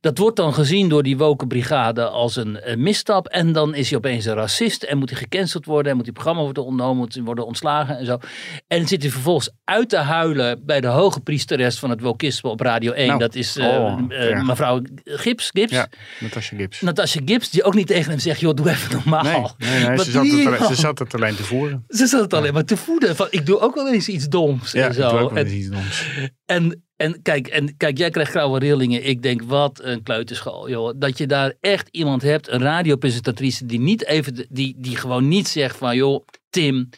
dat 0.00 0.18
wordt 0.18 0.36
dan 0.36 0.54
gezien 0.54 0.88
door 0.88 1.02
die 1.02 1.16
woke 1.16 1.46
brigade 1.46 2.08
als 2.08 2.36
een, 2.36 2.70
een 2.70 2.82
misstap. 2.82 3.26
En 3.26 3.52
dan 3.52 3.74
is 3.74 3.88
hij 3.88 3.98
opeens 3.98 4.24
een 4.24 4.34
racist 4.34 4.82
en 4.82 4.98
moet 4.98 5.10
hij 5.10 5.18
gecanceld 5.18 5.64
worden. 5.64 5.90
En 5.90 5.96
moet 5.96 6.04
hij 6.04 6.14
programma 6.14 6.42
worden 6.42 6.64
ontnomen, 6.64 6.96
moet 6.96 7.14
hij 7.14 7.22
worden 7.22 7.46
ontslagen 7.46 7.98
en 7.98 8.06
zo. 8.06 8.18
En 8.66 8.88
zit 8.88 9.02
hij 9.02 9.10
vervolgens 9.10 9.50
uit 9.64 9.88
te 9.88 9.96
huilen 9.96 10.66
bij 10.66 10.80
de 10.80 10.86
hoge 10.86 11.20
priesteres 11.20 11.78
van 11.78 11.90
het 11.90 12.00
wokisme 12.00 12.50
op 12.50 12.60
Radio 12.60 12.92
1. 12.92 13.06
Nou, 13.06 13.18
dat 13.18 13.34
is 13.34 13.56
eh, 13.56 13.66
oh, 13.66 14.00
eh, 14.08 14.42
mevrouw 14.42 14.82
Gibbs. 15.04 15.50
Gibbs. 15.52 15.72
Ja, 15.72 15.88
Natasha 16.20 16.56
Gibbs. 16.56 16.80
Natasha 16.80 17.20
Gibbs, 17.24 17.50
die 17.50 17.62
ook 17.62 17.74
niet 17.74 17.86
tegen 17.86 18.10
hem 18.10 18.20
zegt, 18.20 18.40
joh, 18.40 18.54
doe 18.54 18.70
even 18.70 18.92
normaal. 18.92 19.22
Nee, 19.58 19.70
nee, 19.70 19.86
nee 19.86 19.96
Wat 19.96 20.04
ze, 20.04 20.10
zat 20.10 20.26
het 20.26 20.66
ze 20.66 20.74
zat 20.74 20.98
het 20.98 21.14
alleen 21.14 21.34
te 21.34 21.42
voeren. 21.42 21.84
Ze 21.88 22.06
zat 22.06 22.20
het 22.20 22.34
alleen 22.34 22.52
maar 22.52 22.61
te 22.64 22.76
voeden. 22.76 23.16
Van, 23.16 23.26
ik 23.30 23.46
doe 23.46 23.58
ook 23.60 23.74
wel 23.74 23.92
eens 23.92 24.08
iets 24.08 24.28
doms 24.28 24.72
Ja, 24.72 24.82
en 24.84 24.88
ik 24.90 24.96
zo. 24.96 25.10
doe 25.10 25.18
ook 25.18 25.30
wel 25.32 25.44
En- 25.44 25.56
iets 25.56 25.68
doms. 25.68 26.06
en, 26.44 26.84
en, 26.96 27.22
kijk, 27.22 27.46
en 27.46 27.76
kijk, 27.76 27.98
jij 27.98 28.10
krijgt 28.10 28.30
grauwe 28.30 28.58
rillingen. 28.58 29.06
Ik 29.08 29.22
denk, 29.22 29.42
wat 29.42 29.80
een 29.82 30.02
kleuterschool, 30.02 30.68
joh. 30.70 30.92
Dat 30.96 31.18
je 31.18 31.26
daar 31.26 31.54
echt 31.60 31.88
iemand 31.90 32.22
hebt, 32.22 32.48
een 32.48 32.62
radiopresentatrice, 32.62 33.66
die 33.66 33.80
niet 33.80 34.06
even, 34.06 34.46
die, 34.48 34.74
die 34.78 34.96
gewoon 34.96 35.28
niet 35.28 35.48
zegt 35.48 35.76
van, 35.76 35.96
joh, 35.96 36.26
Tim, 36.50 36.88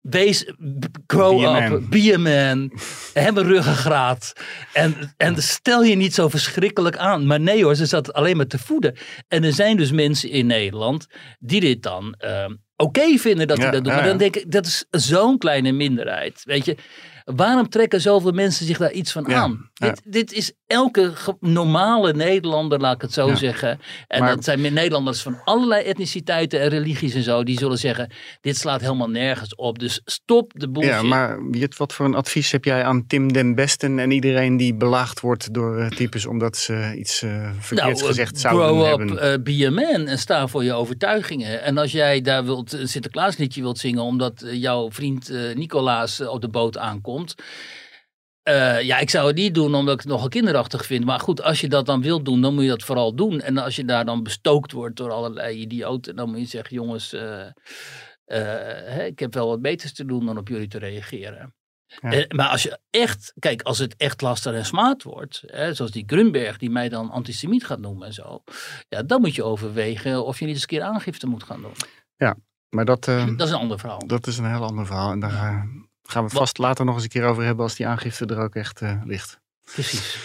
wees, 0.00 0.52
grow 1.06 1.40
Be 1.40 1.46
up, 1.64 1.70
man. 1.70 1.88
be 1.88 2.12
a 2.14 2.18
man, 2.18 2.72
heb 3.12 3.36
een 3.36 3.44
ruggengraat. 3.46 4.32
En, 4.72 5.14
en 5.16 5.42
stel 5.42 5.82
je 5.82 5.94
niet 5.96 6.14
zo 6.14 6.28
verschrikkelijk 6.28 6.96
aan. 6.96 7.26
Maar 7.26 7.40
nee 7.40 7.64
hoor, 7.64 7.74
ze 7.74 7.86
zat 7.86 8.12
alleen 8.12 8.36
maar 8.36 8.46
te 8.46 8.58
voeden. 8.58 8.96
En 9.28 9.44
er 9.44 9.52
zijn 9.52 9.76
dus 9.76 9.90
mensen 9.92 10.30
in 10.30 10.46
Nederland 10.46 11.06
die 11.38 11.60
dit 11.60 11.82
dan 11.82 12.14
ehm, 12.18 12.54
oké 12.84 13.16
vinden 13.18 13.48
dat 13.48 13.58
hij 13.58 13.70
dat 13.70 13.84
doet. 13.84 13.92
ja, 13.92 13.98
Maar 13.98 14.08
dan 14.08 14.18
denk 14.18 14.36
ik, 14.36 14.50
dat 14.52 14.66
is 14.66 14.84
zo'n 14.90 15.38
kleine 15.38 15.72
minderheid. 15.72 16.40
Weet 16.44 16.64
je, 16.64 16.76
waarom 17.24 17.68
trekken 17.68 18.00
zoveel 18.00 18.32
mensen 18.32 18.66
zich 18.66 18.78
daar 18.78 18.92
iets 18.92 19.12
van 19.12 19.24
Ja, 19.28 19.40
aan? 19.40 19.70
ja. 19.74 19.86
Dit, 19.88 20.00
dit 20.04 20.32
is 20.32 20.52
elke 20.66 21.12
normale 21.40 22.12
Nederlander, 22.12 22.80
laat 22.80 22.94
ik 22.94 23.00
het 23.00 23.12
zo 23.12 23.28
Ja. 23.28 23.34
zeggen. 23.34 23.80
En 24.08 24.20
Maar- 24.20 24.34
dat 24.34 24.44
zijn 24.44 24.60
Nederlanders 24.60 25.22
van 25.22 25.40
allerlei 25.44 25.84
etniciteiten 25.84 26.60
en 26.60 26.68
religies 26.68 27.14
en 27.14 27.22
zo. 27.22 27.42
Die 27.42 27.58
zullen 27.58 27.78
zeggen, 27.78 28.10
dit 28.40 28.56
slaat 28.56 28.80
helemaal 28.80 29.10
nergens 29.10 29.54
op. 29.54 29.78
Dus 29.78 30.00
stop 30.04 30.52
de 30.54 30.70
bullshit. 30.70 30.92
Ja, 30.92 31.02
maar 31.02 31.38
wat 31.76 31.92
voor 31.92 32.06
een 32.06 32.14
advies 32.14 32.52
heb 32.52 32.64
jij 32.64 32.84
aan 32.84 33.06
Tim 33.06 33.32
den 33.32 33.54
Besten 33.54 33.98
en 33.98 34.10
iedereen 34.10 34.56
die 34.56 34.74
belaagd 34.74 35.20
wordt 35.20 35.54
door 35.54 35.78
eh, 35.78 35.88
types 35.88 36.26
omdat 36.26 36.56
ze 36.56 36.94
iets 36.98 37.22
eh 37.22 37.50
verkeerds 37.58 38.00
eh, 38.00 38.06
gezegd 38.06 38.38
zouden 38.40 38.66
grow 38.66 38.86
hebben? 38.86 39.10
up, 39.10 39.18
eh, 39.18 39.42
be 39.42 39.66
a 39.66 39.70
man 39.70 40.06
en 40.06 40.18
sta 40.18 40.46
voor 40.48 40.64
je 40.64 40.72
overtuigingen. 40.72 41.62
En 41.62 41.78
als 41.78 41.92
jij 41.92 42.20
daar 42.20 42.44
wilt, 42.44 42.72
een 42.80 42.88
Sinterklaasliedje 42.88 43.62
wilt 43.62 43.78
zingen 43.78 44.02
omdat 44.02 44.42
eh, 44.42 44.60
jouw 44.60 44.90
vriend 44.90 45.30
eh, 45.30 45.54
Nicolaas 45.54 46.20
eh, 46.20 46.28
op 46.28 46.40
de 46.40 46.48
boot 46.48 46.78
aankomt. 46.78 47.34
ja, 48.82 48.98
ik 48.98 49.10
zou 49.10 49.26
het 49.26 49.36
niet 49.36 49.54
doen 49.54 49.74
omdat 49.74 49.94
ik 49.94 50.00
het 50.00 50.08
nogal 50.08 50.28
kinderachtig 50.28 50.86
vind. 50.86 51.04
Maar 51.04 51.20
goed, 51.20 51.42
als 51.42 51.60
je 51.60 51.68
dat 51.68 51.86
dan 51.86 52.02
wilt 52.02 52.24
doen, 52.24 52.40
dan 52.40 52.54
moet 52.54 52.62
je 52.62 52.68
dat 52.68 52.82
vooral 52.82 53.14
doen. 53.14 53.40
En 53.40 53.58
als 53.58 53.76
je 53.76 53.84
daar 53.84 54.04
dan 54.04 54.22
bestookt 54.22 54.72
wordt 54.72 54.96
door 54.96 55.10
allerlei 55.10 55.58
idioten, 55.58 56.16
dan 56.16 56.30
moet 56.30 56.38
je 56.38 56.46
zeggen: 56.46 56.76
jongens, 56.76 57.10
hè, 58.24 59.04
ik 59.04 59.18
heb 59.18 59.34
wel 59.34 59.48
wat 59.48 59.62
beters 59.62 59.92
te 59.92 60.04
doen 60.04 60.26
dan 60.26 60.38
op 60.38 60.48
jullie 60.48 60.68
te 60.68 60.78
reageren. 60.78 61.54
Ja. 62.00 62.24
Maar 62.28 62.48
als 62.48 62.62
je 62.62 62.78
echt, 62.90 63.32
kijk, 63.38 63.62
als 63.62 63.78
het 63.78 63.96
echt 63.96 64.20
lastig 64.20 64.54
en 64.54 64.64
smaad 64.64 65.02
wordt, 65.02 65.42
hè, 65.46 65.74
zoals 65.74 65.90
die 65.90 66.04
Grunberg 66.06 66.58
die 66.58 66.70
mij 66.70 66.88
dan 66.88 67.10
antisemiet 67.10 67.66
gaat 67.66 67.78
noemen 67.78 68.06
en 68.06 68.12
zo, 68.12 68.42
ja, 68.88 69.02
dan 69.02 69.20
moet 69.20 69.34
je 69.34 69.44
overwegen 69.44 70.24
of 70.24 70.38
je 70.38 70.44
niet 70.44 70.54
eens 70.54 70.62
een 70.62 70.68
keer 70.68 70.82
aangifte 70.82 71.26
moet 71.26 71.42
gaan 71.42 71.62
doen. 71.62 71.74
Maar 72.74 72.84
dat, 72.84 73.08
eh, 73.08 73.26
Dat 73.36 73.46
is 73.46 73.52
een 73.52 73.58
ander 73.60 73.78
verhaal. 73.78 74.06
dat 74.06 74.26
is 74.26 74.38
een 74.38 74.50
heel 74.50 74.64
ander 74.64 74.86
verhaal. 74.86 75.10
En 75.10 75.20
daar 75.20 75.30
eh, 75.32 75.38
gaan 76.02 76.22
we 76.22 76.28
het 76.28 76.32
vast 76.32 76.58
later 76.58 76.84
nog 76.84 76.94
eens 76.94 77.02
een 77.02 77.08
keer 77.08 77.24
over 77.24 77.44
hebben 77.44 77.64
als 77.64 77.74
die 77.74 77.86
aangifte 77.86 78.26
er 78.26 78.38
ook 78.38 78.54
echt 78.54 78.80
eh, 78.80 78.92
ligt. 79.04 79.40
Precies. 79.72 80.18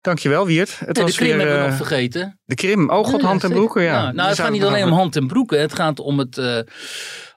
Dankjewel 0.00 0.46
Wiert. 0.46 0.70
Het 0.78 0.80
Nee, 0.80 0.92
de 0.94 1.00
was 1.02 1.16
Krim 1.16 1.28
weer 1.28 1.38
hebben 1.38 1.62
we 1.62 1.68
nog 1.68 1.76
vergeten. 1.76 2.40
de 2.44 2.54
Krim. 2.54 2.90
Oh 2.90 3.04
god, 3.06 3.20
Ja, 3.20 3.26
hand 3.26 3.44
en 3.44 3.50
broeken. 3.50 3.82
Ja. 3.82 4.02
Nou, 4.02 4.14
nou, 4.14 4.28
het 4.28 4.38
gaat 4.38 4.50
niet 4.50 4.64
alleen 4.64 4.84
om 4.84 4.92
hand 4.92 5.16
en 5.16 5.26
broeken. 5.26 5.60
Het 5.60 5.74
gaat 5.74 6.00
om 6.00 6.18
het, 6.18 6.36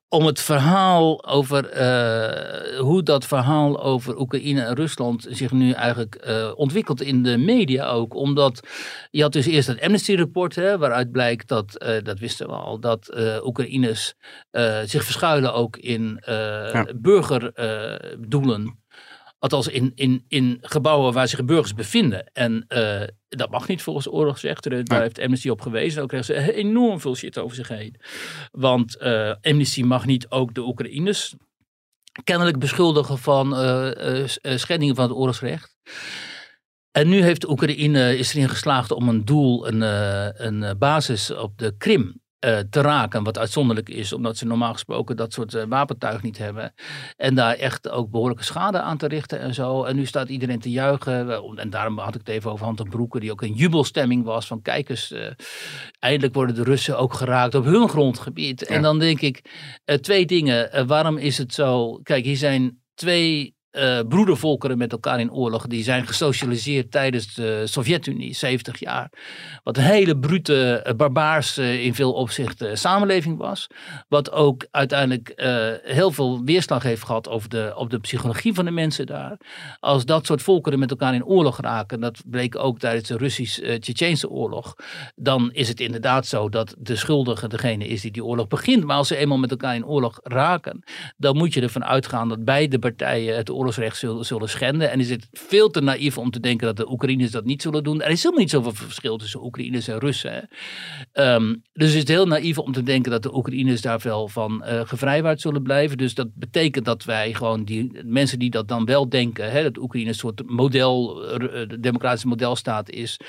om 0.09 0.25
het 0.25 0.39
verhaal 0.39 1.25
over 1.25 1.69
eh, 1.69 2.79
hoe 2.79 3.03
dat 3.03 3.25
verhaal 3.25 3.83
over 3.83 4.19
Oekraïne 4.19 4.61
en 4.61 4.75
Rusland 4.75 5.27
zich 5.29 5.51
nu 5.51 5.71
eigenlijk 5.71 6.15
eh, 6.15 6.51
ontwikkelt 6.55 7.01
in 7.01 7.23
de 7.23 7.37
media 7.37 7.87
ook. 7.87 8.13
Omdat 8.13 8.67
je 9.11 9.21
had 9.21 9.33
dus 9.33 9.45
eerst 9.45 9.67
het 9.67 9.81
Amnesty-rapport, 9.81 10.55
waaruit 10.55 11.11
blijkt 11.11 11.47
dat, 11.47 11.75
eh, 11.75 12.03
dat 12.03 12.19
wisten 12.19 12.47
we 12.47 12.53
al, 12.53 12.79
dat 12.79 13.15
Oekraïners 13.43 14.13
zich 14.85 15.03
verschuilen 15.03 15.53
ook 15.53 15.77
in 15.77 16.23
burgerdoelen. 16.95 18.85
Althans, 19.39 19.67
in, 19.67 19.91
in, 19.95 20.25
in 20.27 20.57
gebouwen 20.61 21.13
waar 21.13 21.27
zich 21.27 21.45
burgers 21.45 21.73
bevinden. 21.73 22.29
En 22.33 22.65
eh, 22.67 23.01
dat 23.27 23.49
mag 23.49 23.67
niet 23.67 23.81
volgens 23.81 24.09
oorlogsrechten. 24.09 24.85
Daar 24.85 25.01
heeft 25.01 25.19
Amnesty 25.19 25.49
op 25.49 25.61
gewezen. 25.61 26.01
Ook 26.01 26.07
krijgen 26.07 26.35
ze 26.35 26.53
enorm 26.53 26.99
veel 26.99 27.15
shit 27.15 27.37
over 27.37 27.55
zich 27.55 27.67
heen. 27.67 27.95
Want 28.51 28.97
eh, 28.97 29.33
Amnesty 29.41 29.83
mag 29.83 30.05
niet 30.05 30.29
ook 30.29 30.53
de 30.53 30.61
Oekraïners 30.61 31.35
kennelijk 32.23 32.59
beschuldigen 32.59 33.17
van 33.17 33.57
eh, 33.57 34.27
schendingen 34.55 34.95
van 34.95 35.07
het 35.07 35.17
oorlogsrecht. 35.17 35.75
En 36.91 37.09
nu 37.09 37.21
heeft 37.21 37.49
Oekraïne 37.49 38.17
is 38.17 38.33
erin 38.33 38.49
geslaagd 38.49 38.91
om 38.91 39.09
een 39.09 39.25
doel, 39.25 39.67
een, 39.67 39.81
een 40.45 40.77
basis 40.77 41.31
op 41.31 41.57
de 41.57 41.77
Krim 41.77 42.21
eh, 42.39 42.59
te 42.69 42.81
raken. 42.81 43.23
Wat 43.23 43.37
uitzonderlijk 43.37 43.89
is, 43.89 44.13
omdat 44.13 44.37
ze 44.37 44.45
normaal 44.45 44.73
gesproken 44.73 45.15
dat 45.15 45.33
soort 45.33 45.53
eh, 45.53 45.63
wapentuig 45.67 46.21
niet 46.21 46.37
hebben. 46.37 46.73
En 47.15 47.35
daar 47.35 47.55
echt 47.55 47.89
ook 47.89 48.09
behoorlijke 48.11 48.43
schade 48.43 48.81
aan 48.81 48.97
te 48.97 49.07
richten 49.07 49.39
en 49.39 49.53
zo. 49.53 49.83
En 49.83 49.95
nu 49.95 50.05
staat 50.05 50.29
iedereen 50.29 50.59
te 50.59 50.69
juichen. 50.69 51.43
En 51.55 51.69
daarom 51.69 51.97
had 51.97 52.15
ik 52.15 52.19
het 52.19 52.29
even 52.29 52.51
over 52.51 52.65
Hand 52.65 52.79
en 52.79 52.89
Broeken, 52.89 53.19
die 53.19 53.31
ook 53.31 53.41
een 53.41 53.53
jubelstemming 53.53 54.23
was. 54.23 54.47
Van 54.47 54.61
kijk 54.61 54.89
eens, 54.89 55.11
eh, 55.11 55.31
eindelijk 55.99 56.33
worden 56.33 56.55
de 56.55 56.63
Russen 56.63 56.97
ook 56.97 57.13
geraakt 57.13 57.55
op 57.55 57.65
hun 57.65 57.89
grondgebied. 57.89 58.65
En 58.65 58.81
dan 58.81 58.99
denk 58.99 59.21
ik, 59.21 59.41
twee 60.01 60.25
dingen. 60.25 60.87
Waarom 60.87 61.17
is 61.17 61.37
het 61.37 61.53
zo? 61.53 61.99
Kijk, 62.03 62.25
hier 62.25 62.37
zijn 62.37 62.81
twee 62.93 63.56
eh, 63.71 63.99
broedervolkeren 64.09 64.77
met 64.77 64.91
elkaar 64.91 65.19
in 65.19 65.31
oorlog. 65.31 65.67
Die 65.67 65.83
zijn 65.83 66.07
gesocialiseerd 66.07 66.91
tijdens 66.91 67.33
de 67.33 67.63
Sovjet-Unie, 67.65 68.33
70 68.33 68.79
jaar. 68.79 69.11
Wat 69.63 69.77
een 69.77 69.83
hele 69.83 70.17
brute, 70.17 70.75
eh, 70.77 70.95
barbaars 70.95 71.57
eh, 71.57 71.85
in 71.85 71.95
veel 71.95 72.13
opzichten 72.13 72.77
samenleving 72.77 73.37
was. 73.37 73.67
Wat 74.07 74.31
ook 74.31 74.67
uiteindelijk 74.71 75.33
heel 75.83 76.11
veel 76.11 76.43
weerslag 76.43 76.83
heeft 76.83 77.03
gehad 77.03 77.29
over 77.29 77.49
de, 77.49 77.73
op 77.75 77.89
de 77.89 77.99
psychologie 77.99 78.53
van 78.53 78.65
de 78.65 78.71
mensen 78.71 79.05
daar. 79.05 79.37
Als 79.79 80.05
dat 80.05 80.25
soort 80.25 80.41
volkeren 80.41 80.79
met 80.79 80.89
elkaar 80.89 81.13
in 81.13 81.25
oorlog 81.25 81.61
raken, 81.61 81.99
dat 81.99 82.21
bleek 82.25 82.55
ook 82.55 82.79
tijdens 82.79 83.07
de 83.07 83.17
Russisch-Tsjetsjeense 83.17 84.29
oorlog. 84.29 84.75
Dan 85.15 85.51
is 85.51 85.67
het 85.67 85.79
inderdaad 85.79 86.25
zo 86.25 86.49
dat 86.49 86.75
de 86.77 86.95
schuldige 86.95 87.47
degene 87.47 87.87
is 87.87 88.01
die 88.01 88.11
die 88.11 88.25
oorlog 88.25 88.47
begint. 88.47 88.83
Maar 88.83 88.97
als 88.97 89.07
ze 89.07 89.17
eenmaal 89.17 89.37
met 89.37 89.51
elkaar 89.51 89.75
in 89.75 89.85
oorlog 89.85 90.19
raken, 90.23 90.83
dan 91.17 91.37
moet 91.37 91.53
je 91.53 91.61
ervan 91.61 91.85
uitgaan 91.85 92.29
dat 92.29 92.43
beide 92.43 92.79
partijen 92.79 93.35
het 93.35 93.49
oorlogsrecht 93.67 93.97
zullen, 93.97 94.25
zullen 94.25 94.49
schenden. 94.49 94.91
En 94.91 94.99
is 94.99 95.09
het 95.09 95.27
veel 95.31 95.69
te 95.69 95.81
naïef 95.81 96.17
om 96.17 96.31
te 96.31 96.39
denken 96.39 96.67
dat 96.67 96.77
de 96.77 96.91
Oekraïners 96.91 97.31
dat 97.31 97.45
niet 97.45 97.61
zullen 97.61 97.83
doen. 97.83 98.01
Er 98.01 98.09
is 98.09 98.21
helemaal 98.23 98.41
niet 98.41 98.51
zoveel 98.51 98.73
verschil 98.73 99.17
tussen 99.17 99.43
Oekraïners 99.43 99.87
en 99.87 99.99
Russen. 99.99 100.31
Hè. 100.31 100.41
Ehm, 101.11 101.55
dus 101.73 101.93
het 101.93 102.09
is 102.09 102.15
heel 102.15 102.27
naïef 102.27 102.57
om 102.57 102.71
te 102.71 102.83
denken 102.83 103.11
dat 103.11 103.23
de 103.23 103.35
Oekraïners 103.35 103.81
daar 103.81 103.99
wel 104.03 104.27
van 104.27 104.63
eh 104.63 104.81
gevrijwaard 104.85 105.41
zullen 105.41 105.63
blijven. 105.63 105.97
Dus 105.97 106.13
dat 106.13 106.27
betekent 106.33 106.85
dat 106.85 107.03
wij 107.03 107.33
gewoon 107.33 107.63
die 107.63 107.91
mensen 108.03 108.39
die 108.39 108.49
dat 108.49 108.67
dan 108.67 108.85
wel 108.85 109.09
denken, 109.09 109.51
hè, 109.51 109.63
dat 109.63 109.77
Oekraïne 109.77 110.09
een 110.09 110.15
soort 110.15 110.49
model, 110.49 111.13
de 111.67 111.77
democratische 111.79 112.27
modelstaat 112.27 112.89
is. 112.89 113.19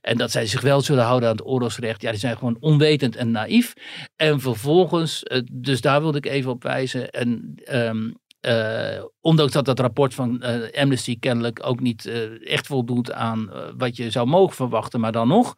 En 0.00 0.16
dat 0.16 0.30
zij 0.30 0.46
zich 0.46 0.60
wel 0.60 0.80
zullen 0.80 1.04
houden 1.04 1.28
aan 1.28 1.36
het 1.36 1.46
oorlogsrecht. 1.46 2.02
Ja, 2.02 2.10
die 2.10 2.18
zijn 2.18 2.38
gewoon 2.38 2.56
onwetend 2.60 3.16
en 3.16 3.30
naïef. 3.30 3.72
En 4.16 4.40
vervolgens, 4.40 5.22
dus 5.52 5.80
daar 5.80 6.00
wilde 6.00 6.18
ik 6.18 6.26
even 6.26 6.50
op 6.50 6.62
wijzen. 6.62 7.10
En 7.10 7.54
ehm, 7.64 8.10
eh, 8.42 9.04
ondanks 9.20 9.52
dat 9.52 9.64
dat 9.64 9.78
rapport 9.78 10.14
van 10.14 10.42
eh, 10.42 10.82
Amnesty 10.82 11.18
kennelijk 11.18 11.60
ook 11.66 11.80
niet 11.80 12.06
eh, 12.06 12.52
echt 12.52 12.66
voldoet 12.66 13.12
aan 13.12 13.50
wat 13.76 13.96
je 13.96 14.10
zou 14.10 14.26
mogen 14.26 14.54
verwachten, 14.54 15.00
maar 15.00 15.12
dan 15.12 15.28
nog. 15.28 15.54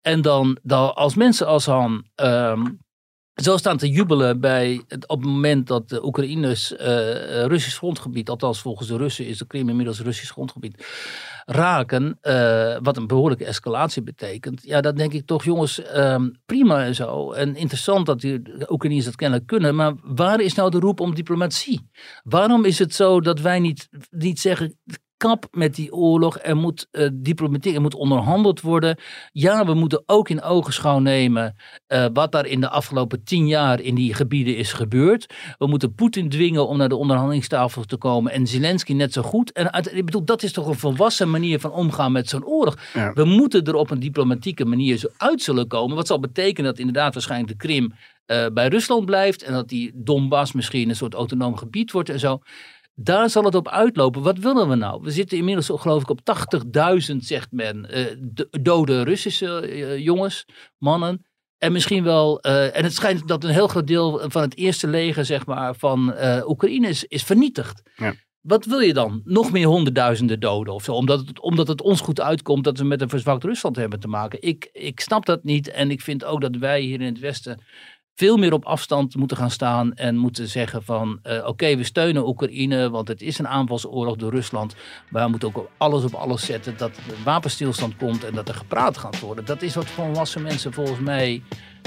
En 0.00 0.22
dan, 0.22 0.58
dan 0.62 0.94
als 0.94 1.14
mensen 1.14 1.46
als 1.46 1.66
Han 1.66 2.04
ehm, 2.14 2.64
zo 3.34 3.56
staan 3.56 3.76
te 3.76 3.88
jubelen 3.88 4.40
bij 4.40 4.82
het, 4.88 5.08
op 5.08 5.20
het 5.20 5.30
moment 5.30 5.66
dat 5.66 5.88
de 5.88 6.04
Oekraïners 6.04 6.70
Russisch 7.46 7.76
grondgebied, 7.76 8.28
althans 8.28 8.60
volgens 8.60 8.88
de 8.88 8.96
Russen 8.96 9.26
is 9.26 9.38
de 9.38 9.46
Krim 9.46 9.68
inmiddels 9.68 10.00
Russisch 10.00 10.32
grondgebied, 10.32 10.86
raken, 11.48 12.18
eh, 12.20 12.76
wat 12.82 12.96
een 12.96 13.06
behoorlijke 13.06 13.44
escalatie 13.44 14.02
betekent. 14.02 14.62
Ja, 14.62 14.80
dan 14.80 14.94
denk 14.94 15.12
ik 15.12 15.26
toch, 15.26 15.44
jongens, 15.44 15.82
ehm, 15.82 16.28
prima 16.46 16.84
en 16.84 16.94
zo. 16.94 17.32
En 17.32 17.56
interessant 17.56 18.06
dat 18.06 18.20
die 18.20 18.42
Oekraïners 18.68 19.04
dat 19.04 19.16
kennelijk 19.16 19.46
kunnen, 19.46 19.74
maar 19.74 19.94
waar 20.02 20.40
is 20.40 20.54
nou 20.54 20.70
de 20.70 20.78
roep 20.78 21.00
om 21.00 21.14
diplomatie? 21.14 21.88
Waarom 22.22 22.64
is 22.64 22.78
het 22.78 22.94
zo 22.94 23.20
dat 23.20 23.40
wij 23.40 23.58
niet, 23.58 23.88
niet 24.10 24.40
zeggen, 24.40 24.78
kap 25.16 25.48
met 25.50 25.74
die 25.74 25.92
oorlog. 25.92 26.38
Er 26.42 26.56
moet 26.56 26.88
eh, 26.90 27.08
diplomatiek, 27.12 27.74
er 27.74 27.80
moet 27.80 27.94
onderhandeld 27.94 28.60
worden. 28.60 28.98
Ja, 29.32 29.66
we 29.66 29.74
moeten 29.74 30.02
ook 30.06 30.28
in 30.28 30.42
ogenschouw 30.42 30.98
nemen 30.98 31.56
eh, 31.86 32.06
wat 32.12 32.32
daar 32.32 32.46
in 32.46 32.60
de 32.60 32.68
afgelopen 32.68 33.24
tien 33.24 33.46
jaar 33.46 33.80
in 33.80 33.94
die 33.94 34.14
gebieden 34.14 34.56
is 34.56 34.72
gebeurd. 34.72 35.34
We 35.58 35.66
moeten 35.66 35.94
Poetin 35.94 36.28
dwingen 36.28 36.68
om 36.68 36.76
naar 36.76 36.88
de 36.88 36.96
onderhandelingstafel 36.96 37.84
te 37.84 37.96
komen 37.96 38.32
en 38.32 38.46
Zelensky 38.46 38.92
net 38.92 39.12
zo 39.12 39.22
goed. 39.22 39.52
En 39.52 39.72
uit, 39.72 39.94
ik 39.94 40.04
bedoel, 40.04 40.24
dat 40.24 40.42
is 40.42 40.52
toch 40.52 40.66
een 40.66 40.78
volwassen 40.78 41.30
manier 41.30 41.60
van 41.60 41.72
omgaan 41.72 42.12
met 42.12 42.28
zo'n 42.28 42.44
oorlog. 42.44 42.78
Ja. 42.94 43.12
We 43.12 43.24
moeten 43.24 43.64
er 43.64 43.74
op 43.74 43.90
een 43.90 44.00
diplomatieke 44.00 44.64
manier 44.64 44.96
zo 44.96 45.08
uit 45.16 45.42
zullen 45.42 45.68
komen. 45.68 45.96
Wat 45.96 46.06
zal 46.06 46.20
betekenen 46.20 46.70
dat 46.70 46.78
inderdaad 46.78 47.14
waarschijnlijk 47.14 47.50
de 47.50 47.66
Krim 47.66 47.92
eh, 48.26 48.46
bij 48.52 48.68
Rusland 48.68 49.04
blijft 49.04 49.42
en 49.42 49.52
dat 49.52 49.68
die 49.68 49.92
Donbass 49.94 50.52
misschien 50.52 50.88
een 50.88 50.96
soort 50.96 51.14
autonoom 51.14 51.56
gebied 51.56 51.92
wordt 51.92 52.08
en 52.08 52.18
zo. 52.18 52.40
Daar 52.98 53.30
zal 53.30 53.44
het 53.44 53.54
op 53.54 53.68
uitlopen. 53.68 54.22
Wat 54.22 54.38
willen 54.38 54.68
we 54.68 54.74
nou? 54.74 55.02
We 55.02 55.10
zitten 55.10 55.38
inmiddels 55.38 55.70
geloof 55.74 56.02
ik 56.02 56.10
op 56.10 56.20
80.000, 56.24 57.16
zegt 57.16 57.50
men, 57.50 57.90
eh, 57.90 58.04
dode 58.60 59.02
Russische 59.02 59.60
eh, 59.60 59.98
jongens, 59.98 60.46
mannen. 60.78 61.26
En 61.58 61.72
misschien 61.72 62.04
wel, 62.04 62.40
eh, 62.40 62.76
en 62.76 62.84
het 62.84 62.94
schijnt 62.94 63.28
dat 63.28 63.44
een 63.44 63.50
heel 63.50 63.68
groot 63.68 63.86
deel 63.86 64.30
van 64.30 64.42
het 64.42 64.56
eerste 64.56 64.86
leger 64.88 65.24
zeg 65.24 65.46
maar, 65.46 65.74
van 65.74 66.14
Oekraïne 66.46 66.88
is, 66.88 67.04
is 67.04 67.22
vernietigd. 67.22 67.82
Ja. 67.96 68.14
Wat 68.40 68.64
wil 68.64 68.80
je 68.80 68.92
dan? 68.92 69.20
Nog 69.24 69.52
meer 69.52 69.66
honderdduizenden 69.66 70.40
doden 70.40 70.74
of 70.74 70.84
zo? 70.84 70.92
Omdat 70.92 71.26
het, 71.26 71.40
omdat 71.40 71.68
het 71.68 71.82
ons 71.82 72.00
goed 72.00 72.20
uitkomt 72.20 72.64
dat 72.64 72.78
we 72.78 72.84
met 72.84 73.00
een 73.00 73.08
verzwakt 73.08 73.44
Rusland 73.44 73.76
hebben 73.76 74.00
te 74.00 74.08
maken. 74.08 74.42
Ik, 74.42 74.68
ik 74.72 75.00
snap 75.00 75.26
dat 75.26 75.44
niet 75.44 75.68
en 75.68 75.90
ik 75.90 76.00
vind 76.00 76.24
ook 76.24 76.40
dat 76.40 76.56
wij 76.56 76.80
hier 76.80 77.00
in 77.00 77.06
het 77.06 77.18
Westen 77.18 77.60
veel 78.16 78.36
meer 78.36 78.52
op 78.52 78.64
afstand 78.64 79.16
moeten 79.16 79.36
gaan 79.36 79.50
staan 79.50 79.94
en 79.94 80.16
moeten 80.16 80.48
zeggen 80.48 80.82
van 80.82 81.18
eh, 81.22 81.46
oké, 81.46 81.76
we 81.76 81.84
steunen 81.84 82.28
Oekraïne, 82.28 82.90
want 82.90 83.08
het 83.08 83.22
is 83.22 83.38
een 83.38 83.48
aanvalsoorlog 83.48 84.16
door 84.16 84.30
Rusland. 84.30 84.74
Maar 85.10 85.24
we 85.24 85.30
moeten 85.30 85.48
ook 85.48 85.68
alles 85.76 86.04
op 86.04 86.14
alles 86.14 86.44
zetten 86.44 86.76
dat 86.76 86.96
er 86.96 87.14
wapenstilstand 87.24 87.96
komt 87.96 88.24
en 88.24 88.34
dat 88.34 88.48
er 88.48 88.54
gepraat 88.54 88.98
gaat 88.98 89.20
worden. 89.20 89.44
Dat 89.44 89.62
is 89.62 89.74
wat 89.74 89.86
volwassen 89.86 90.42
mensen 90.42 90.72
volgens 90.72 91.00
mij 91.00 91.42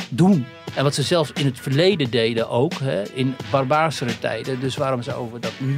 doen. 0.09 0.45
En 0.75 0.83
wat 0.83 0.95
ze 0.95 1.03
zelfs 1.03 1.31
in 1.31 1.45
het 1.45 1.59
verleden 1.59 2.09
deden 2.09 2.49
ook, 2.49 2.73
hè, 2.73 3.03
in 3.03 3.35
barbaarsere 3.51 4.19
tijden. 4.19 4.59
Dus 4.59 4.77
waarom 4.77 5.01
zouden 5.01 5.33
we 5.33 5.39
dat 5.39 5.59
nu 5.59 5.75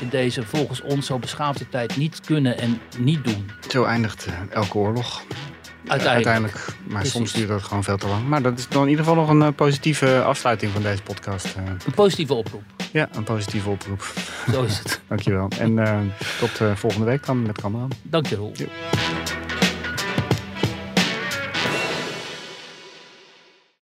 in 0.00 0.08
deze 0.08 0.42
volgens 0.42 0.82
ons 0.82 1.06
zo 1.06 1.18
beschaafde 1.18 1.68
tijd 1.68 1.96
niet 1.96 2.20
kunnen 2.20 2.58
en 2.58 2.80
niet 2.98 3.24
doen? 3.24 3.50
Zo 3.68 3.84
eindigt 3.84 4.26
eh, 4.26 4.34
elke 4.50 4.78
oorlog. 4.78 5.22
Uiteindelijk. 5.86 6.26
Uiteindelijk. 6.28 6.66
Maar 6.86 6.94
Precies. 6.94 7.12
soms 7.12 7.32
duurt 7.32 7.48
dat 7.48 7.62
gewoon 7.62 7.84
veel 7.84 7.96
te 7.96 8.06
lang. 8.06 8.28
Maar 8.28 8.42
dat 8.42 8.58
is 8.58 8.68
dan 8.68 8.82
in 8.82 8.88
ieder 8.88 9.04
geval 9.04 9.20
nog 9.20 9.30
een 9.30 9.42
eh, 9.42 9.48
positieve 9.56 10.22
afsluiting 10.22 10.72
van 10.72 10.82
deze 10.82 11.02
podcast. 11.02 11.44
eh. 11.44 11.62
Een 11.86 11.94
positieve 11.94 12.34
oproep. 12.34 12.62
ja, 12.92 13.08
een 13.12 13.24
positieve 13.24 13.68
oproep. 13.68 14.12
Zo 14.52 14.62
is 14.62 14.78
het. 14.78 15.00
Dankjewel. 15.08 15.48
En 15.58 15.78
eh, 15.78 15.98
tot 16.38 16.60
eh, 16.60 16.74
volgende 16.74 17.06
week 17.06 17.26
dan 17.26 17.42
met 17.42 17.60
Cameron. 17.60 17.90
Dank 18.02 18.26
je, 18.26 18.36
Roel. 18.36 18.52
Jo. 18.56 18.66